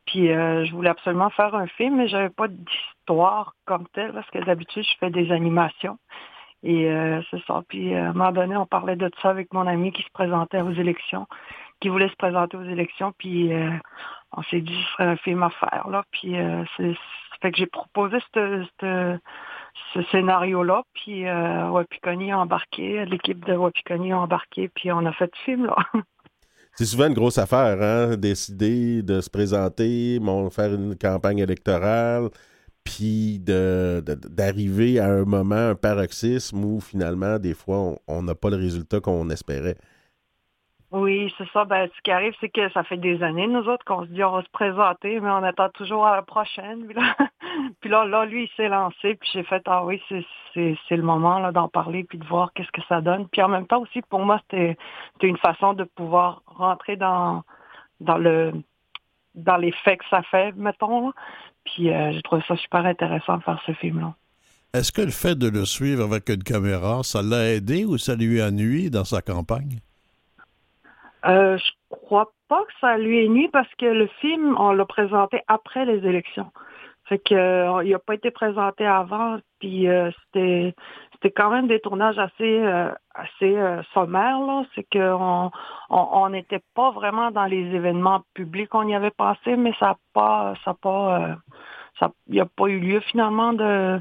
Puis 0.07 0.31
euh, 0.31 0.65
je 0.65 0.73
voulais 0.73 0.91
absolument 0.91 1.31
faire 1.31 1.55
un 1.55 1.67
film, 1.67 1.97
mais 1.97 2.09
j'avais 2.09 2.31
pas 2.31 2.49
d'histoire 2.49 3.55
comme 3.67 3.87
telle, 3.89 4.13
parce 4.13 4.29
que 4.31 4.39
d'habitude, 4.39 4.85
je 4.85 4.99
fais 4.99 5.11
des 5.11 5.33
animations. 5.33 5.99
Et 6.63 6.91
c'est 7.31 7.43
ça. 7.47 7.63
Puis 7.69 7.95
à 7.95 8.11
un 8.11 8.13
moment 8.13 8.33
donné, 8.33 8.55
on 8.55 8.67
parlait 8.67 8.97
de 8.97 9.11
ça 9.23 9.31
avec 9.31 9.51
mon 9.55 9.67
ami 9.67 9.93
qui 9.93 10.03
se 10.03 10.11
présentait 10.13 10.61
aux 10.61 10.73
élections, 10.73 11.27
qui 11.81 11.89
voulait 11.89 12.11
se 12.11 12.17
présenter 12.17 12.59
aux 12.59 12.65
élections. 12.65 13.13
Puis 13.17 13.51
on 14.37 14.43
s'est 14.43 14.61
dit, 14.61 14.75
je 14.79 14.87
ferait 14.89 15.07
un 15.07 15.17
film 15.17 15.43
à 15.43 15.49
faire. 15.49 15.89
Là. 15.89 16.05
Puis 16.13 16.37
c'est 16.77 16.95
fait 17.41 17.51
que 17.51 17.57
j'ai 17.57 17.67
proposé 17.67 18.19
ce 19.95 20.03
scénario-là, 20.11 20.83
puis 20.95 21.27
euh, 21.27 21.69
Wapikoni 21.71 22.33
a 22.33 22.39
embarqué, 22.39 23.05
l'équipe 23.07 23.45
de 23.45 23.55
Wapikoni 23.55 24.13
a 24.13 24.21
embarqué, 24.21 24.69
puis 24.75 24.93
on 24.93 25.05
a 25.07 25.13
fait 25.13 25.31
le 25.33 25.45
film, 25.45 25.67
là. 25.67 25.77
C'est 26.75 26.87
souvent 26.87 27.09
une 27.09 27.15
grosse 27.15 27.37
affaire, 27.37 27.83
hein? 27.83 28.17
Décider 28.17 29.03
de 29.03 29.21
se 29.21 29.29
présenter, 29.29 30.19
faire 30.51 30.73
une 30.73 30.97
campagne 30.97 31.39
électorale, 31.39 32.31
puis 32.85 33.39
d'arriver 33.41 34.99
à 34.99 35.09
un 35.09 35.25
moment, 35.25 35.71
un 35.71 35.75
paroxysme 35.75 36.65
où 36.65 36.81
finalement, 36.81 37.39
des 37.39 37.55
fois, 37.55 37.97
on 38.07 38.23
n'a 38.23 38.35
pas 38.35 38.51
le 38.51 38.57
résultat 38.57 39.01
qu'on 39.01 39.29
espérait. 39.31 39.77
Oui, 40.93 41.33
c'est 41.39 41.49
ça. 41.53 41.65
Ben, 41.65 41.89
ce 41.97 42.03
qui 42.03 42.11
arrive, 42.11 42.35
c'est 42.41 42.49
que 42.49 42.69
ça 42.73 42.83
fait 42.83 42.97
des 42.97 43.23
années, 43.23 43.47
nous 43.47 43.69
autres, 43.69 43.85
qu'on 43.85 44.03
se 44.03 44.09
dit 44.09 44.25
on 44.25 44.33
va 44.33 44.43
se 44.43 44.51
présenter, 44.51 45.21
mais 45.21 45.31
on 45.31 45.43
attend 45.45 45.69
toujours 45.71 46.05
à 46.05 46.17
la 46.17 46.23
prochaine. 46.23 46.87
Puis 47.81 47.91
là, 47.91 48.05
là, 48.07 48.25
lui, 48.25 48.45
il 48.45 48.51
s'est 48.57 48.69
lancé, 48.69 49.15
puis 49.15 49.31
j'ai 49.33 49.45
fait 49.45 49.63
Ah 49.67 49.85
oui, 49.85 50.03
c'est 50.09 50.97
le 50.97 51.03
moment 51.03 51.39
là 51.39 51.53
d'en 51.53 51.69
parler, 51.69 52.03
puis 52.03 52.19
de 52.19 52.27
voir 52.27 52.53
qu'est-ce 52.55 52.73
que 52.73 52.85
ça 52.89 53.01
donne. 53.01 53.29
Puis 53.29 53.41
en 53.41 53.49
même 53.49 53.69
temps 53.69 53.81
aussi, 53.83 54.03
pour 54.03 54.21
moi, 54.21 54.41
c'était 54.43 54.77
une 55.23 55.39
façon 55.39 55.75
de 55.75 55.85
pouvoir 55.85 56.43
rentrer 56.47 56.97
dans, 56.97 57.45
dans 58.01 58.19
le 58.19 58.53
dans 59.37 59.57
les 59.57 59.73
faits 59.85 60.01
que 60.01 60.09
ça 60.11 60.23
fait, 60.25 60.53
mettons. 60.57 61.13
Puis 61.65 61.91
euh, 61.91 62.11
j'ai 62.13 62.23
trouvé 62.23 62.43
ça 62.49 62.57
super 62.57 62.85
intéressant 62.85 63.39
de 63.39 63.43
faire 63.45 63.63
ce 63.65 63.73
film-là. 63.75 64.15
Est-ce 64.75 64.91
que 64.91 65.03
le 65.03 65.11
fait 65.11 65.37
de 65.37 65.49
le 65.49 65.65
suivre 65.65 66.03
avec 66.03 66.29
une 66.29 66.43
caméra, 66.43 67.03
ça 67.05 67.23
l'a 67.23 67.53
aidé 67.53 67.85
ou 67.85 67.97
ça 67.97 68.17
lui 68.17 68.41
a 68.41 68.51
nuit 68.51 68.91
dans 68.91 69.05
sa 69.05 69.23
campagne? 69.23 69.79
Euh, 71.27 71.59
je 71.59 71.71
crois 71.91 72.31
pas 72.49 72.65
que 72.65 72.73
ça 72.81 72.97
lui 72.97 73.25
ait 73.25 73.29
nuit 73.29 73.49
parce 73.49 73.73
que 73.77 73.87
le 73.87 74.07
film, 74.21 74.57
on 74.59 74.73
l'a 74.73 74.85
présenté 74.85 75.43
après 75.49 75.85
les 75.85 76.07
élections. 76.07 76.51
Fait 77.11 77.19
que 77.19 77.35
euh, 77.35 77.83
il 77.85 77.91
n'a 77.91 77.99
pas 77.99 78.15
été 78.15 78.31
présenté 78.31 78.87
avant, 78.87 79.39
puis 79.59 79.89
euh, 79.89 80.13
c'était 80.13 80.77
c'était 81.15 81.33
quand 81.33 81.51
même 81.51 81.67
des 81.67 81.81
tournages 81.81 82.21
assez 82.21 82.61
euh, 82.61 82.93
assez 83.15 83.59
sommaires 83.93 84.39
là. 84.39 84.65
C'est 84.77 84.87
qu'on 84.93 85.51
on 85.91 86.29
n'était 86.29 86.63
pas 86.75 86.93
vraiment 86.93 87.33
dans 87.33 87.47
les 87.47 87.65
événements 87.75 88.23
publics 88.33 88.69
qu'on 88.69 88.87
y 88.87 88.95
avait 88.95 89.11
passé, 89.11 89.57
mais 89.57 89.73
ça 89.81 89.87
n'a 89.87 89.97
pas 90.13 90.55
ça 90.65 90.75
pas 90.75 91.37
ça 91.99 92.13
il 92.29 92.41
a 92.41 92.47
pas 92.47 92.69
eu 92.69 92.79
lieu 92.79 93.01
finalement 93.01 93.55
de 93.55 94.01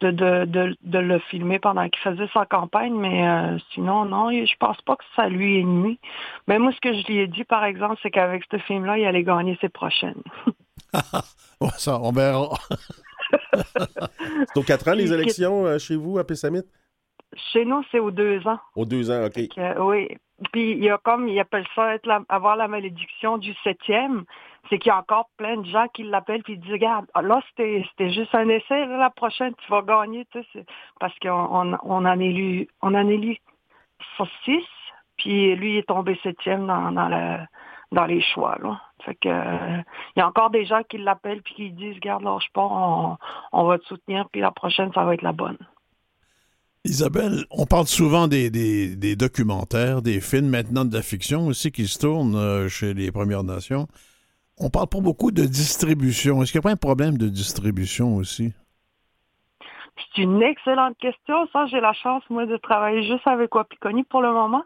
de, 0.00 0.10
de, 0.10 0.76
de, 0.82 0.98
le 0.98 1.18
filmer 1.30 1.58
pendant 1.58 1.88
qu'il 1.88 2.02
faisait 2.02 2.28
sa 2.32 2.44
campagne, 2.44 2.94
mais 2.94 3.26
euh, 3.26 3.58
sinon, 3.72 4.04
non, 4.04 4.30
je 4.30 4.56
pense 4.58 4.80
pas 4.82 4.96
que 4.96 5.04
ça 5.14 5.28
lui 5.28 5.60
est 5.60 5.64
nuit. 5.64 5.98
Mais 6.46 6.58
moi, 6.58 6.72
ce 6.72 6.80
que 6.80 6.92
je 6.92 7.06
lui 7.06 7.18
ai 7.18 7.26
dit, 7.26 7.44
par 7.44 7.64
exemple, 7.64 7.96
c'est 8.02 8.10
qu'avec 8.10 8.44
ce 8.50 8.58
film-là, 8.58 8.98
il 8.98 9.06
allait 9.06 9.22
gagner 9.22 9.56
ses 9.60 9.68
prochaines. 9.68 10.22
ça, 11.78 11.98
on 12.00 12.12
verra. 12.12 12.50
c'est 13.30 14.56
aux 14.56 14.62
quatre 14.62 14.88
ans, 14.88 14.94
les 14.94 15.12
élections 15.12 15.66
euh, 15.66 15.78
chez 15.78 15.96
vous, 15.96 16.18
à 16.18 16.24
Pessamit? 16.24 16.62
Chez 17.52 17.64
nous, 17.64 17.82
c'est 17.90 17.98
aux 17.98 18.10
deux 18.10 18.46
ans. 18.46 18.58
Aux 18.74 18.84
deux 18.84 19.10
ans, 19.10 19.24
OK. 19.24 19.40
oui. 19.80 20.08
Puis 20.52 20.72
il 20.72 20.84
y 20.84 20.90
a 20.90 20.98
comme, 20.98 21.28
il 21.28 21.40
appelle 21.40 21.66
ça 21.74 21.94
être 21.94 22.08
avoir 22.28 22.56
la 22.56 22.68
malédiction 22.68 23.38
du 23.38 23.54
septième 23.64 24.24
c'est 24.68 24.78
qu'il 24.78 24.88
y 24.88 24.92
a 24.92 24.98
encore 24.98 25.28
plein 25.36 25.56
de 25.56 25.66
gens 25.66 25.86
qui 25.94 26.02
l'appellent 26.02 26.42
puis 26.42 26.58
disent 26.58 26.72
regarde 26.72 27.06
là 27.14 27.40
c'était 27.50 28.10
juste 28.10 28.34
un 28.34 28.48
essai 28.48 28.86
la 28.86 29.10
prochaine 29.10 29.54
tu 29.54 29.70
vas 29.70 29.82
gagner 29.82 30.26
tu 30.32 30.42
sais, 30.52 30.64
parce 31.00 31.16
qu'on 31.18 31.78
on, 31.82 32.04
en 32.04 32.20
élu 32.20 32.68
on 32.82 32.94
élu 33.08 33.38
six 34.44 34.64
puis 35.16 35.54
lui 35.56 35.74
il 35.74 35.76
est 35.78 35.88
tombé 35.88 36.18
septième 36.22 36.66
dans 36.66 36.92
dans 36.92 37.46
dans 37.92 38.06
les 38.06 38.22
choix 38.22 38.58
là 38.62 38.80
que 39.20 39.28
il 39.28 40.18
y 40.18 40.20
a 40.20 40.26
encore 40.26 40.50
des 40.50 40.66
gens 40.66 40.82
qui 40.88 40.98
l'appellent 40.98 41.42
puis 41.42 41.54
qui 41.54 41.70
disent 41.70 41.94
regarde 41.94 42.24
lâche 42.24 42.50
pas 42.52 42.66
on, 42.68 43.16
on 43.52 43.64
va 43.64 43.78
te 43.78 43.84
soutenir 43.86 44.28
puis 44.30 44.40
la 44.40 44.50
prochaine 44.50 44.92
ça 44.92 45.04
va 45.04 45.14
être 45.14 45.22
la 45.22 45.32
bonne 45.32 45.58
Isabelle, 46.86 47.44
on 47.50 47.66
parle 47.66 47.88
souvent 47.88 48.28
des, 48.28 48.48
des, 48.48 49.16
documentaires, 49.16 50.02
des 50.02 50.20
films, 50.20 50.48
maintenant 50.48 50.84
de 50.84 50.94
la 50.94 51.02
fiction 51.02 51.48
aussi 51.48 51.72
qui 51.72 51.88
se 51.88 51.98
tournent 51.98 52.36
euh, 52.36 52.68
chez 52.68 52.94
les 52.94 53.10
Premières 53.10 53.42
Nations. 53.42 53.88
On 54.58 54.70
parle 54.70 54.88
pas 54.88 55.00
beaucoup 55.00 55.30
de 55.30 55.44
distribution. 55.44 56.42
Est-ce 56.42 56.52
qu'il 56.52 56.60
n'y 56.60 56.62
a 56.62 56.68
pas 56.68 56.72
un 56.72 56.76
problème 56.76 57.18
de 57.18 57.28
distribution 57.28 58.16
aussi? 58.16 58.54
C'est 59.96 60.22
une 60.22 60.42
excellente 60.42 60.96
question. 60.98 61.46
Ça, 61.52 61.66
j'ai 61.66 61.80
la 61.80 61.92
chance, 61.92 62.22
moi, 62.30 62.46
de 62.46 62.56
travailler 62.56 63.02
juste 63.02 63.26
avec 63.26 63.54
Wapikoni 63.54 64.04
pour 64.04 64.22
le 64.22 64.32
moment. 64.32 64.62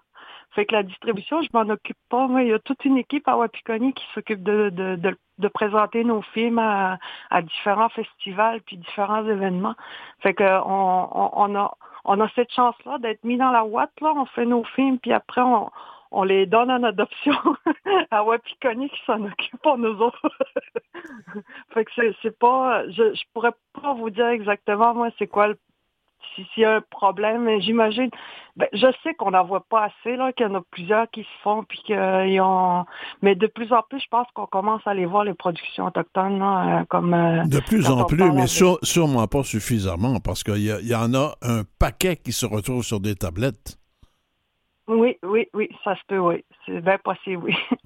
Fait 0.53 0.67
que 0.67 0.75
la 0.75 0.83
distribution, 0.83 1.43
je 1.43 1.49
m'en 1.53 1.69
occupe 1.69 1.99
pas. 2.09 2.29
Il 2.41 2.49
y 2.49 2.53
a 2.53 2.59
toute 2.59 2.85
une 2.85 2.99
équipe 2.99 3.27
à 3.29 3.37
Wapikoni 3.37 3.93
qui 3.93 4.05
s'occupe 4.15 4.43
de, 4.43 4.71
de, 4.71 5.17
de, 5.39 5.49
présenter 5.49 6.03
nos 6.03 6.23
films 6.23 6.59
à, 6.59 6.99
différents 7.43 7.89
festivals 7.89 8.61
puis 8.63 8.77
différents 8.77 9.25
événements. 9.27 9.75
Fait 10.21 10.35
que 10.35 10.45
on, 10.45 11.09
on, 11.13 11.57
a 11.57 11.77
on 12.05 12.21
a 12.21 12.29
cette 12.35 12.53
chance-là 12.53 12.99
d'être 12.99 13.23
mis 13.25 13.37
dans 13.37 13.51
la 13.51 13.65
ouate, 13.65 13.93
là. 14.01 14.13
On 14.17 14.27
fait 14.27 14.47
nos 14.47 14.65
films, 14.65 14.99
puis 14.99 15.13
après, 15.13 15.41
on, 15.41 15.71
on 16.11 16.25
les 16.25 16.47
donne 16.47 16.71
en 16.71 16.83
adoption 16.83 17.35
à 18.11 18.25
Wapikoni 18.25 18.89
qui 18.91 19.01
s'en 19.07 19.25
occupe 19.25 19.63
pour 19.63 19.79
nous 19.79 20.01
autres. 20.01 20.31
fait 21.75 21.85
que 21.85 21.91
c'est 22.23 22.39
pas, 22.39 22.89
je, 22.89 23.15
je 23.15 23.23
pourrais 23.33 23.55
pas 23.81 23.95
vous 23.95 24.11
dire 24.11 24.29
exactement 24.29 24.95
moi 24.95 25.11
c'est 25.19 25.27
quoi 25.27 25.49
le 25.49 25.59
s'il 26.35 26.63
y 26.63 26.65
a 26.65 26.77
un 26.77 26.81
problème, 26.81 27.45
mais 27.45 27.61
j'imagine, 27.61 28.11
ben, 28.57 28.69
je 28.73 28.87
sais 29.03 29.15
qu'on 29.15 29.31
n'en 29.33 29.45
voit 29.45 29.65
pas 29.69 29.85
assez, 29.85 30.17
là, 30.17 30.33
qu'il 30.33 30.47
y 30.47 30.49
en 30.49 30.55
a 30.55 30.63
plusieurs 30.71 31.11
qui 31.11 31.23
se 31.23 31.43
font, 31.43 31.65
puis 31.65 31.81
qu'ils 31.85 32.41
ont, 32.41 32.85
mais 33.23 33.35
de 33.35 33.47
plus 33.47 33.73
en 33.73 33.83
plus, 33.89 34.01
je 34.01 34.09
pense 34.11 34.27
qu'on 34.35 34.47
commence 34.47 34.83
à 34.87 34.91
aller 34.91 35.07
voir 35.07 35.25
les 35.25 35.35
productions 35.35 35.87
autochtones, 35.87 36.39
là, 36.39 36.81
euh, 36.81 36.85
comme. 36.89 37.15
Euh, 37.15 37.45
de 37.45 37.61
plus 37.61 37.89
en 37.91 38.05
plus, 38.05 38.31
mais 38.33 38.47
sûrement 38.47 39.27
pas 39.27 39.43
suffisamment, 39.43 40.21
parce 40.21 40.43
qu'il 40.43 40.59
y, 40.59 40.89
y, 40.89 40.95
en 40.95 41.15
a 41.15 41.35
un 41.43 41.63
paquet 41.79 42.17
qui 42.17 42.33
se 42.33 42.47
retrouve 42.47 42.83
sur 42.83 43.01
des 43.01 43.15
tablettes. 43.15 43.80
Oui, 44.91 45.17
oui, 45.23 45.47
oui, 45.55 45.69
ça 45.85 45.95
se 45.95 46.01
peut, 46.09 46.19
oui. 46.19 46.45
C'est 46.67 46.81
bien 46.81 46.99
possible, 46.99 47.45
oui. 47.45 47.55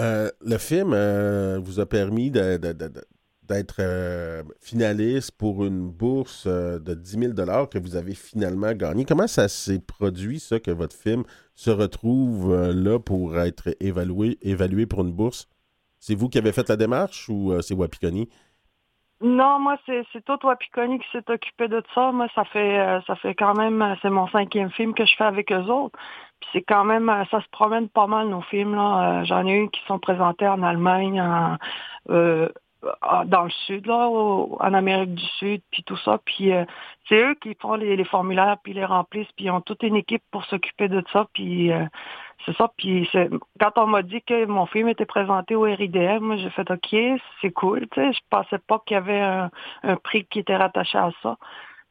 Euh, 0.00 0.30
le 0.40 0.56
film 0.56 0.94
euh, 0.94 1.60
vous 1.62 1.78
a 1.78 1.84
permis 1.84 2.30
d'être 2.30 3.76
euh, 3.78 4.42
finaliste 4.58 5.32
pour 5.32 5.66
une 5.66 5.86
bourse 5.86 6.46
de 6.46 6.94
10 6.94 7.34
000 7.34 7.66
que 7.66 7.78
vous 7.78 7.94
avez 7.94 8.14
finalement 8.14 8.72
gagné. 8.72 9.04
Comment 9.04 9.26
ça 9.26 9.48
s'est 9.48 9.80
produit, 9.80 10.40
ça, 10.40 10.60
que 10.60 10.70
votre 10.70 10.96
film 10.96 11.24
se 11.54 11.68
retrouve 11.68 12.54
là 12.72 12.98
pour 12.98 13.38
être 13.38 13.76
évalué, 13.80 14.38
évalué 14.40 14.86
pour 14.86 15.02
une 15.02 15.12
bourse? 15.12 15.46
C'est 16.00 16.14
vous 16.14 16.30
qui 16.30 16.38
avez 16.38 16.52
fait 16.52 16.70
la 16.70 16.76
démarche 16.76 17.28
ou 17.28 17.52
c'est 17.60 17.74
Wapikoni? 17.74 18.30
Non, 19.22 19.60
moi, 19.60 19.76
c'est, 19.86 20.04
c'est 20.12 20.24
toi, 20.24 20.36
toi, 20.38 20.56
Picconi, 20.56 20.98
qui 20.98 21.06
s'est 21.12 21.30
occupé 21.30 21.68
de 21.68 21.82
ça. 21.94 22.10
Moi, 22.10 22.26
ça 22.34 22.44
fait 22.44 22.80
euh, 22.80 23.00
ça 23.06 23.14
fait 23.16 23.34
quand 23.34 23.54
même, 23.54 23.80
euh, 23.80 23.94
c'est 24.02 24.10
mon 24.10 24.26
cinquième 24.28 24.70
film 24.72 24.94
que 24.94 25.04
je 25.04 25.14
fais 25.16 25.24
avec 25.24 25.52
eux 25.52 25.64
autres. 25.70 25.96
Puis 26.40 26.50
c'est 26.52 26.62
quand 26.62 26.84
même, 26.84 27.08
euh, 27.08 27.24
ça 27.30 27.40
se 27.40 27.48
promène 27.52 27.88
pas 27.88 28.08
mal, 28.08 28.28
nos 28.28 28.42
films. 28.42 28.74
là. 28.74 29.22
j'en 29.24 29.46
ai 29.46 29.52
eu 29.64 29.70
qui 29.70 29.80
sont 29.86 30.00
présentés 30.00 30.48
en 30.48 30.62
Allemagne, 30.62 31.20
en, 31.22 31.56
dans 33.26 33.44
le 33.44 33.50
sud, 33.66 33.86
là, 33.86 34.08
en 34.08 34.74
Amérique 34.74 35.14
du 35.14 35.26
Sud, 35.38 35.62
puis 35.70 35.82
tout 35.84 35.96
ça. 35.98 36.18
Puis 36.24 36.50
c'est 37.08 37.22
eux 37.22 37.34
qui 37.40 37.54
font 37.54 37.74
les, 37.74 38.04
formulaires, 38.04 38.56
puis 38.62 38.72
les 38.72 38.84
remplissent, 38.84 39.30
puis 39.36 39.46
ils 39.46 39.50
ont 39.50 39.60
toute 39.60 39.82
une 39.82 39.96
équipe 39.96 40.22
pour 40.30 40.44
s'occuper 40.46 40.88
de 40.88 41.02
ça. 41.12 41.26
Puis 41.32 41.70
c'est 42.44 42.56
ça. 42.56 42.70
Puis 42.76 43.08
quand 43.60 43.72
on 43.76 43.86
m'a 43.86 44.02
dit 44.02 44.22
que 44.22 44.46
mon 44.46 44.66
film 44.66 44.88
était 44.88 45.06
présenté 45.06 45.54
au 45.54 45.62
RIDM, 45.62 46.36
j'ai 46.36 46.50
fait 46.50 46.70
OK, 46.70 47.20
c'est 47.40 47.52
cool. 47.52 47.86
Tu 47.92 48.00
sais, 48.00 48.12
je 48.12 48.20
pensais 48.30 48.58
pas 48.58 48.82
qu'il 48.84 48.94
y 48.94 48.98
avait 48.98 49.20
un, 49.20 49.96
prix 50.02 50.24
qui 50.24 50.40
était 50.40 50.56
rattaché 50.56 50.98
à 50.98 51.10
ça. 51.22 51.36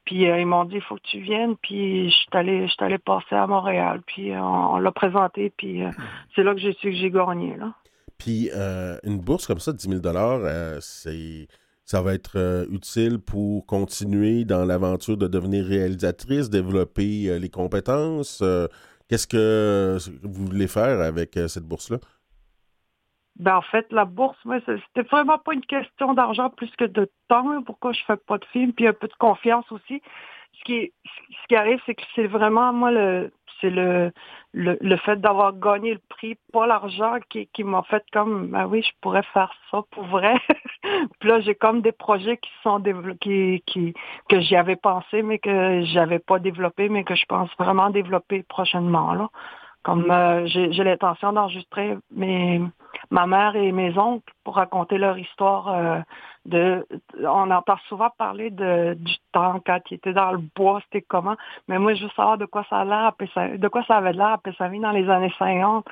Puis 0.05 0.29
euh, 0.29 0.39
ils 0.39 0.45
m'ont 0.45 0.65
dit 0.65 0.75
il 0.75 0.81
faut 0.81 0.95
que 0.95 1.07
tu 1.07 1.19
viennes. 1.19 1.55
Puis 1.57 2.09
je 2.09 2.15
suis 2.15 2.27
allé, 2.33 2.67
je 2.67 2.73
suis 2.73 2.83
allé 2.83 2.97
passer 2.97 3.35
à 3.35 3.47
Montréal. 3.47 4.01
Puis 4.05 4.31
euh, 4.31 4.41
on, 4.41 4.77
l'a 4.77 4.91
présenté. 4.91 5.51
Puis 5.55 5.83
euh, 5.83 5.91
c'est 6.35 6.43
là 6.43 6.53
que 6.53 6.59
j'ai 6.59 6.73
su 6.73 6.89
que 6.91 6.97
j'ai 6.97 7.11
gagné 7.11 7.55
là. 7.55 7.73
Puis 8.23 8.49
une 9.03 9.19
bourse 9.19 9.47
comme 9.47 9.59
ça 9.59 9.71
de 9.71 9.77
10 9.77 9.87
000 9.87 9.99
dollars, 9.99 10.81
c'est 10.81 11.47
ça 11.85 12.01
va 12.01 12.13
être 12.13 12.67
utile 12.69 13.19
pour 13.19 13.65
continuer 13.65 14.45
dans 14.45 14.63
l'aventure 14.63 15.17
de 15.17 15.27
devenir 15.27 15.65
réalisatrice, 15.65 16.49
développer 16.49 17.39
les 17.39 17.49
compétences. 17.49 18.43
Qu'est-ce 19.11 19.27
que 19.27 19.97
vous 20.23 20.45
voulez 20.45 20.69
faire 20.69 21.01
avec 21.01 21.35
euh, 21.35 21.49
cette 21.49 21.65
bourse-là? 21.65 21.97
Ben, 23.35 23.57
en 23.57 23.61
fait, 23.61 23.85
la 23.91 24.05
bourse, 24.05 24.37
c'était 24.65 25.05
vraiment 25.09 25.37
pas 25.37 25.53
une 25.53 25.65
question 25.65 26.13
d'argent 26.13 26.49
plus 26.49 26.71
que 26.77 26.85
de 26.85 27.11
temps. 27.27 27.61
Pourquoi 27.63 27.91
je 27.91 28.01
fais 28.07 28.15
pas 28.15 28.37
de 28.37 28.45
film, 28.45 28.71
puis 28.71 28.87
un 28.87 28.93
peu 28.93 29.09
de 29.09 29.13
confiance 29.19 29.69
aussi. 29.69 30.01
Ce 30.61 30.65
qui, 30.65 30.93
ce 31.05 31.47
qui 31.47 31.55
arrive, 31.55 31.79
c'est 31.85 31.95
que 31.95 32.03
c'est 32.15 32.27
vraiment, 32.27 32.71
moi, 32.71 32.91
le, 32.91 33.31
c'est 33.61 33.69
le, 33.69 34.11
le, 34.53 34.97
fait 34.97 35.19
d'avoir 35.19 35.53
gagné 35.53 35.93
le 35.93 36.01
prix, 36.09 36.37
pas 36.51 36.67
l'argent, 36.67 37.15
qui, 37.29 37.47
qui 37.47 37.63
m'a 37.63 37.83
fait 37.83 38.03
comme, 38.11 38.47
ben 38.47 38.65
oui, 38.67 38.83
je 38.83 38.91
pourrais 39.01 39.23
faire 39.33 39.53
ça 39.69 39.81
pour 39.91 40.05
vrai. 40.05 40.35
Puis 41.19 41.29
là, 41.29 41.39
j'ai 41.39 41.55
comme 41.55 41.81
des 41.81 41.91
projets 41.91 42.37
qui 42.37 42.51
sont 42.63 42.79
développés, 42.79 43.63
qui, 43.65 43.93
que 44.29 44.39
j'y 44.39 44.55
avais 44.55 44.75
pensé, 44.75 45.21
mais 45.21 45.39
que 45.39 45.83
j'avais 45.85 46.19
pas 46.19 46.39
développé, 46.39 46.89
mais 46.89 47.03
que 47.03 47.15
je 47.15 47.25
pense 47.25 47.49
vraiment 47.57 47.89
développer 47.89 48.43
prochainement. 48.43 49.13
Là. 49.13 49.29
Comme 49.83 50.07
mm. 50.07 50.11
euh, 50.11 50.45
j'ai 50.47 50.83
l'intention 50.83 51.33
d'enregistrer 51.33 51.97
mes 52.11 52.61
ma 53.11 53.27
mère 53.27 53.55
et 53.55 53.71
mes 53.71 53.97
oncles 53.97 54.33
pour 54.43 54.55
raconter 54.55 54.97
leur 54.97 55.17
histoire 55.17 55.67
euh, 55.67 55.99
de, 56.45 56.87
on 57.19 57.51
entend 57.51 57.77
souvent 57.87 58.09
parler 58.17 58.49
de, 58.49 58.95
du 58.95 59.15
temps 59.33 59.61
quand 59.65 59.79
il 59.91 59.95
était 59.95 60.13
dans 60.13 60.31
le 60.31 60.39
bois, 60.55 60.81
c'était 60.85 61.05
comment. 61.05 61.35
Mais 61.67 61.77
moi, 61.77 61.93
je 61.93 62.03
veux 62.03 62.09
savoir 62.15 62.37
de 62.37 62.45
quoi 62.45 62.65
ça 62.69 62.79
a 62.79 62.85
l'air, 62.85 63.13
de 63.19 63.67
quoi 63.67 63.83
ça 63.83 63.97
avait 63.97 64.13
l'air 64.13 64.37
à 64.59 64.67
vie 64.69 64.79
dans 64.79 64.91
les 64.91 65.09
années 65.09 65.33
50. 65.37 65.85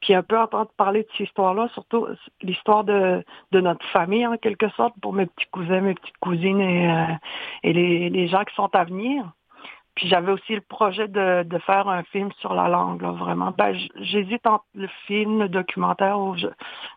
Puis 0.00 0.14
un 0.14 0.22
peu 0.22 0.36
entendre 0.36 0.70
parler 0.76 1.02
de 1.02 1.08
cette 1.12 1.28
histoire-là, 1.28 1.68
surtout 1.74 2.08
l'histoire 2.40 2.82
de, 2.82 3.24
de 3.52 3.60
notre 3.60 3.86
famille, 3.90 4.26
en 4.26 4.36
quelque 4.36 4.68
sorte, 4.70 4.94
pour 5.00 5.12
mes 5.12 5.26
petits 5.26 5.46
cousins, 5.52 5.80
mes 5.80 5.94
petites 5.94 6.18
cousines 6.18 6.60
et, 6.60 6.90
euh, 6.90 7.14
et 7.62 7.72
les, 7.72 8.10
les 8.10 8.26
gens 8.26 8.42
qui 8.42 8.54
sont 8.56 8.74
à 8.74 8.82
venir. 8.82 9.30
Puis 9.94 10.08
j'avais 10.08 10.32
aussi 10.32 10.54
le 10.54 10.62
projet 10.62 11.06
de, 11.08 11.42
de 11.42 11.58
faire 11.58 11.88
un 11.88 12.02
film 12.04 12.30
sur 12.40 12.54
la 12.54 12.68
langue, 12.68 13.02
là, 13.02 13.10
vraiment. 13.12 13.52
Ben, 13.56 13.76
j'hésite 14.00 14.46
entre 14.46 14.64
le 14.74 14.88
film, 15.06 15.40
le 15.40 15.48
documentaire, 15.48 16.18
ou 16.18 16.36
je, 16.36 16.46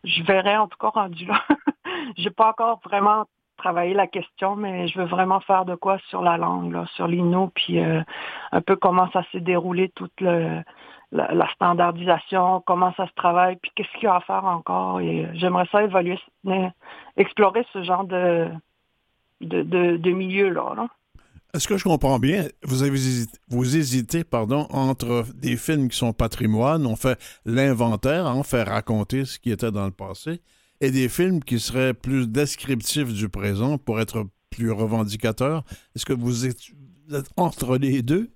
je 0.06 0.24
verrai 0.24 0.58
en 0.58 0.68
tout 0.68 0.78
cas 0.78 0.90
rendu 0.90 1.26
là. 1.26 1.42
J'ai 2.18 2.30
pas 2.30 2.50
encore 2.50 2.80
vraiment 2.84 3.26
travaillé 3.58 3.94
la 3.94 4.08
question, 4.08 4.56
mais 4.56 4.88
je 4.88 5.00
veux 5.00 5.06
vraiment 5.06 5.40
faire 5.42 5.66
de 5.66 5.76
quoi 5.76 5.98
sur 6.10 6.22
la 6.22 6.38
langue, 6.38 6.72
là, 6.72 6.86
sur 6.96 7.08
l'INO, 7.08 7.52
puis 7.56 7.80
euh, 7.80 8.02
un 8.52 8.62
peu 8.62 8.76
comment 8.76 9.10
ça 9.12 9.24
s'est 9.32 9.40
déroulé, 9.40 9.90
toute 9.90 10.20
le, 10.22 10.62
la, 11.12 11.50
standardisation, 11.54 12.62
comment 12.66 12.94
ça 12.96 13.08
se 13.08 13.14
travaille, 13.14 13.58
puis 13.58 13.72
qu'est-ce 13.76 13.92
qu'il 13.94 14.04
y 14.04 14.08
a 14.08 14.16
à 14.16 14.22
faire 14.22 14.46
encore. 14.46 15.00
Et 15.02 15.28
j'aimerais 15.34 15.68
ça 15.72 15.84
évaluer, 15.84 16.20
explorer 17.18 17.66
ce 17.74 17.84
genre 17.84 18.04
de, 18.06 18.50
de, 19.42 19.64
de, 19.64 19.98
de 19.98 20.12
milieu-là. 20.12 20.74
là 20.76 20.88
est-ce 21.56 21.68
que 21.68 21.78
je 21.78 21.84
comprends 21.86 22.20
bien? 22.20 22.46
Vous 22.64 23.76
hésitez, 23.76 24.24
pardon, 24.24 24.68
entre 24.72 25.26
des 25.34 25.56
films 25.56 25.90
qui 25.90 25.98
sont 25.98 26.12
patrimoine, 26.14 26.86
on 26.86 26.96
fait 26.96 27.18
l'inventaire, 27.46 28.26
on 28.26 28.44
fait 28.44 28.64
raconter 28.64 29.26
ce 29.26 29.40
qui 29.40 29.52
était 29.52 29.72
dans 29.72 29.86
le 29.86 29.92
passé, 29.92 30.42
et 30.82 30.92
des 30.92 31.08
films 31.08 31.44
qui 31.44 31.60
seraient 31.60 31.94
plus 31.94 32.28
descriptifs 32.28 33.14
du 33.14 33.30
présent 33.30 33.78
pour 33.78 34.02
être 34.02 34.26
plus 34.50 34.72
revendicateurs. 34.72 35.64
Est-ce 35.96 36.06
que 36.06 36.14
vous 36.14 36.46
êtes, 36.46 36.60
entre 37.38 37.78
les 37.78 38.02
deux? 38.02 38.30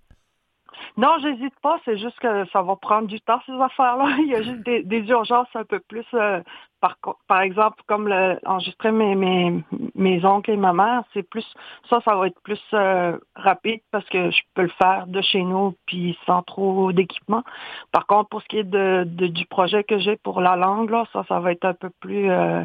Non, 0.97 1.17
j'hésite 1.21 1.57
pas. 1.61 1.79
C'est 1.85 1.97
juste 1.97 2.19
que 2.19 2.45
ça 2.51 2.61
va 2.61 2.75
prendre 2.75 3.07
du 3.07 3.19
temps, 3.21 3.39
ces 3.45 3.53
affaires-là. 3.53 4.17
Il 4.19 4.27
y 4.27 4.35
a 4.35 4.41
juste 4.41 4.63
des, 4.63 4.99
urgences 5.09 5.47
un 5.55 5.65
peu 5.65 5.79
plus 5.79 6.05
euh, 6.13 6.41
par, 6.81 6.97
par 7.27 7.41
exemple, 7.41 7.81
comme 7.87 8.07
le, 8.07 8.39
enregistrer 8.45 8.91
mes, 8.91 9.15
mes, 9.15 9.63
mes 9.95 10.25
oncles 10.25 10.51
et 10.51 10.57
ma 10.57 10.73
mère, 10.73 11.03
c'est 11.13 11.23
plus 11.23 11.45
ça, 11.89 11.99
ça 12.05 12.15
va 12.15 12.27
être 12.27 12.39
plus 12.41 12.61
euh, 12.73 13.17
rapide 13.35 13.81
parce 13.91 14.07
que 14.09 14.31
je 14.31 14.41
peux 14.53 14.63
le 14.63 14.71
faire 14.81 15.07
de 15.07 15.21
chez 15.21 15.41
nous 15.41 15.75
puis 15.85 16.17
sans 16.25 16.41
trop 16.43 16.91
d'équipement. 16.91 17.43
Par 17.91 18.07
contre, 18.07 18.29
pour 18.29 18.41
ce 18.41 18.47
qui 18.47 18.59
est 18.59 18.63
de, 18.63 19.03
du 19.05 19.45
projet 19.45 19.83
que 19.83 19.99
j'ai 19.99 20.15
pour 20.17 20.41
la 20.41 20.55
langue, 20.55 20.89
là, 20.89 21.05
ça, 21.13 21.23
ça 21.27 21.39
va 21.39 21.51
être 21.51 21.65
un 21.65 21.73
peu 21.73 21.89
plus 21.99 22.29
euh, 22.29 22.63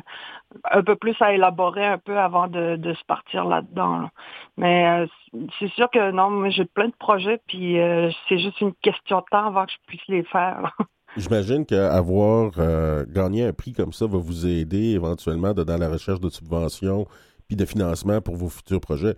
un 0.70 0.82
peu 0.82 0.96
plus 0.96 1.16
à 1.20 1.32
élaborer 1.32 1.84
un 1.84 1.98
peu 1.98 2.18
avant 2.18 2.46
de, 2.46 2.76
de 2.76 2.94
se 2.94 3.04
partir 3.04 3.44
là-dedans. 3.44 4.10
Mais 4.56 4.86
euh, 4.86 5.06
c'est 5.58 5.70
sûr 5.72 5.90
que 5.90 6.12
non, 6.12 6.48
j'ai 6.50 6.64
plein 6.64 6.88
de 6.88 6.96
projets 6.98 7.40
puis 7.48 7.76
c'est 8.28 8.38
juste 8.38 8.60
une 8.60 8.74
question 8.74 9.18
de 9.18 9.24
temps 9.30 9.46
avant 9.46 9.66
que 9.66 9.72
je 9.72 9.78
puisse 9.86 10.06
les 10.08 10.22
faire. 10.24 10.76
J'imagine 11.16 11.64
qu'avoir 11.64 12.52
euh, 12.58 13.04
gagné 13.08 13.44
un 13.44 13.52
prix 13.52 13.72
comme 13.72 13.92
ça 13.92 14.06
va 14.06 14.18
vous 14.18 14.46
aider 14.46 14.94
éventuellement 14.94 15.52
dans 15.52 15.76
la 15.78 15.88
recherche 15.88 16.20
de 16.20 16.28
subventions 16.28 17.06
puis 17.46 17.56
de 17.56 17.64
financement 17.64 18.20
pour 18.20 18.36
vos 18.36 18.48
futurs 18.48 18.80
projets. 18.80 19.14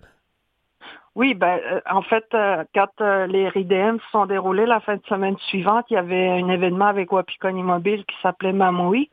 Oui, 1.15 1.33
ben, 1.33 1.59
euh, 1.71 1.81
en 1.89 2.03
fait, 2.03 2.25
euh, 2.35 2.63
quand 2.75 3.03
les 3.27 3.49
RIDM 3.49 3.97
se 3.97 4.11
sont 4.11 4.27
déroulés 4.27 4.67
la 4.67 4.79
fin 4.79 4.97
de 4.97 5.05
semaine 5.09 5.37
suivante, 5.49 5.85
il 5.89 5.95
y 5.95 5.97
avait 5.97 6.29
un 6.29 6.49
événement 6.49 6.85
avec 6.85 7.11
Wapikon 7.11 7.55
Immobile 7.55 8.05
qui 8.05 8.15
s'appelait 8.21 8.53
Mamoui. 8.53 9.09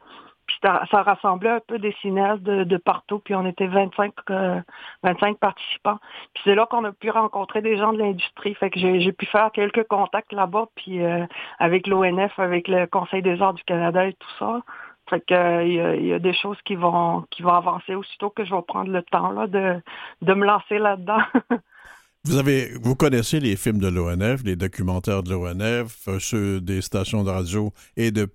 Ça, 0.64 1.02
rassemblait 1.02 1.50
un 1.50 1.60
peu 1.60 1.78
des 1.78 1.94
cinéastes 2.00 2.42
de, 2.42 2.76
partout, 2.78 3.18
puis 3.18 3.34
on 3.34 3.46
était 3.46 3.66
25, 3.66 4.14
25 4.28 4.30
euh, 4.30 5.34
participants. 5.38 5.98
Puis 6.32 6.42
c'est 6.44 6.54
là 6.54 6.66
qu'on 6.70 6.84
a 6.84 6.92
pu 6.92 7.10
rencontrer 7.10 7.60
des 7.60 7.76
gens 7.76 7.92
de 7.92 7.98
l'industrie. 7.98 8.54
Fait 8.54 8.70
que 8.70 8.80
j'ai 8.80 9.12
pu 9.12 9.26
faire 9.26 9.50
quelques 9.52 9.86
contacts 9.88 10.32
là-bas, 10.32 10.68
puis 10.74 11.02
euh, 11.02 11.26
avec 11.58 11.86
l'ONF, 11.86 12.38
avec 12.38 12.68
le 12.68 12.86
Conseil 12.86 13.20
des 13.20 13.42
arts 13.42 13.52
du 13.52 13.64
Canada 13.64 14.06
et 14.06 14.14
tout 14.14 14.30
ça. 14.38 14.62
Fait 15.10 15.20
que 15.20 15.34
euh, 15.34 15.96
il 15.98 16.06
y, 16.06 16.12
a 16.14 16.18
des 16.18 16.32
choses 16.32 16.56
qui 16.64 16.76
vont 16.76 17.26
qui 17.30 17.42
vont 17.42 17.52
avancer 17.52 17.94
aussitôt 17.94 18.30
que 18.30 18.46
je 18.46 18.54
vais 18.54 18.62
prendre 18.62 18.90
le 18.90 19.02
temps 19.02 19.32
là 19.32 19.46
de, 19.46 19.82
de 20.22 20.34
me 20.34 20.46
lancer 20.46 20.78
là-dedans. 20.78 21.20
Vous 22.26 22.38
avez, 22.38 22.70
vous 22.82 22.94
connaissez 22.94 23.38
les 23.38 23.54
films 23.54 23.80
de 23.80 23.88
l'ONF, 23.88 24.44
les 24.44 24.56
documentaires 24.56 25.22
de 25.22 25.28
l'ONF, 25.28 26.08
ceux 26.20 26.58
des 26.58 26.80
stations 26.80 27.22
de 27.22 27.28
radio 27.28 27.70
et 27.98 28.12
de 28.12 28.30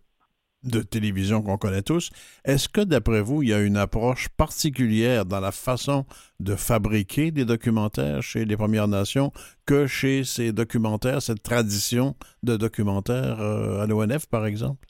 de 0.64 0.82
télévision 0.82 1.42
qu'on 1.42 1.58
connaît 1.58 1.82
tous. 1.82 2.10
Est-ce 2.46 2.68
que, 2.68 2.82
d'après 2.82 3.22
vous, 3.22 3.44
il 3.44 3.50
y 3.50 3.54
a 3.54 3.62
une 3.62 3.78
approche 3.78 4.30
particulière 4.30 5.26
dans 5.26 5.40
la 5.40 5.52
façon 5.52 6.06
de 6.40 6.56
fabriquer 6.56 7.32
des 7.32 7.46
documentaires 7.46 8.22
chez 8.22 8.46
les 8.46 8.58
Premières 8.58 8.88
Nations 8.88 9.32
que 9.66 9.88
chez 9.88 10.24
ces 10.24 10.52
documentaires, 10.52 11.22
cette 11.22 11.44
tradition 11.44 12.16
de 12.44 12.58
documentaires 12.58 13.40
euh, 13.40 13.82
à 13.82 13.88
l'ONF, 13.88 14.28
par 14.30 14.46
exemple? 14.46 14.86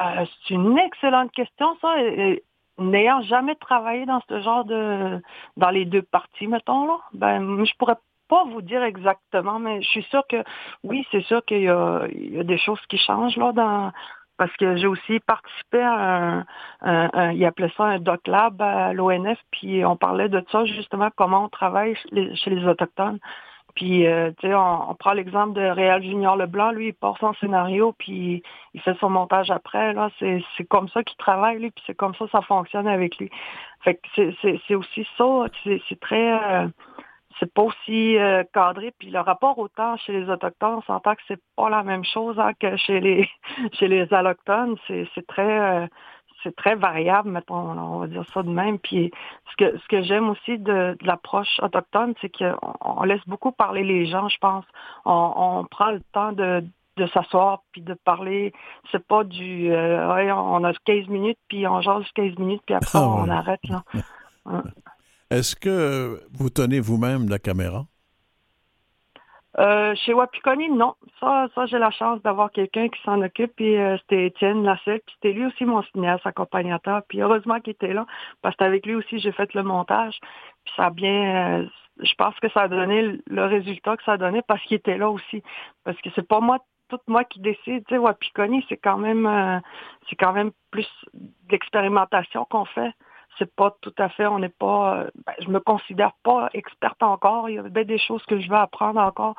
Euh, 0.00 0.24
c'est 0.46 0.54
une 0.54 0.78
excellente 0.78 1.32
question, 1.32 1.66
ça. 1.80 1.94
N'ayant 2.78 3.20
jamais 3.22 3.56
travaillé 3.56 4.06
dans 4.06 4.22
ce 4.26 4.40
genre 4.40 4.64
de... 4.64 5.20
dans 5.56 5.70
les 5.70 5.84
deux 5.84 6.02
parties, 6.02 6.46
mettons, 6.46 6.86
là, 6.86 6.98
ben, 7.12 7.64
je 7.64 7.72
pourrais 7.78 7.96
pas 8.30 8.44
vous 8.44 8.62
dire 8.62 8.82
exactement, 8.84 9.58
mais 9.58 9.82
je 9.82 9.88
suis 9.88 10.02
sûre 10.04 10.22
que 10.28 10.42
oui, 10.84 11.04
c'est 11.10 11.22
sûr 11.22 11.44
qu'il 11.44 11.62
y, 11.62 11.68
a, 11.68 12.06
des 12.08 12.58
choses 12.58 12.80
qui 12.88 12.96
changent 12.96 13.36
là 13.36 13.52
dans 13.52 13.92
parce 14.40 14.56
que 14.56 14.74
j'ai 14.76 14.86
aussi 14.86 15.20
participé 15.20 15.82
à 15.82 16.44
un, 16.80 17.32
il 17.32 17.44
appelait 17.44 17.70
ça 17.76 17.84
un 17.84 17.98
doc 17.98 18.26
lab 18.26 18.62
à 18.62 18.94
l'ONF, 18.94 19.38
puis 19.50 19.84
on 19.84 19.96
parlait 19.96 20.30
de 20.30 20.42
ça 20.50 20.64
justement, 20.64 21.10
comment 21.14 21.44
on 21.44 21.48
travaille 21.50 21.94
chez 22.14 22.48
les, 22.48 22.64
Autochtones. 22.66 23.18
Puis, 23.74 24.06
euh, 24.06 24.30
tu 24.40 24.48
sais, 24.48 24.54
on, 24.54 24.94
prend 24.94 25.12
l'exemple 25.12 25.52
de 25.52 25.60
Réal 25.60 26.02
Junior 26.02 26.36
Leblanc, 26.36 26.70
lui, 26.70 26.86
il 26.88 26.94
porte 26.94 27.20
son 27.20 27.34
scénario, 27.34 27.94
puis 27.98 28.42
il 28.72 28.80
fait 28.80 28.96
son 28.98 29.10
montage 29.10 29.50
après, 29.50 29.92
là, 29.92 30.08
c'est 30.18 30.64
comme 30.70 30.88
ça 30.88 31.04
qu'il 31.04 31.18
travaille, 31.18 31.58
lui, 31.58 31.70
puis 31.70 31.84
c'est 31.86 31.94
comme 31.94 32.14
ça 32.14 32.24
ça 32.32 32.40
fonctionne 32.40 32.88
avec 32.88 33.18
lui. 33.18 33.30
Fait 33.82 33.96
que 33.96 34.32
c'est 34.40 34.74
aussi 34.74 35.06
ça, 35.18 35.44
c'est 35.64 36.00
très... 36.00 36.32
Euh, 36.32 36.68
c'est 37.40 37.52
pas 37.52 37.62
aussi 37.62 38.16
euh, 38.18 38.44
cadré. 38.52 38.92
Puis 38.98 39.10
le 39.10 39.20
rapport 39.20 39.58
au 39.58 39.68
temps 39.68 39.96
chez 39.96 40.12
les 40.12 40.30
Autochtones, 40.30 40.76
on 40.76 40.82
s'entend 40.82 41.14
que 41.14 41.22
c'est 41.26 41.40
pas 41.56 41.70
la 41.70 41.82
même 41.82 42.04
chose 42.04 42.38
hein, 42.38 42.52
que 42.60 42.76
chez 42.76 43.00
les 43.00 43.28
chez 43.72 43.88
les 43.88 44.12
Allochtones. 44.12 44.76
C'est, 44.86 45.08
c'est 45.14 45.26
très 45.26 45.60
euh, 45.60 45.86
c'est 46.42 46.54
très 46.56 46.74
variable, 46.74 47.30
mettons, 47.30 47.54
on 47.54 47.98
va 47.98 48.06
dire 48.06 48.24
ça 48.32 48.42
de 48.42 48.48
même. 48.50 48.78
Puis 48.78 49.10
ce 49.50 49.56
que 49.56 49.78
ce 49.78 49.88
que 49.88 50.02
j'aime 50.02 50.30
aussi 50.30 50.58
de, 50.58 50.96
l'approche 51.02 51.58
autochtone, 51.60 52.14
c'est 52.20 52.34
qu'on 52.34 52.56
on 52.80 53.02
laisse 53.02 53.26
beaucoup 53.26 53.52
parler 53.52 53.82
les 53.82 54.06
gens, 54.06 54.28
je 54.28 54.38
pense. 54.38 54.64
On, 55.04 55.32
on 55.36 55.64
prend 55.64 55.90
le 55.90 56.00
temps 56.12 56.32
de, 56.32 56.64
de 56.96 57.06
s'asseoir 57.08 57.62
puis 57.72 57.82
de 57.82 57.94
parler. 57.94 58.52
C'est 58.92 59.06
pas 59.06 59.24
du 59.24 59.72
euh, 59.72 60.34
on 60.34 60.64
a 60.64 60.72
15 60.84 61.08
minutes 61.08 61.38
puis 61.48 61.66
on 61.66 61.80
jase 61.80 62.04
15 62.14 62.38
minutes 62.38 62.62
puis 62.64 62.74
après 62.74 62.98
ah 62.98 63.08
on 63.08 63.28
arrête 63.28 63.60
là. 63.68 63.82
Est-ce 65.30 65.54
que 65.54 66.20
vous 66.32 66.50
tenez 66.50 66.80
vous-même 66.80 67.28
la 67.28 67.38
caméra? 67.38 67.84
Euh, 69.58 69.94
chez 69.94 70.14
Wapikoni, 70.14 70.70
non. 70.70 70.94
Ça, 71.20 71.46
ça 71.54 71.66
j'ai 71.66 71.78
la 71.78 71.90
chance 71.90 72.20
d'avoir 72.22 72.50
quelqu'un 72.50 72.88
qui 72.88 73.00
s'en 73.02 73.20
occupe. 73.22 73.54
Puis 73.54 73.76
euh, 73.76 73.96
c'était 73.98 74.26
Étienne 74.26 74.64
Lasselle. 74.64 75.00
Puis 75.06 75.14
c'était 75.14 75.32
lui 75.32 75.46
aussi 75.46 75.64
mon 75.64 75.82
cinéaste 75.84 76.26
accompagnateur. 76.26 77.02
Puis 77.08 77.20
heureusement 77.20 77.60
qu'il 77.60 77.72
était 77.72 77.92
là, 77.92 78.06
parce 78.42 78.56
qu'avec 78.56 78.86
lui 78.86 78.96
aussi, 78.96 79.20
j'ai 79.20 79.32
fait 79.32 79.52
le 79.54 79.62
montage. 79.62 80.18
Puis 80.64 80.74
ça 80.76 80.86
a 80.86 80.90
bien... 80.90 81.60
Euh, 81.60 81.66
je 82.02 82.14
pense 82.14 82.34
que 82.40 82.48
ça 82.50 82.62
a 82.62 82.68
donné 82.68 83.18
le 83.26 83.44
résultat 83.44 83.96
que 83.96 84.02
ça 84.04 84.12
a 84.12 84.16
donné 84.16 84.40
parce 84.42 84.62
qu'il 84.62 84.76
était 84.76 84.96
là 84.96 85.10
aussi. 85.10 85.42
Parce 85.84 86.00
que 86.00 86.08
c'est 86.14 86.26
pas 86.26 86.40
moi 86.40 86.58
tout 86.88 86.98
moi 87.06 87.24
qui 87.24 87.40
décide. 87.40 87.84
Tu 87.86 87.94
sais, 87.94 87.98
Wapikoni, 87.98 88.64
c'est 88.68 88.78
quand 88.78 88.96
même 88.96 89.60
c'est 90.08 90.16
quand 90.16 90.32
même 90.32 90.50
plus 90.70 90.88
d'expérimentation 91.48 92.46
qu'on 92.46 92.64
fait 92.64 92.92
c'est 93.38 93.54
pas 93.54 93.76
tout 93.80 93.94
à 93.98 94.08
fait, 94.08 94.26
on 94.26 94.38
n'est 94.38 94.48
pas, 94.48 94.98
euh, 94.98 95.10
ben, 95.26 95.32
je 95.40 95.48
me 95.48 95.60
considère 95.60 96.12
pas 96.22 96.50
experte 96.52 97.02
encore. 97.02 97.48
Il 97.48 97.56
y 97.56 97.58
a 97.58 97.62
bien 97.62 97.84
des 97.84 97.98
choses 97.98 98.22
que 98.26 98.40
je 98.40 98.48
veux 98.48 98.56
apprendre 98.56 99.00
encore 99.00 99.34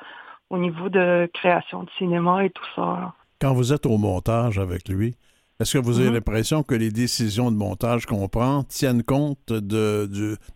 au 0.50 0.58
niveau 0.58 0.89
de 0.89 1.30
création 1.34 1.84
de 1.84 1.89
cinéma 1.98 2.46
et 2.46 2.50
tout 2.50 2.66
ça. 2.76 3.14
Quand 3.39 3.54
vous 3.54 3.74
êtes 3.74 3.86
au 3.86 3.98
montage 3.98 4.60
avec 4.60 4.88
lui, 4.89 5.16
est-ce 5.60 5.74
que 5.74 5.78
vous 5.78 6.00
avez 6.00 6.10
mm-hmm. 6.10 6.14
l'impression 6.14 6.64
que 6.64 6.76
les 6.76 6.92
décisions 6.92 7.52
de 7.52 7.56
montage 7.56 8.06
qu'on 8.06 8.28
prend 8.28 8.64
tiennent 8.64 9.04
compte 9.04 9.54
de, 9.54 10.08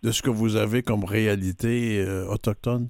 de, 0.02 0.10
ce 0.10 0.20
que 0.22 0.30
vous 0.30 0.56
avez 0.56 0.82
comme 0.82 1.04
réalité 1.04 2.00
euh, 2.00 2.26
autochtone? 2.26 2.88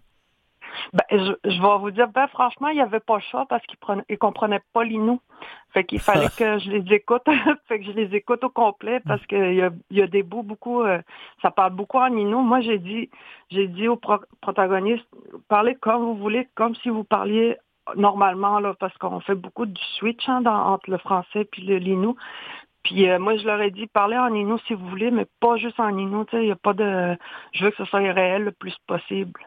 Ben, 0.93 1.05
je, 1.11 1.51
je, 1.51 1.61
vais 1.61 1.79
vous 1.79 1.91
dire, 1.91 2.09
ben, 2.09 2.27
franchement, 2.29 2.69
il 2.69 2.75
n'y 2.75 2.81
avait 2.81 3.01
pas 3.01 3.17
le 3.17 3.23
choix 3.23 3.47
parce 3.47 3.65
qu'il 3.67 3.79
ne 4.09 4.17
comprenaient 4.17 4.63
pas 4.73 4.85
l'inou. 4.85 5.21
Fait 5.73 5.85
qu'il 5.85 6.01
fallait 6.01 6.29
que 6.37 6.59
je 6.59 6.71
les 6.71 6.95
écoute. 6.95 7.23
fait 7.69 7.81
que 7.81 7.85
je 7.85 7.93
les 7.93 8.15
écoute 8.15 8.45
au 8.45 8.49
complet 8.49 9.01
parce 9.07 9.25
qu'il 9.27 9.55
y 9.55 9.63
a, 9.63 9.71
y 9.91 10.03
a 10.03 10.07
des 10.07 10.23
bouts 10.23 10.43
beaucoup, 10.43 10.83
euh, 10.83 11.01
ça 11.43 11.51
parle 11.51 11.73
beaucoup 11.73 11.99
en 11.99 12.15
inou. 12.17 12.41
Moi, 12.41 12.61
j'ai 12.61 12.79
dit, 12.79 13.11
j'ai 13.51 13.69
dit 13.69 13.89
aux 13.89 14.01
protagonistes, 14.41 15.07
parlez 15.49 15.75
comme 15.75 16.03
vous 16.03 16.17
voulez, 16.17 16.49
comme 16.55 16.75
si 16.77 16.89
vous 16.89 17.05
parliez 17.05 17.57
normalement, 17.95 18.59
là, 18.59 18.75
parce 18.79 18.97
qu'on 18.99 19.21
fait 19.21 19.35
beaucoup 19.35 19.67
du 19.67 19.81
switch 19.99 20.29
hein, 20.29 20.41
dans, 20.41 20.73
entre 20.73 20.91
le 20.91 20.99
français 20.99 21.49
et 21.57 21.61
le 21.61 21.77
l'inou. 21.77 22.17
Puis 22.83 23.09
euh, 23.09 23.19
moi, 23.19 23.37
je 23.37 23.45
leur 23.45 23.61
ai 23.61 23.71
dit, 23.71 23.87
parlez 23.89 24.17
en 24.17 24.33
Inou 24.33 24.59
si 24.67 24.75
vous 24.75 24.89
voulez, 24.89 25.11
mais 25.11 25.27
pas 25.41 25.57
juste 25.57 25.81
en 25.81 25.97
Inou. 25.97 26.25
Il 26.33 26.45
y 26.45 26.53
a 26.53 26.57
pas 26.57 26.73
de. 26.73 27.17
Je 27.53 27.65
veux 27.65 27.71
que 27.71 27.79
ce 27.79 27.85
soit 27.85 27.99
réel 27.99 28.45
le 28.45 28.53
plus 28.53 28.77
possible. 28.87 29.41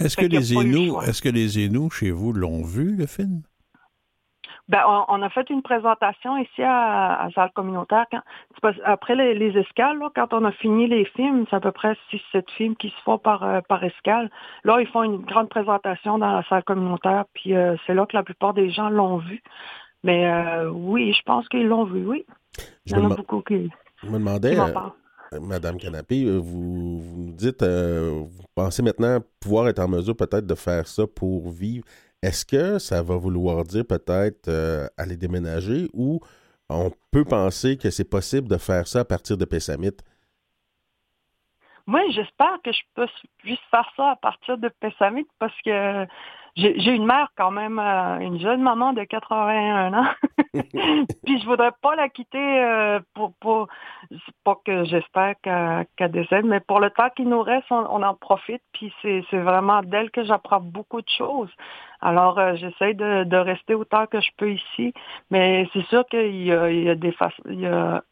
Est-ce 0.00 0.16
que, 0.16 0.26
les 0.26 0.52
Inuits, 0.52 0.92
est-ce 1.06 1.22
que 1.22 1.28
les 1.28 1.64
Inuits 1.64 1.90
chez 1.90 2.10
vous 2.10 2.32
l'ont 2.32 2.64
vu, 2.64 2.96
le 2.96 3.06
film? 3.06 3.42
Ben, 4.68 4.80
on, 4.86 5.04
on 5.08 5.22
a 5.22 5.28
fait 5.28 5.48
une 5.50 5.62
présentation 5.62 6.38
ici 6.38 6.62
à, 6.62 7.22
à 7.22 7.30
salle 7.32 7.50
communautaire. 7.54 8.06
Quand, 8.10 8.22
après 8.84 9.14
les, 9.14 9.34
les 9.34 9.58
escales, 9.58 9.98
là, 9.98 10.10
quand 10.14 10.32
on 10.32 10.44
a 10.44 10.52
fini 10.52 10.88
les 10.88 11.04
films, 11.04 11.44
c'est 11.50 11.56
à 11.56 11.60
peu 11.60 11.70
près 11.70 11.96
6-7 12.10 12.44
films 12.56 12.76
qui 12.76 12.88
se 12.88 13.02
font 13.04 13.18
par, 13.18 13.42
euh, 13.44 13.60
par 13.68 13.84
escale. 13.84 14.30
Là, 14.64 14.80
ils 14.80 14.86
font 14.88 15.02
une 15.02 15.18
grande 15.18 15.50
présentation 15.50 16.18
dans 16.18 16.32
la 16.32 16.42
salle 16.48 16.64
communautaire, 16.64 17.26
puis 17.34 17.54
euh, 17.54 17.76
c'est 17.86 17.94
là 17.94 18.06
que 18.06 18.16
la 18.16 18.22
plupart 18.22 18.54
des 18.54 18.70
gens 18.70 18.88
l'ont 18.88 19.18
vu. 19.18 19.42
Mais 20.02 20.26
euh, 20.26 20.70
oui, 20.70 21.12
je 21.12 21.22
pense 21.22 21.46
qu'ils 21.48 21.66
l'ont 21.66 21.84
vu, 21.84 22.06
oui. 22.06 22.24
Il 22.86 22.92
y 22.92 22.94
me, 22.96 23.06
en 23.06 23.10
a 23.10 23.16
beaucoup 23.16 23.42
qui, 23.42 23.70
je 24.02 24.08
me 24.08 24.18
demandais, 24.18 24.56
Madame 25.32 25.78
Canapé, 25.78 26.24
euh, 26.24 26.38
vous, 26.38 27.02
nous 27.16 27.32
dites, 27.32 27.62
euh, 27.62 28.24
vous 28.24 28.44
pensez 28.54 28.82
maintenant 28.82 29.18
pouvoir 29.40 29.68
être 29.68 29.80
en 29.80 29.88
mesure 29.88 30.16
peut-être 30.16 30.46
de 30.46 30.54
faire 30.54 30.86
ça 30.86 31.06
pour 31.06 31.50
vivre. 31.50 31.84
Est-ce 32.22 32.44
que 32.44 32.78
ça 32.78 33.02
va 33.02 33.16
vouloir 33.16 33.64
dire 33.64 33.84
peut-être 33.86 34.48
euh, 34.48 34.86
aller 34.96 35.16
déménager 35.16 35.88
ou 35.92 36.20
on 36.68 36.90
peut 37.10 37.24
penser 37.24 37.76
que 37.76 37.90
c'est 37.90 38.08
possible 38.08 38.48
de 38.48 38.56
faire 38.56 38.86
ça 38.86 39.00
à 39.00 39.04
partir 39.04 39.36
de 39.36 39.44
Pessamit? 39.44 39.96
Moi, 41.86 42.00
j'espère 42.10 42.56
que 42.64 42.72
je 42.72 43.06
juste 43.44 43.62
faire 43.70 43.90
ça 43.96 44.12
à 44.12 44.16
partir 44.16 44.56
de 44.56 44.68
Pessamit 44.80 45.26
parce 45.38 45.60
que 45.62 46.06
j'ai 46.56 46.92
une 46.92 47.06
mère 47.06 47.28
quand 47.36 47.50
même, 47.50 47.78
euh, 47.78 48.18
une 48.20 48.38
jeune 48.38 48.62
maman 48.62 48.92
de 48.92 49.02
81 49.02 49.92
ans. 49.92 50.06
Puis 51.24 51.40
je 51.40 51.46
voudrais 51.46 51.72
pas 51.82 51.96
la 51.96 52.08
quitter 52.08 52.38
euh, 52.38 53.00
pour, 53.14 53.32
pour 53.40 53.68
pas 54.44 54.56
que 54.64 54.84
j'espère 54.84 55.34
qu'elle 55.42 55.86
qu'elle 55.96 56.12
décède, 56.12 56.44
mais 56.44 56.60
pour 56.60 56.78
le 56.78 56.90
temps 56.90 57.10
qu'il 57.16 57.28
nous 57.28 57.42
reste, 57.42 57.66
on, 57.70 57.86
on 57.90 58.02
en 58.02 58.14
profite. 58.14 58.62
Puis 58.72 58.92
c'est 59.02 59.24
c'est 59.30 59.40
vraiment 59.40 59.82
d'elle 59.82 60.10
que 60.10 60.24
j'apprends 60.24 60.60
beaucoup 60.60 61.00
de 61.00 61.08
choses. 61.08 61.50
Alors 62.00 62.38
euh, 62.38 62.54
j'essaie 62.54 62.94
de, 62.94 63.24
de 63.24 63.36
rester 63.36 63.74
autant 63.74 64.06
que 64.06 64.20
je 64.20 64.30
peux 64.36 64.52
ici, 64.52 64.94
mais 65.30 65.68
c'est 65.72 65.84
sûr 65.86 66.06
qu'il 66.06 66.36
y 66.36 66.46
y 66.46 66.88
a 66.88 66.94
des 66.94 67.12
façons, 67.12 67.42
il 67.46 67.60
y 67.60 67.66
a 67.66 68.02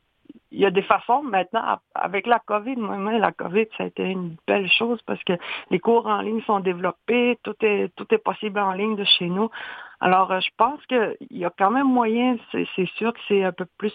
il 0.53 0.61
y 0.61 0.66
a 0.66 0.70
des 0.70 0.82
façons 0.82 1.22
maintenant, 1.22 1.78
avec 1.94 2.26
la 2.26 2.38
COVID, 2.38 2.76
moi, 2.76 3.18
la 3.18 3.32
COVID, 3.32 3.66
ça 3.76 3.84
a 3.84 3.86
été 3.86 4.05
une 4.05 4.36
belle 4.46 4.70
chose 4.70 5.00
parce 5.07 5.22
que 5.24 5.32
les 5.70 5.80
cours 5.80 6.07
en 6.07 6.20
ligne 6.20 6.42
sont 6.42 6.61
développés, 6.61 7.38
tout 7.42 7.57
est, 7.62 7.90
tout 7.96 8.07
est 8.11 8.18
possible 8.18 8.59
en 8.61 8.72
ligne 8.72 8.96
de 8.96 9.05
chez 9.05 9.26
nous. 9.26 9.50
Alors, 10.00 10.30
euh, 10.30 10.40
je 10.40 10.50
pense 10.57 10.84
qu'il 10.86 11.16
y 11.30 11.44
a 11.44 11.53
quand 11.57 11.70
même 11.70 11.86
moyen, 11.86 12.36
c'est 12.53 12.86
sûr 12.96 13.12
que 13.14 13.20
c'est 13.28 13.44
un 13.44 13.53
peu 13.53 13.66
plus 13.78 13.94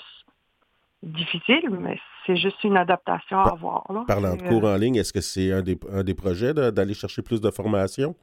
difficile, 1.03 1.69
mais 1.69 1.99
c'est 2.25 2.37
juste 2.37 2.63
une 2.63 2.77
adaptation 2.77 3.39
à 3.39 3.51
avoir. 3.51 3.83
Là. 3.93 4.03
Parlant 4.07 4.35
de 4.35 4.41
cours 4.41 4.65
euh, 4.65 4.75
en 4.75 4.77
ligne, 4.77 4.95
est-ce 4.95 5.13
que 5.13 5.21
c'est 5.21 5.51
un 5.51 5.61
des, 5.61 5.77
un 5.91 6.03
des 6.03 6.15
projets 6.15 6.53
d'aller 6.53 6.95
chercher 6.95 7.21
plus 7.21 7.39
de 7.39 7.51
formation? 7.51 8.15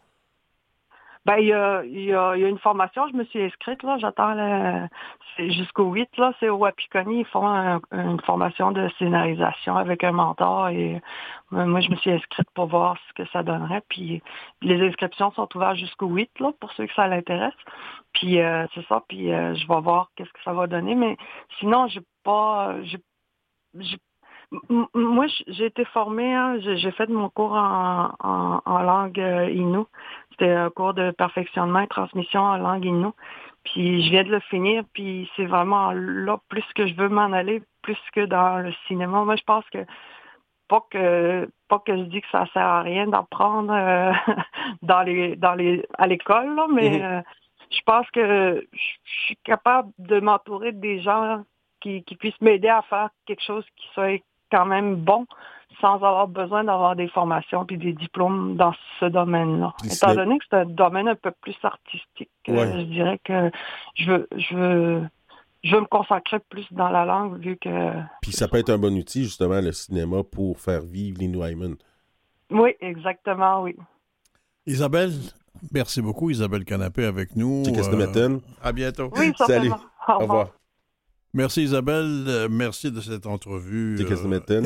Ben, 1.26 1.38
il 1.38 1.46
y 1.46 1.52
a, 1.54 1.82
y, 1.84 2.12
a, 2.12 2.36
y 2.36 2.44
a 2.44 2.48
une 2.48 2.58
formation, 2.58 3.08
je 3.08 3.16
me 3.16 3.24
suis 3.24 3.42
inscrite, 3.42 3.82
là, 3.82 3.96
j'attends 3.98 4.88
jusqu'au 5.38 5.90
8, 5.90 6.18
là, 6.18 6.34
c'est 6.38 6.50
au 6.50 6.56
Wapikoni, 6.58 7.20
ils 7.20 7.24
font 7.26 7.46
un- 7.46 7.80
une 7.92 8.20
formation 8.20 8.72
de 8.72 8.90
scénarisation 8.98 9.74
avec 9.76 10.04
un 10.04 10.12
mentor 10.12 10.68
et 10.68 11.00
euh, 11.54 11.64
moi, 11.64 11.80
je 11.80 11.90
me 11.90 11.96
suis 11.96 12.10
inscrite 12.10 12.48
pour 12.50 12.66
voir 12.66 12.98
ce 13.08 13.22
que 13.22 13.28
ça 13.30 13.42
donnerait, 13.42 13.82
puis 13.88 14.22
les 14.60 14.86
inscriptions 14.86 15.32
sont 15.32 15.48
ouvertes 15.56 15.76
jusqu'au 15.76 16.08
8, 16.08 16.30
là, 16.40 16.52
pour 16.60 16.70
ceux 16.72 16.86
que 16.86 16.94
ça 16.94 17.08
l'intéresse, 17.08 17.54
puis 18.12 18.40
euh, 18.40 18.66
c'est 18.74 18.86
ça, 18.86 19.02
puis 19.08 19.32
euh, 19.32 19.54
je 19.54 19.66
vais 19.66 19.80
voir 19.80 20.10
qu'est-ce 20.16 20.32
que 20.32 20.42
ça 20.44 20.52
va 20.52 20.66
donner, 20.66 20.94
mais 20.94 21.16
sinon, 21.58 21.88
j'ai 21.88 22.02
pas, 22.22 22.76
j'ai, 22.82 22.98
moi, 24.94 25.26
j'ai 25.48 25.66
été 25.66 25.84
formée, 25.86 26.34
hein, 26.34 26.58
j'ai 26.60 26.90
fait 26.92 27.08
mon 27.08 27.28
cours 27.28 27.52
en, 27.52 28.10
en, 28.20 28.60
en 28.64 28.78
langue 28.82 29.20
euh, 29.20 29.50
Innu. 29.50 29.84
C'était 30.30 30.50
un 30.52 30.70
cours 30.70 30.94
de 30.94 31.10
perfectionnement 31.12 31.80
et 31.80 31.86
transmission 31.88 32.40
en 32.40 32.56
langue 32.56 32.84
Innu. 32.84 33.08
Puis 33.64 34.02
je 34.04 34.10
viens 34.10 34.24
de 34.24 34.30
le 34.30 34.40
finir, 34.40 34.84
puis 34.92 35.30
c'est 35.36 35.46
vraiment 35.46 35.92
là 35.92 36.38
plus 36.48 36.64
que 36.74 36.86
je 36.86 36.94
veux 36.94 37.08
m'en 37.08 37.32
aller, 37.32 37.62
plus 37.82 37.98
que 38.12 38.26
dans 38.26 38.58
le 38.58 38.72
cinéma. 38.86 39.24
Moi, 39.24 39.36
je 39.36 39.44
pense 39.44 39.64
que 39.70 39.78
pas 40.68 40.84
que 40.90 41.48
pas 41.68 41.78
que 41.78 41.96
je 41.96 42.02
dis 42.02 42.20
que 42.20 42.28
ça 42.30 42.46
sert 42.52 42.62
à 42.62 42.82
rien 42.82 43.06
d'apprendre 43.06 43.72
euh, 43.72 44.12
dans 44.82 45.02
les 45.02 45.36
dans 45.36 45.54
les 45.54 45.84
à 45.98 46.06
l'école, 46.06 46.54
mais 46.72 46.98
Mhm. 46.98 47.04
euh, 47.04 47.22
je 47.70 47.80
pense 47.86 48.10
que 48.10 48.66
je 48.72 48.78
je 49.04 49.20
suis 49.26 49.36
capable 49.44 49.90
de 49.98 50.20
m'entourer 50.20 50.72
des 50.72 51.00
gens 51.00 51.42
qui, 51.80 52.02
qui 52.04 52.16
puissent 52.16 52.40
m'aider 52.40 52.68
à 52.68 52.82
faire 52.82 53.10
quelque 53.26 53.42
chose 53.42 53.64
qui 53.76 53.86
soit 53.92 54.22
quand 54.54 54.66
même 54.66 54.96
bon 54.96 55.26
sans 55.80 55.94
avoir 55.96 56.28
besoin 56.28 56.62
d'avoir 56.64 56.94
des 56.94 57.08
formations 57.08 57.64
puis 57.66 57.76
des 57.78 57.92
diplômes 57.92 58.56
dans 58.56 58.72
ce 59.00 59.06
domaine-là. 59.06 59.74
Étant 59.84 60.08
c'est- 60.10 60.14
donné 60.14 60.38
que 60.38 60.44
c'est 60.48 60.56
un 60.56 60.64
domaine 60.66 61.08
un 61.08 61.16
peu 61.16 61.32
plus 61.40 61.56
artistique, 61.64 62.30
euh, 62.48 62.52
Ouais. 62.52 62.72
je 62.72 62.82
dirais 62.82 63.18
que 63.24 63.50
je 63.96 64.10
veux, 64.12 64.28
je 64.36 64.54
veux, 64.56 65.02
je 65.64 65.74
veux 65.74 65.80
me 65.80 65.86
consacrer 65.86 66.38
plus 66.48 66.66
dans 66.72 66.88
la 66.90 67.04
langue 67.04 67.38
vu 67.40 67.56
que, 67.56 67.92
Puis 68.22 68.32
ça 68.32 68.46
peut 68.46 68.58
être 68.58 68.70
un 68.70 68.78
bon 68.78 68.96
outil, 68.96 69.24
justement, 69.24 69.60
le 69.60 69.72
cinéma, 69.72 70.22
pour 70.22 70.60
faire 70.60 70.82
vivre 70.82 71.20
Hyman. 71.44 71.74
oui, 72.50 72.70
exactement, 72.80 73.62
oui. 73.62 73.74
Isabelle, 74.66 75.10
merci 75.72 76.00
beaucoup, 76.00 76.30
Isabelle 76.30 76.64
Canapé 76.64 77.04
avec 77.04 77.34
nous. 77.36 77.64
C'est 77.64 77.72
qu'est-ce 77.72 77.90
que 77.90 77.96
Euh, 77.96 77.98
à 78.62 78.72
bientôt. 78.72 79.10
Oui, 79.16 79.32
Salut. 79.36 79.68
certainement. 79.70 79.76
Au 80.08 80.18
revoir. 80.18 80.48
Merci 81.34 81.64
Isabelle, 81.64 82.24
Euh, 82.28 82.48
merci 82.48 82.92
de 82.92 83.00
cette 83.00 83.26
entrevue 83.26 83.96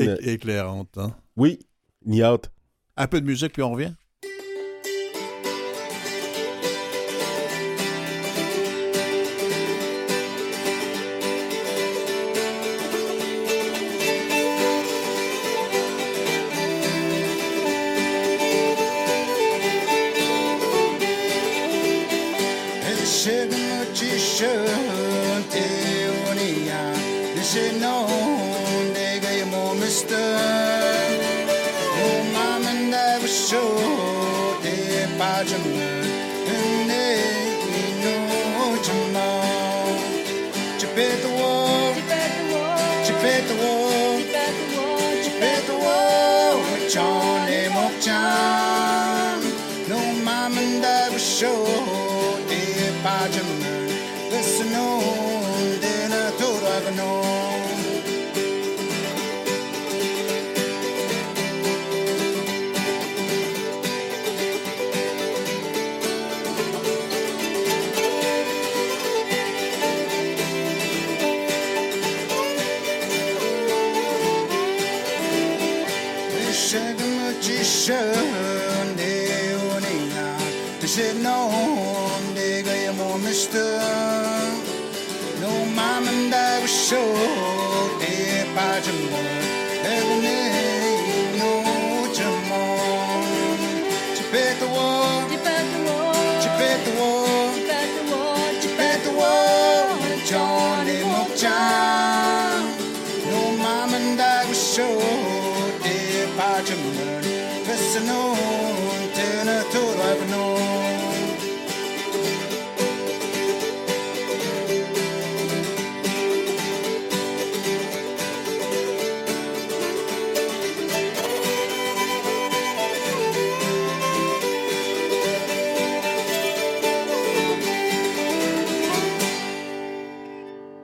euh, 0.07 0.17
éclairante. 0.21 0.97
hein. 0.97 1.15
Oui, 1.35 1.59
ni. 2.05 2.21
Un 2.95 3.07
peu 3.07 3.19
de 3.19 3.25
musique 3.25 3.53
puis 3.53 3.63
on 3.63 3.71
revient? 3.71 3.93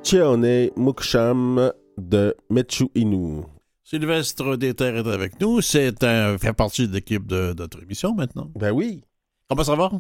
Tchéoné 0.05 0.72
Muksham 0.78 1.72
de 1.97 2.36
Metsu 2.51 2.91
Inu. 2.93 3.55
Sylvestre 3.88 4.57
Déter 4.57 4.95
est 4.97 5.07
avec 5.07 5.39
nous. 5.39 5.61
C'est 5.61 6.03
un, 6.03 6.39
fait 6.39 6.53
partie 6.53 6.88
de 6.88 6.93
l'équipe 6.93 7.27
de, 7.27 7.53
de 7.53 7.61
notre 7.61 7.83
émission 7.83 8.15
maintenant. 8.15 8.49
Ben 8.55 8.71
oui. 8.71 9.03
Comment 9.47 9.63
ça 9.63 9.75
va? 9.75 9.91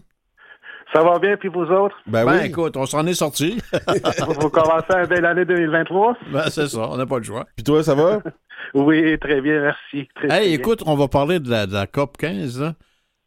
Ça 0.91 1.03
va 1.03 1.19
bien, 1.19 1.37
puis 1.37 1.49
vous 1.49 1.65
autres? 1.65 1.95
Ben, 2.07 2.25
Ben 2.25 2.39
oui. 2.41 2.45
écoute, 2.47 2.75
on 2.77 2.87
s'en 2.87 3.05
est 3.05 3.13
sorti. 3.13 3.61
vous, 4.27 4.33
vous 4.41 4.49
commencez 4.49 4.85
une 4.91 5.05
belle 5.05 5.25
année 5.25 5.45
2023? 5.45 6.17
ben 6.33 6.49
c'est 6.49 6.67
ça, 6.67 6.89
on 6.89 6.97
n'a 6.97 7.05
pas 7.05 7.19
le 7.19 7.23
choix. 7.23 7.45
Puis 7.55 7.63
toi, 7.63 7.83
ça 7.83 7.95
va? 7.95 8.19
Oui, 8.73 9.17
très 9.19 9.39
bien, 9.41 9.61
merci. 9.61 10.07
Très, 10.15 10.27
très 10.27 10.37
Hey, 10.41 10.49
bien. 10.49 10.57
écoute, 10.57 10.81
on 10.87 10.95
va 10.95 11.07
parler 11.07 11.39
de 11.39 11.49
la, 11.49 11.67
de 11.67 11.73
la 11.73 11.85
COP 11.85 12.17
15. 12.17 12.59
Là. 12.59 12.73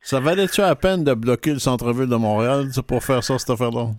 Ça 0.00 0.18
valait-tu 0.18 0.61
à 0.62 0.74
peine 0.74 1.04
de 1.04 1.14
bloquer 1.14 1.52
le 1.52 1.61
centre-ville 1.61 2.09
de 2.09 2.16
Montréal 2.16 2.66
pour 2.86 3.04
faire 3.04 3.22
ça, 3.22 3.38
cette 3.38 3.48
affaire-là? 3.50 3.90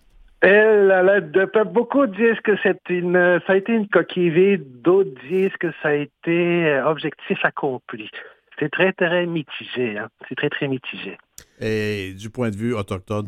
Elle, 0.42 0.90
elle 0.96 1.10
a 1.10 1.20
de- 1.22 1.64
beaucoup 1.70 2.08
disent 2.08 2.40
que 2.42 2.56
c'est 2.64 2.80
une, 2.90 3.42
ça 3.46 3.54
a 3.54 3.56
été 3.58 3.74
une 3.74 3.90
coquille 3.90 4.30
vide, 4.30 4.82
d'autres 4.82 5.12
disent 5.30 5.56
que 5.60 5.72
ça 5.82 5.90
a 5.90 5.94
été 5.94 6.66
euh, 6.68 6.86
objectif 6.88 7.44
accompli. 7.44 8.10
C'est 8.58 8.72
très, 8.72 8.94
très 8.94 9.26
mitigé. 9.26 9.98
Hein? 9.98 10.08
C'est 10.28 10.36
très, 10.36 10.50
très 10.50 10.68
mitigé. 10.68 11.18
Et 11.60 12.14
du 12.14 12.30
point 12.30 12.50
de 12.50 12.56
vue 12.56 12.74
autochtone? 12.74 13.28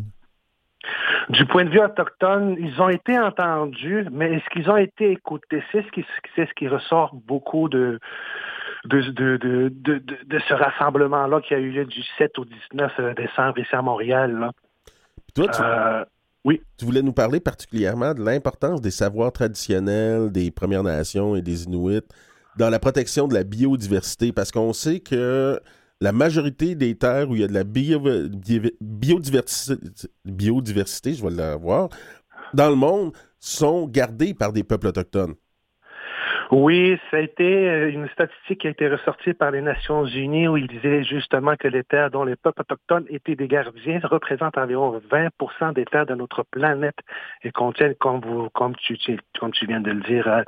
Du 1.30 1.46
point 1.46 1.66
de 1.66 1.70
vue 1.70 1.80
autochtone, 1.82 2.56
ils 2.60 2.82
ont 2.82 2.90
été 2.90 3.18
entendus, 3.20 4.06
mais 4.12 4.34
est-ce 4.34 4.50
qu'ils 4.50 4.70
ont 4.70 4.78
été 4.78 5.12
écoutés? 5.12 5.62
C'est 5.72 5.84
ce 5.84 5.92
qui, 5.92 6.06
c'est 6.36 6.48
ce 6.48 6.54
qui 6.54 6.68
ressort 6.68 7.14
beaucoup 7.14 7.70
de, 7.70 8.00
de, 8.86 9.02
de, 9.02 9.38
de, 9.38 9.70
de, 9.70 10.40
ce 10.48 10.54
rassemblement-là 10.54 11.40
qui 11.42 11.54
a 11.54 11.60
eu 11.60 11.72
lieu 11.72 11.86
du 11.86 12.02
7 12.18 12.40
au 12.40 12.46
19 12.46 13.16
décembre 13.16 13.60
ici 13.60 13.76
à 13.76 13.82
Montréal. 13.82 14.38
Là. 14.40 14.52
Toi, 15.36 15.48
tu, 15.50 15.62
Euh, 15.62 16.04
tu 16.78 16.86
voulais 16.86 17.02
nous 17.02 17.14
parler 17.14 17.40
particulièrement 17.40 18.14
de 18.14 18.24
l'importance 18.24 18.82
des 18.82 18.92
savoirs 18.92 19.32
traditionnels 19.32 20.32
des 20.32 20.52
Premières 20.52 20.84
Nations 20.84 21.36
et 21.36 21.42
des 21.42 21.66
Inuits 21.66 22.02
dans 22.58 22.70
la 22.70 22.80
protection 22.80 23.28
de 23.28 23.34
la 23.34 23.44
biodiversité, 23.44 24.32
parce 24.32 24.52
qu'on 24.52 24.74
sait 24.74 25.00
que 25.00 25.60
la 26.02 26.12
majorité 26.12 26.76
des 26.76 26.96
terres 26.96 27.30
où 27.30 27.36
il 27.36 27.42
y 27.42 27.44
a 27.44 27.48
de 27.48 27.54
la 27.54 27.64
bio- 27.64 28.00
bio- 28.30 28.72
biodiversité, 28.82 29.76
biodiversité, 30.26 31.14
je 31.14 31.24
vais 31.24 31.30
l'avoir, 31.30 31.90
dans 32.54 32.70
le 32.70 32.76
monde, 32.76 33.14
sont 33.40 33.88
gardées 33.88 34.34
par 34.34 34.52
des 34.52 34.64
peuples 34.64 34.88
autochtones. 34.88 35.36
Oui, 36.52 37.00
ça 37.10 37.16
a 37.16 37.20
été 37.22 37.70
euh, 37.70 37.90
une 37.90 38.10
statistique 38.10 38.60
qui 38.60 38.68
a 38.68 38.72
été 38.72 38.90
ressortie 38.90 39.34
par 39.34 39.52
les 39.52 39.62
Nations 39.62 40.06
Unies 40.06 40.50
où 40.50 40.58
il 40.58 40.68
disait 40.68 41.02
justement 41.06 41.56
que 41.56 41.70
les 41.70 41.86
terres 41.86 42.12
dont 42.12 42.26
les 42.26 42.36
peuples 42.36 42.60
autochtones 42.60 43.06
étaient 43.08 43.38
des 43.38 43.48
gardiens 43.48 44.02
représentent 44.04 44.58
environ 44.58 45.02
20% 45.10 45.74
des 45.74 45.86
terres 45.86 46.06
de 46.06 46.14
notre 46.14 46.44
planète 46.44 46.98
et 47.44 47.52
contiennent, 47.52 47.96
comme, 47.96 48.20
vous, 48.20 48.50
comme, 48.50 48.76
tu, 48.76 48.98
comme 49.40 49.54
tu 49.54 49.66
viens 49.66 49.80
de 49.80 49.92
le 49.92 50.02
dire, 50.02 50.28
euh, 50.28 50.42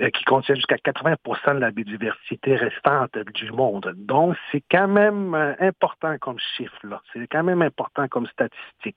euh, 0.00 0.10
qui 0.10 0.24
contiennent 0.24 0.56
jusqu'à 0.56 0.74
80% 0.74 1.54
de 1.54 1.60
la 1.60 1.70
biodiversité 1.70 2.56
restante 2.56 3.16
du 3.34 3.52
monde. 3.52 3.94
Donc, 3.96 4.34
c'est 4.50 4.64
quand 4.68 4.88
même 4.88 5.36
euh, 5.36 5.54
important 5.60 6.18
comme 6.18 6.40
chiffre, 6.56 6.80
là. 6.82 7.00
C'est 7.12 7.28
quand 7.28 7.44
même 7.44 7.62
important 7.62 8.08
comme 8.08 8.26
statistique. 8.26 8.96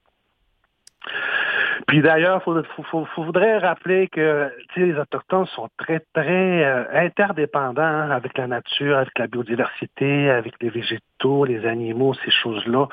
Puis 1.87 2.01
d'ailleurs, 2.01 2.41
il 2.45 2.85
faudrait 3.15 3.59
rappeler 3.59 4.07
que 4.09 4.51
les 4.75 4.97
Autochtones 4.97 5.45
sont 5.47 5.69
très, 5.77 6.01
très 6.13 6.65
euh, 6.65 6.83
interdépendants 6.93 7.81
hein, 7.81 8.11
avec 8.11 8.37
la 8.37 8.47
nature, 8.47 8.97
avec 8.97 9.17
la 9.17 9.27
biodiversité, 9.27 10.29
avec 10.29 10.55
les 10.61 10.69
végétaux, 10.69 11.45
les 11.45 11.65
animaux, 11.65 12.13
ces 12.25 12.31
choses-là. 12.31 12.87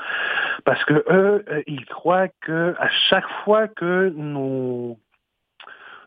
Parce 0.65 0.85
que 0.85 0.95
eux, 0.95 1.45
euh, 1.51 1.63
ils 1.67 1.85
croient 1.87 2.29
que 2.41 2.75
à 2.79 2.89
chaque 3.09 3.29
fois 3.45 3.69
que 3.69 4.13
nous 4.15 4.99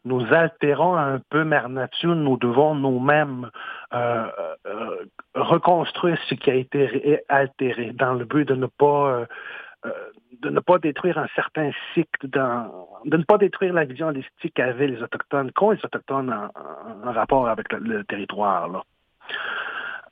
nous 0.05 0.25
altérons 0.31 0.95
un 0.95 1.19
peu 1.29 1.43
Mère 1.43 1.67
Nature, 1.67 2.15
nous 2.15 2.37
devons 2.37 2.75
nous-mêmes 2.75 3.49
euh, 3.93 4.27
reconstruire 5.35 6.17
ce 6.29 6.35
qui 6.35 6.49
a 6.49 6.53
été 6.53 6.85
ré- 6.85 7.23
altéré 7.27 7.91
dans 7.91 8.13
le 8.13 8.23
but 8.23 8.47
de 8.47 8.55
ne 8.55 8.67
pas 8.67 9.25
de 10.41 10.49
ne 10.49 10.59
pas 10.59 10.79
détruire 10.79 11.17
un 11.17 11.27
certain 11.35 11.71
cycle, 11.93 12.27
dans, 12.27 12.87
de 13.05 13.17
ne 13.17 13.23
pas 13.23 13.37
détruire 13.37 13.73
la 13.73 13.85
vision 13.85 14.07
holistique 14.07 14.53
qu'avaient 14.55 14.87
les 14.87 15.01
Autochtones, 15.01 15.51
qu'ont 15.51 15.71
les 15.71 15.79
Autochtones 15.83 16.31
en, 16.31 17.11
rapport 17.11 17.47
avec 17.47 17.71
le, 17.71 17.79
le 17.79 18.03
territoire. 18.03 18.67
Là. 18.67 18.83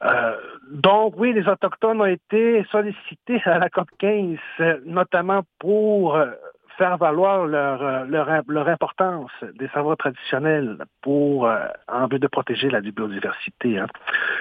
Euh, 0.04 0.36
donc 0.70 1.16
oui, 1.18 1.34
les 1.34 1.48
Autochtones 1.48 2.02
ont 2.02 2.06
été 2.06 2.66
sollicités 2.72 3.42
à 3.46 3.60
la 3.60 3.70
COP 3.70 3.88
15, 3.98 4.38
euh, 4.60 4.80
notamment 4.86 5.42
pour 5.60 6.16
euh, 6.16 6.32
faire 6.78 6.98
valoir 6.98 7.46
leur, 7.46 7.82
euh, 7.82 8.06
leur, 8.06 8.30
leur 8.48 8.68
importance 8.68 9.32
des 9.60 9.68
savoirs 9.70 9.98
traditionnels 9.98 10.78
pour 11.02 11.48
euh, 11.48 11.68
en 11.88 12.08
but 12.08 12.20
de 12.22 12.28
protéger 12.28 12.70
la 12.70 12.82
biodiversité. 12.82 13.80
hein. 13.80 13.88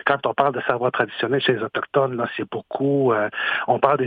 Quand 0.07 0.27
on 0.27 0.35
parle 0.35 0.55
de 0.55 0.61
savoirs 0.63 0.93
traditionnels 0.93 1.41
chez 1.41 1.55
les 1.55 1.63
Autochtones, 1.63 2.17
là, 2.17 2.27
c'est 2.37 2.49
beaucoup 2.51 3.13
euh, 3.13 3.29
on 3.67 3.79
parle, 3.79 4.07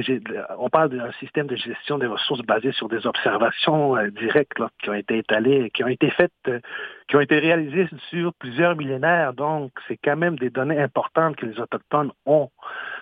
on 0.58 0.70
parle 0.70 0.90
d'un 0.90 1.12
système 1.14 1.48
de 1.48 1.56
gestion 1.56 1.98
des 1.98 2.08
ressources 2.08 2.42
basé 2.42 2.72
sur 2.72 2.88
des 2.90 3.06
observations 3.08 3.98
euh, 3.98 4.10
directes 4.10 4.60
là, 4.60 4.70
qui 4.82 4.90
ont 4.90 4.94
été 4.94 5.18
étalées, 5.18 5.70
qui 5.72 5.84
ont 5.84 5.88
été 5.88 6.10
faites, 6.10 6.32
euh, 6.48 6.60
qui 7.08 7.16
ont 7.16 7.22
été 7.22 7.40
réalisées 7.40 7.88
sur 8.10 8.34
plusieurs 8.34 8.76
millénaires. 8.76 9.34
Donc, 9.34 9.72
c'est 9.88 9.98
quand 10.04 10.18
même 10.18 10.38
des 10.38 10.50
données 10.50 10.80
importantes 10.80 11.36
que 11.38 11.46
les 11.46 11.60
Autochtones 11.60 12.12
ont 12.26 12.50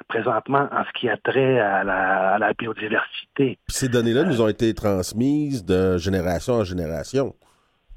présentement 0.08 0.68
en 0.72 0.84
ce 0.84 0.99
qui 0.99 1.10
a 1.10 1.18
trait 1.18 1.60
à 1.60 1.84
la, 1.84 2.34
à 2.36 2.38
la 2.38 2.53
biodiversité. 2.53 3.58
Puis 3.68 3.76
ces 3.76 3.89
données-là 3.89 4.24
nous 4.24 4.41
ont 4.41 4.47
été 4.47 4.74
transmises 4.74 5.66
de 5.66 5.97
génération 5.97 6.56
en 6.56 6.64
génération. 6.64 7.34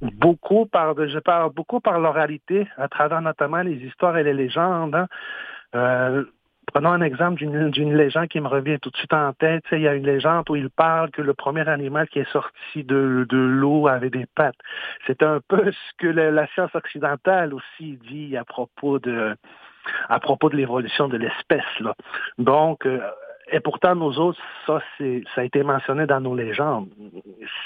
Beaucoup 0.00 0.66
par, 0.66 0.94
je 0.96 1.18
parle 1.18 1.52
beaucoup 1.52 1.80
par 1.80 1.98
l'oralité, 1.98 2.68
à 2.76 2.88
travers 2.88 3.20
notamment 3.20 3.62
les 3.62 3.76
histoires 3.84 4.16
et 4.16 4.22
les 4.22 4.34
légendes. 4.34 4.94
hein. 4.94 5.08
Euh, 5.74 6.24
prenons 6.72 6.90
un 6.90 7.00
exemple 7.00 7.38
d'une 7.70 7.96
légende 7.96 8.28
qui 8.28 8.40
me 8.40 8.48
revient 8.48 8.78
tout 8.80 8.90
de 8.90 8.96
suite 8.96 9.12
en 9.12 9.32
tête. 9.32 9.64
Il 9.72 9.80
y 9.80 9.88
a 9.88 9.94
une 9.94 10.06
légende 10.06 10.48
où 10.50 10.56
il 10.56 10.70
parle 10.70 11.10
que 11.10 11.22
le 11.22 11.34
premier 11.34 11.68
animal 11.68 12.08
qui 12.08 12.20
est 12.20 12.32
sorti 12.32 12.84
de, 12.84 13.26
l'eau 13.30 13.88
avait 13.88 14.10
des 14.10 14.26
pattes. 14.34 14.58
C'est 15.06 15.22
un 15.22 15.40
peu 15.46 15.70
ce 15.72 15.96
que 15.98 16.06
la 16.06 16.46
science 16.48 16.74
occidentale 16.74 17.54
aussi 17.54 17.98
dit 18.08 18.36
à 18.36 18.44
propos 18.44 18.98
de 18.98 19.36
à 20.08 20.20
propos 20.20 20.50
de 20.50 20.56
l'évolution 20.56 21.08
de 21.08 21.16
l'espèce. 21.16 21.64
Donc, 22.36 22.84
euh, 22.84 23.00
et 23.50 23.60
pourtant, 23.60 23.94
nous 23.94 24.18
autres, 24.18 24.38
ça, 24.66 24.80
ça 24.98 25.40
a 25.40 25.44
été 25.44 25.62
mentionné 25.62 26.06
dans 26.06 26.20
nos 26.20 26.34
légendes. 26.34 26.88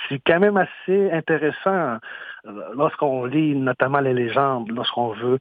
C'est 0.09 0.21
quand 0.25 0.39
même 0.39 0.57
assez 0.57 1.11
intéressant 1.11 1.99
euh, 2.47 2.51
lorsqu'on 2.75 3.25
lit 3.25 3.57
notamment 3.57 4.01
les 4.01 4.15
légendes, 4.15 4.71
lorsqu'on 4.71 5.13
veut 5.13 5.39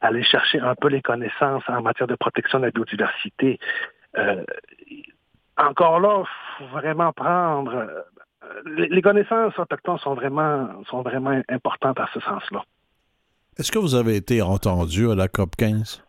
aller 0.00 0.22
chercher 0.24 0.60
un 0.60 0.74
peu 0.74 0.88
les 0.88 1.02
connaissances 1.02 1.62
en 1.68 1.82
matière 1.82 2.08
de 2.08 2.16
protection 2.16 2.58
de 2.58 2.66
la 2.66 2.70
biodiversité. 2.70 3.58
Euh, 4.16 4.44
encore 5.56 6.00
là, 6.00 6.22
il 6.22 6.58
faut 6.58 6.70
vraiment 6.72 7.12
prendre... 7.12 7.74
euh, 7.74 8.02
les 8.66 8.88
les 8.88 9.02
connaissances 9.02 9.58
autochtones 9.58 9.98
sont 9.98 10.14
vraiment, 10.14 10.68
sont 10.90 11.02
vraiment 11.02 11.40
importantes 11.48 11.98
à 11.98 12.08
ce 12.12 12.20
sens-là. 12.20 12.62
Est-ce 13.56 13.70
que 13.70 13.78
vous 13.78 13.94
avez 13.94 14.16
été 14.16 14.42
entendu 14.42 15.10
à 15.10 15.14
la 15.14 15.28
COP 15.28 15.56
15? 15.56 16.04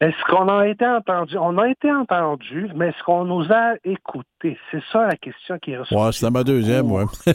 Est-ce 0.00 0.24
qu'on 0.24 0.48
a 0.48 0.66
été 0.66 0.86
entendu? 0.86 1.36
On 1.38 1.56
a 1.56 1.68
été 1.68 1.90
entendu, 1.90 2.68
mais 2.74 2.88
est-ce 2.88 3.02
qu'on 3.04 3.24
nous 3.24 3.50
a 3.52 3.74
écoutés? 3.84 4.58
C'est 4.70 4.82
ça 4.92 5.06
la 5.06 5.16
question 5.16 5.58
qui 5.58 5.72
est 5.72 5.78
ressortie. 5.78 6.04
Ouais, 6.04 6.12
c'était 6.12 6.32
ma 6.32 6.44
deuxième, 6.44 6.90
ouais. 6.90 7.04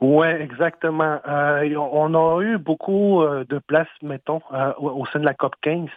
Oui, 0.00 0.26
exactement. 0.26 1.18
Euh, 1.26 1.74
on 1.76 2.14
a 2.14 2.42
eu 2.42 2.58
beaucoup 2.58 3.22
euh, 3.22 3.44
de 3.48 3.58
places, 3.58 3.88
mettons, 4.02 4.42
euh, 4.52 4.72
au 4.78 5.06
sein 5.06 5.20
de 5.20 5.24
la 5.24 5.32
COP 5.32 5.54
15. 5.62 5.88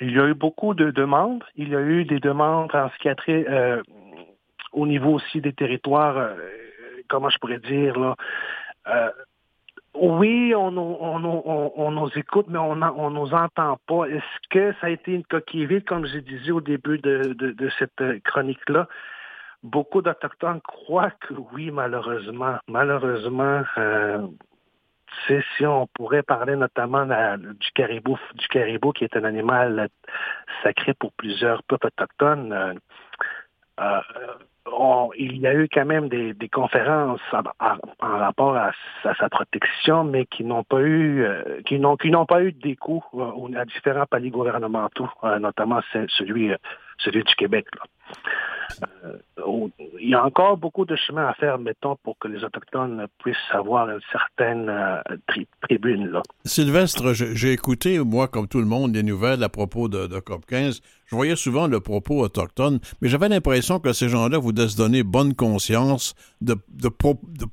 Il 0.00 0.12
y 0.12 0.20
a 0.20 0.26
eu 0.26 0.34
beaucoup 0.34 0.74
de 0.74 0.90
demandes. 0.90 1.42
Il 1.56 1.70
y 1.70 1.76
a 1.76 1.80
eu 1.80 2.04
des 2.04 2.20
demandes 2.20 2.74
en 2.74 2.90
ce 2.90 2.98
qui 2.98 3.08
a 3.08 3.14
trait 3.14 3.46
euh, 3.48 3.82
au 4.72 4.86
niveau 4.86 5.14
aussi 5.14 5.40
des 5.40 5.54
territoires, 5.54 6.30
comment 7.08 7.30
je 7.30 7.38
pourrais 7.38 7.58
dire, 7.58 7.98
là. 7.98 8.14
Oui, 10.00 10.54
on, 10.54 10.76
on, 10.76 11.24
on, 11.24 11.72
on 11.76 11.90
nous 11.90 12.10
écoute, 12.16 12.46
mais 12.48 12.58
on 12.58 12.76
ne 12.76 13.10
nous 13.10 13.34
entend 13.34 13.78
pas. 13.86 14.04
Est-ce 14.04 14.48
que 14.50 14.72
ça 14.80 14.86
a 14.86 14.90
été 14.90 15.12
une 15.12 15.24
coquille 15.24 15.66
vide, 15.66 15.84
comme 15.84 16.06
je 16.06 16.18
disais 16.18 16.52
au 16.52 16.60
début 16.60 16.98
de, 16.98 17.32
de, 17.32 17.68
cette 17.78 18.00
euh, 18.00 18.20
chronique-là? 18.24 18.86
Beaucoup 19.64 20.00
d'Autochtones 20.02 20.60
croient 20.60 21.10
que 21.10 21.34
oui, 21.52 21.72
malheureusement. 21.72 22.58
Malheureusement, 22.68 23.62
euh, 23.76 24.26
si 25.26 25.66
on 25.66 25.88
pourrait 25.88 26.22
parler 26.22 26.54
notamment 26.54 27.04
du 27.36 27.70
caribou, 27.74 28.16
du 28.34 28.46
caribou 28.48 28.92
qui 28.92 29.04
est 29.04 29.16
un 29.16 29.24
animal 29.24 29.88
sacré 30.62 30.94
pour 30.94 31.12
plusieurs 31.12 31.62
peuples 31.64 31.88
autochtones, 31.88 32.52
euh, 32.52 32.74
euh, 33.80 34.00
il 35.16 35.38
y 35.38 35.46
a 35.46 35.54
eu 35.54 35.68
quand 35.72 35.84
même 35.84 36.08
des, 36.08 36.34
conférences 36.48 37.20
en, 37.32 37.76
rapport 38.18 38.56
à, 38.56 38.72
sa- 39.02 39.28
protection, 39.28 40.04
mais 40.04 40.26
qui 40.26 40.44
n'ont 40.44 40.64
pas 40.64 40.80
eu, 40.80 41.22
euh, 41.22 41.60
qui 41.66 41.78
n'ont 41.78 41.96
qui 41.96 42.10
n'ont 42.10 42.26
pas 42.26 42.42
eu 42.42 42.52
d'écho 42.52 43.02
euh, 43.14 43.58
à 43.58 43.64
différents 43.64 44.06
paliers 44.06 44.30
gouvernementaux, 44.30 45.08
euh, 45.24 45.38
notamment 45.38 45.80
ce- 45.92 46.06
celui 46.08 46.52
euh, 46.52 46.56
celui 46.98 47.24
du 47.24 47.34
Québec. 47.34 47.66
Là. 47.76 47.82
Euh, 49.04 49.16
il 50.00 50.08
y 50.10 50.14
a 50.14 50.24
encore 50.24 50.56
beaucoup 50.56 50.84
de 50.84 50.94
chemin 50.96 51.26
à 51.26 51.34
faire, 51.34 51.58
mettons, 51.58 51.96
pour 51.96 52.18
que 52.18 52.28
les 52.28 52.44
Autochtones 52.44 53.06
puissent 53.18 53.36
avoir 53.50 53.88
une 53.88 54.00
certaine 54.12 54.68
euh, 54.68 55.00
tribune. 55.62 56.10
Là. 56.10 56.22
Sylvestre, 56.44 57.12
j'ai 57.12 57.52
écouté, 57.52 57.98
moi, 57.98 58.28
comme 58.28 58.46
tout 58.46 58.60
le 58.60 58.66
monde, 58.66 58.92
des 58.92 59.02
nouvelles 59.02 59.42
à 59.42 59.48
propos 59.48 59.88
de, 59.88 60.06
COP15. 60.06 60.80
Je 61.06 61.16
voyais 61.16 61.36
souvent 61.36 61.66
le 61.66 61.80
propos 61.80 62.20
autochtone, 62.20 62.80
mais 63.00 63.08
j'avais 63.08 63.28
l'impression 63.28 63.80
que 63.80 63.92
ces 63.92 64.08
gens-là 64.08 64.38
voulaient 64.38 64.68
se 64.68 64.76
donner 64.76 65.02
bonne 65.02 65.34
conscience 65.34 66.14
de, 66.42 66.54
de, 66.68 66.88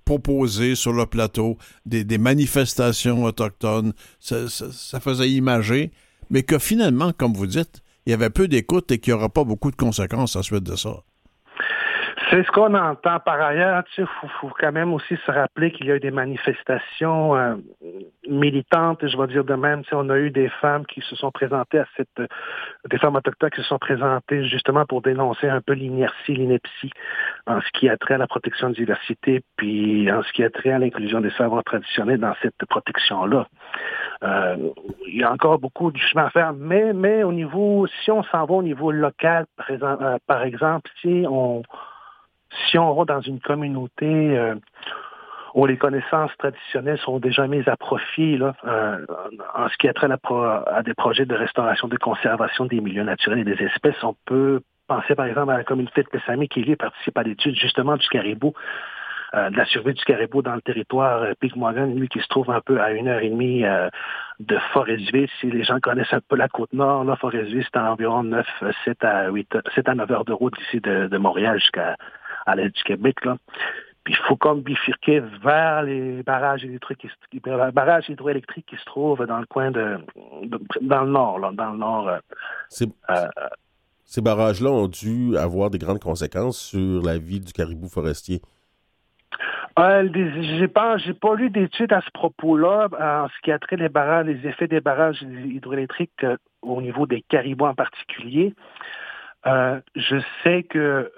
proposer 0.06 0.76
sur 0.76 0.92
le 0.92 1.06
plateau 1.06 1.58
des, 1.86 2.18
manifestations 2.18 3.24
autochtones. 3.24 3.94
Ça, 4.20 4.50
ça 4.50 5.00
faisait 5.00 5.30
imager, 5.30 5.92
mais 6.30 6.44
que 6.44 6.60
finalement, 6.60 7.14
comme 7.14 7.34
vous 7.34 7.48
dites, 7.48 7.85
il 8.06 8.12
y 8.12 8.14
avait 8.14 8.30
peu 8.30 8.48
d'écoute 8.48 8.92
et 8.92 9.00
qu'il 9.00 9.14
n'y 9.14 9.18
aura 9.18 9.30
pas 9.30 9.44
beaucoup 9.44 9.72
de 9.72 9.76
conséquences 9.76 10.36
à 10.36 10.44
suite 10.44 10.64
de 10.64 10.76
ça. 10.76 11.04
C'est 12.36 12.44
ce 12.44 12.52
qu'on 12.52 12.74
entend 12.74 13.22
par 13.22 13.40
ailleurs. 13.40 13.82
Il 13.98 14.06
faut, 14.42 14.50
quand 14.60 14.74
même 14.74 14.92
aussi 14.92 15.16
se 15.26 15.32
rappeler 15.32 15.72
qu'il 15.72 15.86
y 15.86 15.92
a 15.94 15.96
eu 15.96 16.02
des 16.02 16.12
manifestations 16.12 17.34
euh, 17.34 17.56
militantes, 18.28 19.08
je 19.08 19.18
vais 19.18 19.28
dire 19.28 19.46
de 19.46 19.54
même. 19.54 19.84
on 19.94 20.10
a 20.10 20.18
eu 20.18 20.32
des 20.32 20.50
femmes 20.50 20.86
qui 20.86 21.00
se 21.00 21.16
sont 21.16 21.32
présentées 21.32 21.80
à 21.80 21.86
cette... 21.96 22.10
Euh, 22.20 22.28
des 22.90 22.98
femmes 22.98 23.16
autochtones 23.16 23.52
qui 23.52 23.62
se 23.62 23.68
sont 23.68 23.78
présentées 23.78 24.44
justement 24.50 24.86
pour 24.86 25.02
dénoncer 25.02 25.48
un 25.48 25.62
peu 25.62 25.72
l'inertie, 25.72 26.34
l'ineptie 26.34 26.92
en 27.48 27.62
ce 27.62 27.70
qui 27.72 27.88
a 27.88 27.96
trait 27.96 28.16
à 28.16 28.18
la 28.18 28.28
protection 28.28 28.70
de 28.70 28.76
diversité, 28.76 29.42
puis 29.56 30.12
en 30.12 30.22
ce 30.22 30.34
qui 30.34 30.44
a 30.44 30.50
trait 30.50 30.72
à 30.72 30.80
l'inclusion 30.80 31.22
des 31.22 31.32
savoirs 31.38 31.64
traditionnels 31.64 32.20
dans 32.20 32.36
cette 32.42 32.66
protection-là. 32.68 33.48
Euh, 34.24 34.58
il 35.08 35.22
y 35.22 35.24
a 35.24 35.32
encore 35.32 35.60
beaucoup 35.60 35.90
de 35.90 35.98
chemin 35.98 36.26
à 36.26 36.30
faire, 36.32 36.52
mais, 36.52 36.92
mais 36.92 37.24
au 37.24 37.32
niveau, 37.32 37.88
si 38.04 38.12
on 38.12 38.24
s'en 38.24 38.46
va 38.46 38.56
au 38.56 38.64
niveau 38.64 38.92
local, 38.92 39.46
par 40.28 40.44
exemple, 40.44 40.92
si 41.02 41.24
on 41.30 41.64
si 42.70 42.78
on 42.78 42.94
va 42.94 43.06
dans 43.06 43.22
une 43.22 43.40
communauté 43.40 44.06
euh, 44.06 44.56
où 45.54 45.66
les 45.66 45.78
connaissances 45.78 46.32
traditionnelles 46.38 47.00
sont 47.00 47.20
déjà 47.20 47.48
mises 47.48 47.68
à 47.68 47.78
profit 47.78 48.38
là, 48.38 48.54
euh, 48.66 49.06
en 49.56 49.70
ce 49.70 49.78
qui 49.78 49.88
a 49.88 49.94
trait 49.94 50.10
à, 50.12 50.84
des 50.84 50.94
projets 50.94 51.26
de 51.26 51.36
restauration, 51.36 51.88
de 51.88 51.98
conservation 51.98 52.66
des 52.66 52.82
milieux 52.82 53.04
naturels 53.04 53.40
et 53.40 53.44
des 53.44 53.64
espèces, 53.64 54.04
on 54.04 54.16
peut 54.26 54.62
penser 54.88 55.16
par 55.16 55.26
exemple 55.26 55.52
à 55.52 55.58
la 55.58 55.64
communauté 55.64 56.04
de 56.04 56.10
Pessami 56.10 56.50
qui 56.50 56.62
lui 56.62 56.76
participe 56.76 57.18
à 57.18 57.24
l'étude 57.24 57.56
justement 57.56 57.96
du 57.96 58.08
caribou. 58.10 58.54
Euh, 59.34 59.50
de 59.50 59.58
la 59.58 59.66
survie 59.66 59.94
du 59.94 60.04
caribou 60.06 60.42
dans 60.42 60.54
le 60.56 60.62
territoire 60.62 61.24
euh, 61.24 61.86
lui 61.88 62.08
qui 62.08 62.20
se 62.20 62.28
trouve 62.28 62.52
un 62.52 62.62
peu 62.62 62.80
à 62.80 62.92
une 62.92 63.08
heure 63.08 63.22
et 63.22 63.30
demie 63.30 63.64
de 64.40 64.58
Forêt-Ville. 64.72 65.28
Si 65.40 65.50
les 65.50 65.64
gens 65.64 65.80
connaissent 65.80 66.14
un 66.14 66.22
peu 66.22 66.36
la 66.36 66.48
côte 66.48 66.72
nord, 66.74 67.04
là, 67.04 67.16
Forêt-Ville, 67.16 67.64
c'est 67.64 67.78
à 67.78 67.92
environ 67.92 68.24
9, 68.24 68.46
7 68.86 69.04
à 69.04 69.30
8, 69.30 69.58
7 69.74 69.90
à 69.90 69.96
9 69.96 70.12
heures 70.12 70.26
de 70.26 70.34
route 70.34 70.54
ici 70.68 70.80
de, 70.80 71.08
de 71.08 71.18
Montréal 71.18 71.60
jusqu'à 71.60 71.96
à 72.46 72.56
l'aide 72.56 72.72
du 72.72 72.84
Québec. 72.84 73.24
Là. 73.26 73.38
Puis 74.06 74.14
il 74.14 74.28
faut 74.28 74.36
comme 74.36 74.62
bifurquer 74.62 75.20
vers 75.44 75.82
les 75.82 76.22
barrages 76.22 76.64
électriques, 76.64 77.08
barrages 77.74 78.08
hydroélectriques 78.08 78.68
qui 78.68 78.78
se 78.78 78.86
trouvent 78.86 79.26
dans 79.26 79.40
le 79.40 79.48
coin 79.48 79.72
de, 79.72 79.98
dans 80.82 81.02
le 81.02 81.10
nord, 81.10 81.40
là, 81.40 81.52
dans 81.52 81.72
le 81.72 81.78
nord. 81.78 82.08
Euh, 82.08 82.20
ces, 82.70 82.86
euh, 83.10 83.26
ces 84.04 84.22
barrages-là 84.22 84.70
ont 84.70 84.88
dû 84.88 85.36
avoir 85.38 85.72
des 85.72 85.80
grandes 85.80 86.00
conséquences 86.00 86.60
sur 86.60 87.02
la 87.02 87.18
vie 87.18 87.40
du 87.40 87.52
caribou 87.52 87.90
forestier. 87.90 88.42
Euh, 89.80 90.08
j'ai 90.14 90.68
pas, 90.68 90.98
j'ai 90.98 91.16
pas 91.16 91.34
lu 91.34 91.50
d'études 91.50 91.92
à 91.92 92.02
ce 92.02 92.12
propos-là 92.14 92.88
en 93.00 93.28
ce 93.28 93.42
qui 93.42 93.52
a 93.52 93.58
trait 93.58 93.76
les 93.76 93.90
barrages, 93.90 94.28
les 94.28 94.48
effets 94.48 94.68
des 94.68 94.82
barrages 94.82 95.24
hydroélectriques 95.24 96.24
euh, 96.24 96.38
au 96.62 96.80
niveau 96.80 97.08
des 97.08 97.24
caribous 97.24 97.66
en 97.66 97.74
particulier. 97.74 98.54
je 99.44 100.22
sais 100.44 100.62
que 100.62 101.12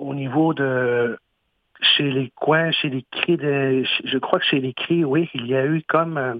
au 0.00 0.14
niveau 0.14 0.54
de 0.54 1.18
chez 1.80 2.10
les 2.10 2.32
coins, 2.34 2.72
chez 2.72 2.88
les 2.88 3.04
cris 3.10 3.36
de 3.36 3.84
je 4.04 4.18
crois 4.18 4.38
que 4.38 4.44
chez 4.44 4.60
les 4.60 4.72
cris, 4.72 5.04
oui, 5.04 5.28
il 5.34 5.46
y 5.46 5.54
a 5.54 5.64
eu 5.64 5.82
comme 5.88 6.18
euh, 6.18 6.34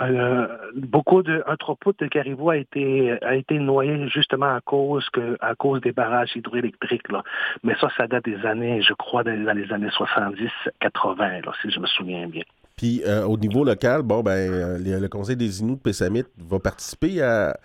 euh, 0.00 0.46
beaucoup 0.76 1.22
de 1.22 1.42
un 1.46 1.56
de 1.56 2.06
caribou 2.06 2.50
a 2.50 2.56
été 2.56 3.18
a 3.22 3.34
été 3.34 3.58
noyé 3.58 4.08
justement 4.08 4.54
à 4.54 4.60
cause 4.60 5.08
que 5.10 5.36
à 5.40 5.54
cause 5.56 5.80
des 5.80 5.92
barrages 5.92 6.36
hydroélectriques 6.36 7.10
là. 7.10 7.24
Mais 7.64 7.74
ça, 7.80 7.88
ça 7.96 8.06
date 8.06 8.24
des 8.24 8.46
années, 8.46 8.80
je 8.82 8.94
crois, 8.94 9.24
dans 9.24 9.56
les 9.56 9.72
années 9.72 9.88
70-80, 9.88 11.42
si 11.62 11.70
je 11.70 11.80
me 11.80 11.86
souviens 11.86 12.28
bien. 12.28 12.44
Puis 12.76 13.02
euh, 13.04 13.24
au 13.24 13.36
niveau 13.36 13.64
local, 13.64 14.02
bon 14.02 14.22
ben 14.22 14.78
le 14.78 15.08
Conseil 15.08 15.36
des 15.36 15.60
Inuits 15.60 15.76
de 15.76 15.80
Pessamit 15.80 16.24
va 16.36 16.60
participer 16.60 17.20
à 17.20 17.58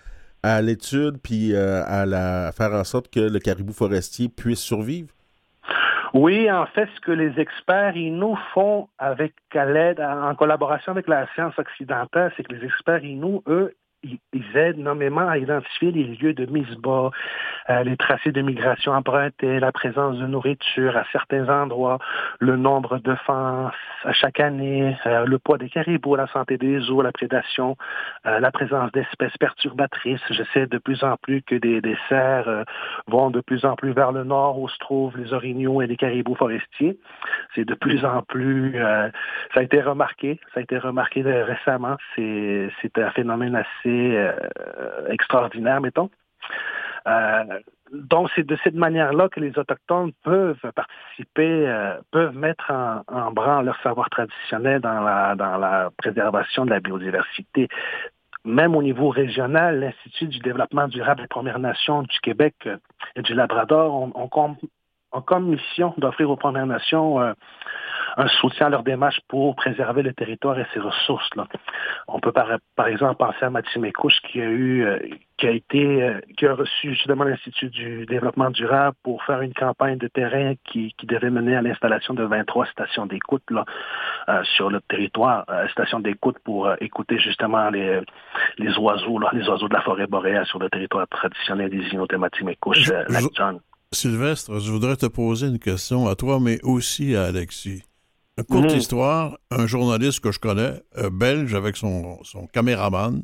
à 0.44 0.60
l'étude 0.60 1.16
puis 1.22 1.54
euh, 1.54 1.82
à 1.86 2.04
la, 2.04 2.52
faire 2.52 2.72
en 2.72 2.84
sorte 2.84 3.08
que 3.10 3.20
le 3.20 3.38
caribou 3.38 3.72
forestier 3.72 4.28
puisse 4.28 4.60
survivre? 4.60 5.08
Oui, 6.12 6.48
en 6.50 6.66
fait, 6.66 6.88
ce 6.94 7.00
que 7.00 7.10
les 7.10 7.40
experts 7.40 7.94
nous 7.96 8.36
font 8.52 8.88
avec 8.98 9.32
l'aide, 9.52 10.00
en 10.00 10.34
collaboration 10.36 10.92
avec 10.92 11.08
la 11.08 11.26
science 11.34 11.58
occidentale, 11.58 12.32
c'est 12.36 12.44
que 12.46 12.54
les 12.54 12.64
experts 12.64 13.00
nous, 13.02 13.42
eux, 13.48 13.74
ils 14.32 14.56
aident 14.56 14.78
nommément 14.78 15.28
à 15.28 15.38
identifier 15.38 15.90
les 15.90 16.04
lieux 16.04 16.34
de 16.34 16.46
mise 16.46 16.76
bas, 16.76 17.10
euh, 17.70 17.82
les 17.82 17.96
tracés 17.96 18.32
de 18.32 18.42
migration 18.42 18.92
empruntés, 18.92 19.58
la 19.60 19.72
présence 19.72 20.18
de 20.18 20.26
nourriture 20.26 20.96
à 20.96 21.04
certains 21.12 21.48
endroits, 21.48 21.98
le 22.38 22.56
nombre 22.56 22.98
de 22.98 23.14
à 23.26 24.12
chaque 24.12 24.40
année, 24.40 24.96
euh, 25.06 25.24
le 25.24 25.38
poids 25.38 25.56
des 25.56 25.70
caribous, 25.70 26.16
la 26.16 26.26
santé 26.26 26.58
des 26.58 26.90
eaux, 26.90 27.00
la 27.00 27.12
prédation, 27.12 27.76
euh, 28.26 28.38
la 28.38 28.50
présence 28.50 28.92
d'espèces 28.92 29.36
perturbatrices. 29.38 30.20
Je 30.30 30.42
sais 30.52 30.66
de 30.66 30.78
plus 30.78 31.02
en 31.04 31.16
plus 31.16 31.42
que 31.42 31.54
des, 31.54 31.80
des 31.80 31.96
cerfs 32.08 32.64
vont 33.06 33.30
de 33.30 33.40
plus 33.40 33.64
en 33.64 33.76
plus 33.76 33.92
vers 33.92 34.12
le 34.12 34.24
nord 34.24 34.58
où 34.58 34.68
se 34.68 34.78
trouvent 34.78 35.16
les 35.16 35.32
orignaux 35.32 35.80
et 35.80 35.86
les 35.86 35.96
caribous 35.96 36.34
forestiers. 36.34 36.98
C'est 37.54 37.64
de 37.64 37.74
plus 37.74 38.04
en 38.04 38.22
plus, 38.22 38.74
ça 38.74 39.60
a 39.60 39.62
été 39.62 39.80
remarqué, 39.80 40.38
ça 40.52 40.60
a 40.60 40.62
été 40.62 40.76
remarqué 40.76 41.22
récemment. 41.22 41.96
C'est 42.16 42.98
un 42.98 43.10
phénomène 43.10 43.54
assez 43.56 43.93
euh, 43.94 45.08
extraordinaire, 45.08 45.80
mettons. 45.80 46.10
Euh, 47.06 47.60
donc, 47.92 48.30
c'est 48.34 48.46
de 48.46 48.56
cette 48.64 48.74
manière-là 48.74 49.28
que 49.28 49.40
les 49.40 49.56
Autochtones 49.58 50.12
peuvent 50.24 50.58
participer, 50.74 51.66
euh, 51.68 51.96
peuvent 52.10 52.36
mettre 52.36 52.72
en, 52.72 53.30
branle 53.30 53.66
leur 53.66 53.80
savoir 53.82 54.08
traditionnel 54.10 54.80
dans 54.80 55.00
la, 55.00 55.90
préservation 55.96 56.64
de 56.64 56.70
la 56.70 56.80
biodiversité. 56.80 57.68
Même 58.44 58.74
au 58.74 58.82
niveau 58.82 59.08
régional, 59.08 59.80
l'Institut 59.80 60.26
du 60.26 60.38
développement 60.40 60.88
durable 60.88 61.22
des 61.22 61.28
Premières 61.28 61.58
Nations 61.58 62.02
du 62.02 62.18
Québec 62.20 62.68
et 63.16 63.22
du 63.22 63.34
Labrador 63.34 63.94
ont, 63.94 64.56
ont 65.14 65.22
comme 65.22 65.46
mission 65.46 65.94
d'offrir 65.96 66.30
aux 66.30 66.36
Premières 66.36 66.66
Nations 66.66 67.34
un 68.16 68.28
soutien 68.28 68.66
à 68.66 68.70
leur 68.70 68.82
démarche 68.82 69.20
pour 69.28 69.54
préserver 69.56 70.02
le 70.02 70.12
territoire 70.12 70.58
et 70.58 70.66
ses 70.72 70.80
ressources. 70.80 71.28
Là. 71.36 71.46
On 72.08 72.20
peut 72.20 72.32
par, 72.32 72.48
par 72.76 72.86
exemple 72.86 73.16
penser 73.16 73.44
à 73.44 73.50
Mathieu 73.50 73.80
qui 74.30 74.40
a 74.40 74.44
eu, 74.44 74.84
euh, 74.84 74.98
qui 75.36 75.46
a 75.46 75.50
été, 75.50 76.02
euh, 76.02 76.20
qui 76.36 76.46
a 76.46 76.54
reçu 76.54 76.90
justement 76.90 77.24
l'Institut 77.24 77.70
du 77.70 78.06
développement 78.06 78.50
durable 78.50 78.96
pour 79.02 79.22
faire 79.24 79.40
une 79.40 79.52
campagne 79.52 79.98
de 79.98 80.08
terrain 80.08 80.54
qui, 80.64 80.94
qui 80.96 81.06
devait 81.06 81.30
mener 81.30 81.56
à 81.56 81.62
l'installation 81.62 82.14
de 82.14 82.22
23 82.22 82.66
stations 82.66 83.06
d'écoute 83.06 83.42
euh, 83.50 84.44
sur 84.56 84.70
le 84.70 84.80
territoire, 84.82 85.44
stations 85.70 86.00
d'écoute 86.00 86.36
pour 86.44 86.70
écouter 86.80 87.18
justement 87.18 87.70
les, 87.70 88.00
les 88.58 88.78
oiseaux, 88.78 89.18
là, 89.18 89.30
les 89.32 89.48
oiseaux 89.48 89.68
de 89.68 89.74
la 89.74 89.82
forêt 89.82 90.06
boréale 90.06 90.46
sur 90.46 90.58
le 90.58 90.68
territoire 90.70 91.06
traditionnel 91.08 91.70
des 91.70 91.82
Inuits 91.92 92.06
de 92.08 92.16
Mathieu 92.16 92.44
Mécouche, 92.44 92.90
John. 93.34 93.60
Sylvestre, 93.94 94.60
je 94.60 94.70
voudrais 94.70 94.96
te 94.96 95.06
poser 95.06 95.46
une 95.46 95.58
question 95.58 96.06
à 96.08 96.14
toi, 96.14 96.40
mais 96.40 96.60
aussi 96.62 97.16
à 97.16 97.24
Alexis. 97.24 97.82
Une 98.36 98.44
courte 98.44 98.72
mhm. 98.72 98.78
histoire, 98.78 99.38
un 99.50 99.66
journaliste 99.66 100.20
que 100.20 100.32
je 100.32 100.40
connais, 100.40 100.82
euh, 100.98 101.08
belge, 101.10 101.54
avec 101.54 101.76
son, 101.76 102.22
son 102.24 102.46
caméraman, 102.46 103.22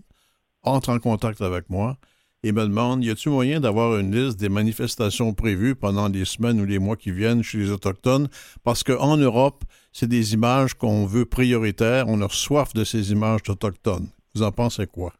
entre 0.63 0.91
en 0.91 0.99
contact 0.99 1.41
avec 1.41 1.69
moi 1.69 1.99
et 2.43 2.53
me 2.53 2.63
demande 2.63 3.05
y 3.05 3.11
a-t-il 3.11 3.31
moyen 3.31 3.61
d'avoir 3.61 3.99
une 3.99 4.15
liste 4.15 4.41
des 4.41 4.49
manifestations 4.49 5.35
prévues 5.35 5.75
pendant 5.75 6.09
les 6.09 6.25
semaines 6.25 6.61
ou 6.61 6.65
les 6.65 6.79
mois 6.79 6.97
qui 6.97 7.11
viennent 7.11 7.43
chez 7.43 7.59
les 7.59 7.71
Autochtones? 7.71 8.29
Parce 8.65 8.83
qu'en 8.83 9.17
Europe, 9.17 9.65
c'est 9.93 10.09
des 10.09 10.35
images 10.35 10.75
qu'on 10.75 11.05
veut 11.07 11.27
prioritaires. 11.27 12.07
On 12.09 12.21
a 12.23 12.29
soif 12.29 12.73
de 12.73 12.85
ces 12.85 13.13
images 13.13 13.43
d'Autochtones. 13.43 14.09
Vous 14.35 14.43
en 14.43 14.53
pensez 14.53 14.87
quoi? 14.87 15.13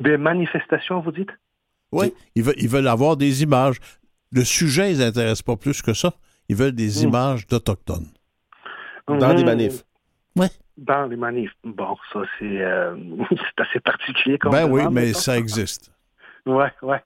Des 0.00 0.16
manifestations, 0.16 1.00
vous 1.00 1.12
dites? 1.12 1.30
Oui, 1.94 2.12
ils 2.34 2.42
veulent, 2.42 2.54
ils 2.58 2.68
veulent 2.68 2.88
avoir 2.88 3.16
des 3.16 3.42
images. 3.42 3.76
Le 4.32 4.44
sujet, 4.44 4.92
ils 4.92 4.98
n'intéresse 4.98 5.42
pas 5.42 5.56
plus 5.56 5.80
que 5.80 5.94
ça. 5.94 6.12
Ils 6.48 6.56
veulent 6.56 6.72
des 6.72 7.00
hmm. 7.00 7.08
images 7.08 7.46
d'Autochtones. 7.46 8.08
Dans 9.06 9.32
les 9.32 9.42
hmm. 9.42 9.46
manifs. 9.46 9.84
Oui. 10.36 10.46
Dans 10.76 11.06
les 11.06 11.16
manifs. 11.16 11.52
Bon, 11.62 11.96
ça, 12.12 12.22
c'est 12.38 12.60
euh, 12.60 12.96
assez 13.58 13.80
particulier. 13.80 14.38
Comme 14.38 14.52
ben 14.52 14.68
oui, 14.68 14.82
mais 14.90 15.12
ça 15.12 15.38
existe. 15.38 15.92
Oui, 16.46 16.66
oui. 16.82 16.96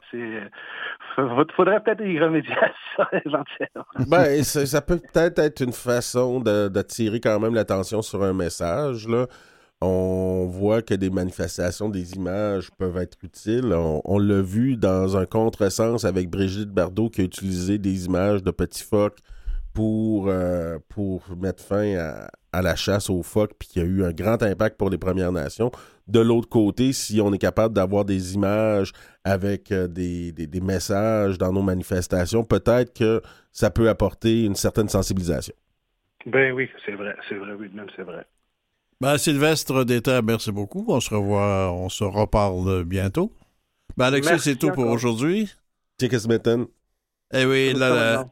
Il 1.18 1.46
faudrait 1.56 1.80
peut-être 1.82 2.02
y 2.02 2.18
remédier 2.18 2.56
à 2.56 2.70
ça 2.96 3.08
éventuellement. 3.24 3.84
Ben, 4.08 4.42
ça 4.42 4.80
peut 4.80 4.98
peut-être 4.98 5.38
être 5.38 5.60
une 5.60 5.72
façon 5.72 6.40
d'attirer 6.40 7.20
quand 7.20 7.38
même 7.38 7.54
l'attention 7.54 8.02
sur 8.02 8.22
un 8.22 8.32
message. 8.32 9.06
Là. 9.08 9.26
On 9.80 10.46
voit 10.46 10.82
que 10.82 10.94
des 10.94 11.10
manifestations, 11.10 11.88
des 11.88 12.14
images 12.14 12.70
peuvent 12.78 12.96
être 12.96 13.16
utiles. 13.22 13.72
On, 13.72 14.18
l'a 14.18 14.42
vu 14.42 14.76
dans 14.76 15.16
un 15.16 15.24
contresens 15.24 16.04
avec 16.04 16.28
Brigitte 16.28 16.70
Bardot 16.70 17.08
qui 17.10 17.20
a 17.20 17.24
utilisé 17.24 17.78
des 17.78 18.06
images 18.06 18.42
de 18.42 18.50
petits 18.50 18.82
phoques 18.82 19.18
pour, 19.72 20.28
euh, 20.28 20.78
mettre 21.40 21.62
fin 21.62 21.94
à, 22.52 22.62
la 22.62 22.74
chasse 22.74 23.08
aux 23.08 23.22
phoques, 23.22 23.52
puis 23.56 23.68
qui 23.68 23.80
a 23.80 23.84
eu 23.84 24.02
un 24.02 24.10
grand 24.10 24.42
impact 24.42 24.76
pour 24.76 24.90
les 24.90 24.98
Premières 24.98 25.30
Nations. 25.30 25.70
De 26.08 26.18
l'autre 26.18 26.48
côté, 26.48 26.92
si 26.92 27.20
on 27.20 27.32
est 27.32 27.38
capable 27.38 27.72
d'avoir 27.72 28.04
des 28.04 28.34
images 28.34 28.92
avec 29.22 29.70
euh, 29.70 29.86
des 29.86 30.60
messages 30.60 31.38
dans 31.38 31.52
nos 31.52 31.62
manifestations, 31.62 32.42
peut-être 32.42 32.92
que 32.92 33.22
ça 33.52 33.70
peut 33.70 33.88
apporter 33.88 34.44
une 34.44 34.56
certaine 34.56 34.88
sensibilisation. 34.88 35.54
Ben 36.26 36.52
oui, 36.52 36.68
c'est 36.84 36.94
vrai, 36.94 37.14
c'est 37.28 37.36
vrai, 37.36 37.52
oui, 37.52 37.70
même 37.72 37.86
c'est 37.94 38.02
vrai. 38.02 38.26
Ben, 39.00 39.16
Sylvestre 39.16 39.84
Déter, 39.84 40.20
merci 40.24 40.50
beaucoup. 40.50 40.84
On 40.88 41.00
se 41.00 41.14
revoit, 41.14 41.70
on 41.72 41.88
se 41.88 42.02
reparle 42.02 42.82
bientôt. 42.82 43.32
Ben, 43.96 44.06
Alexis, 44.06 44.40
c'est 44.40 44.56
tout 44.56 44.72
pour 44.72 44.86
aujourd'hui. 44.86 45.48
Check 46.00 46.18
Smitten. 46.18 46.66
Eh 47.32 47.44
oui, 47.44 47.74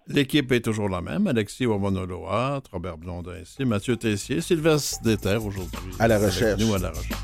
l'équipe 0.09 0.51
est 0.53 0.63
toujours 0.63 0.89
la 0.89 1.03
même. 1.03 1.27
Alexis 1.27 1.67
Wamonoloa, 1.67 2.63
Robert 2.73 2.97
Blondin 2.97 3.39
ici, 3.41 3.65
Mathieu 3.65 3.97
Tessier, 3.97 4.41
Sylvestre 4.41 5.03
Déter 5.03 5.37
aujourd'hui. 5.37 5.93
À 5.99 6.09
la 6.09 6.17
Avec 6.17 6.31
recherche. 6.31 6.61
Nous 6.61 6.75
à 6.75 6.79
la 6.79 6.91
recherche. 6.91 7.21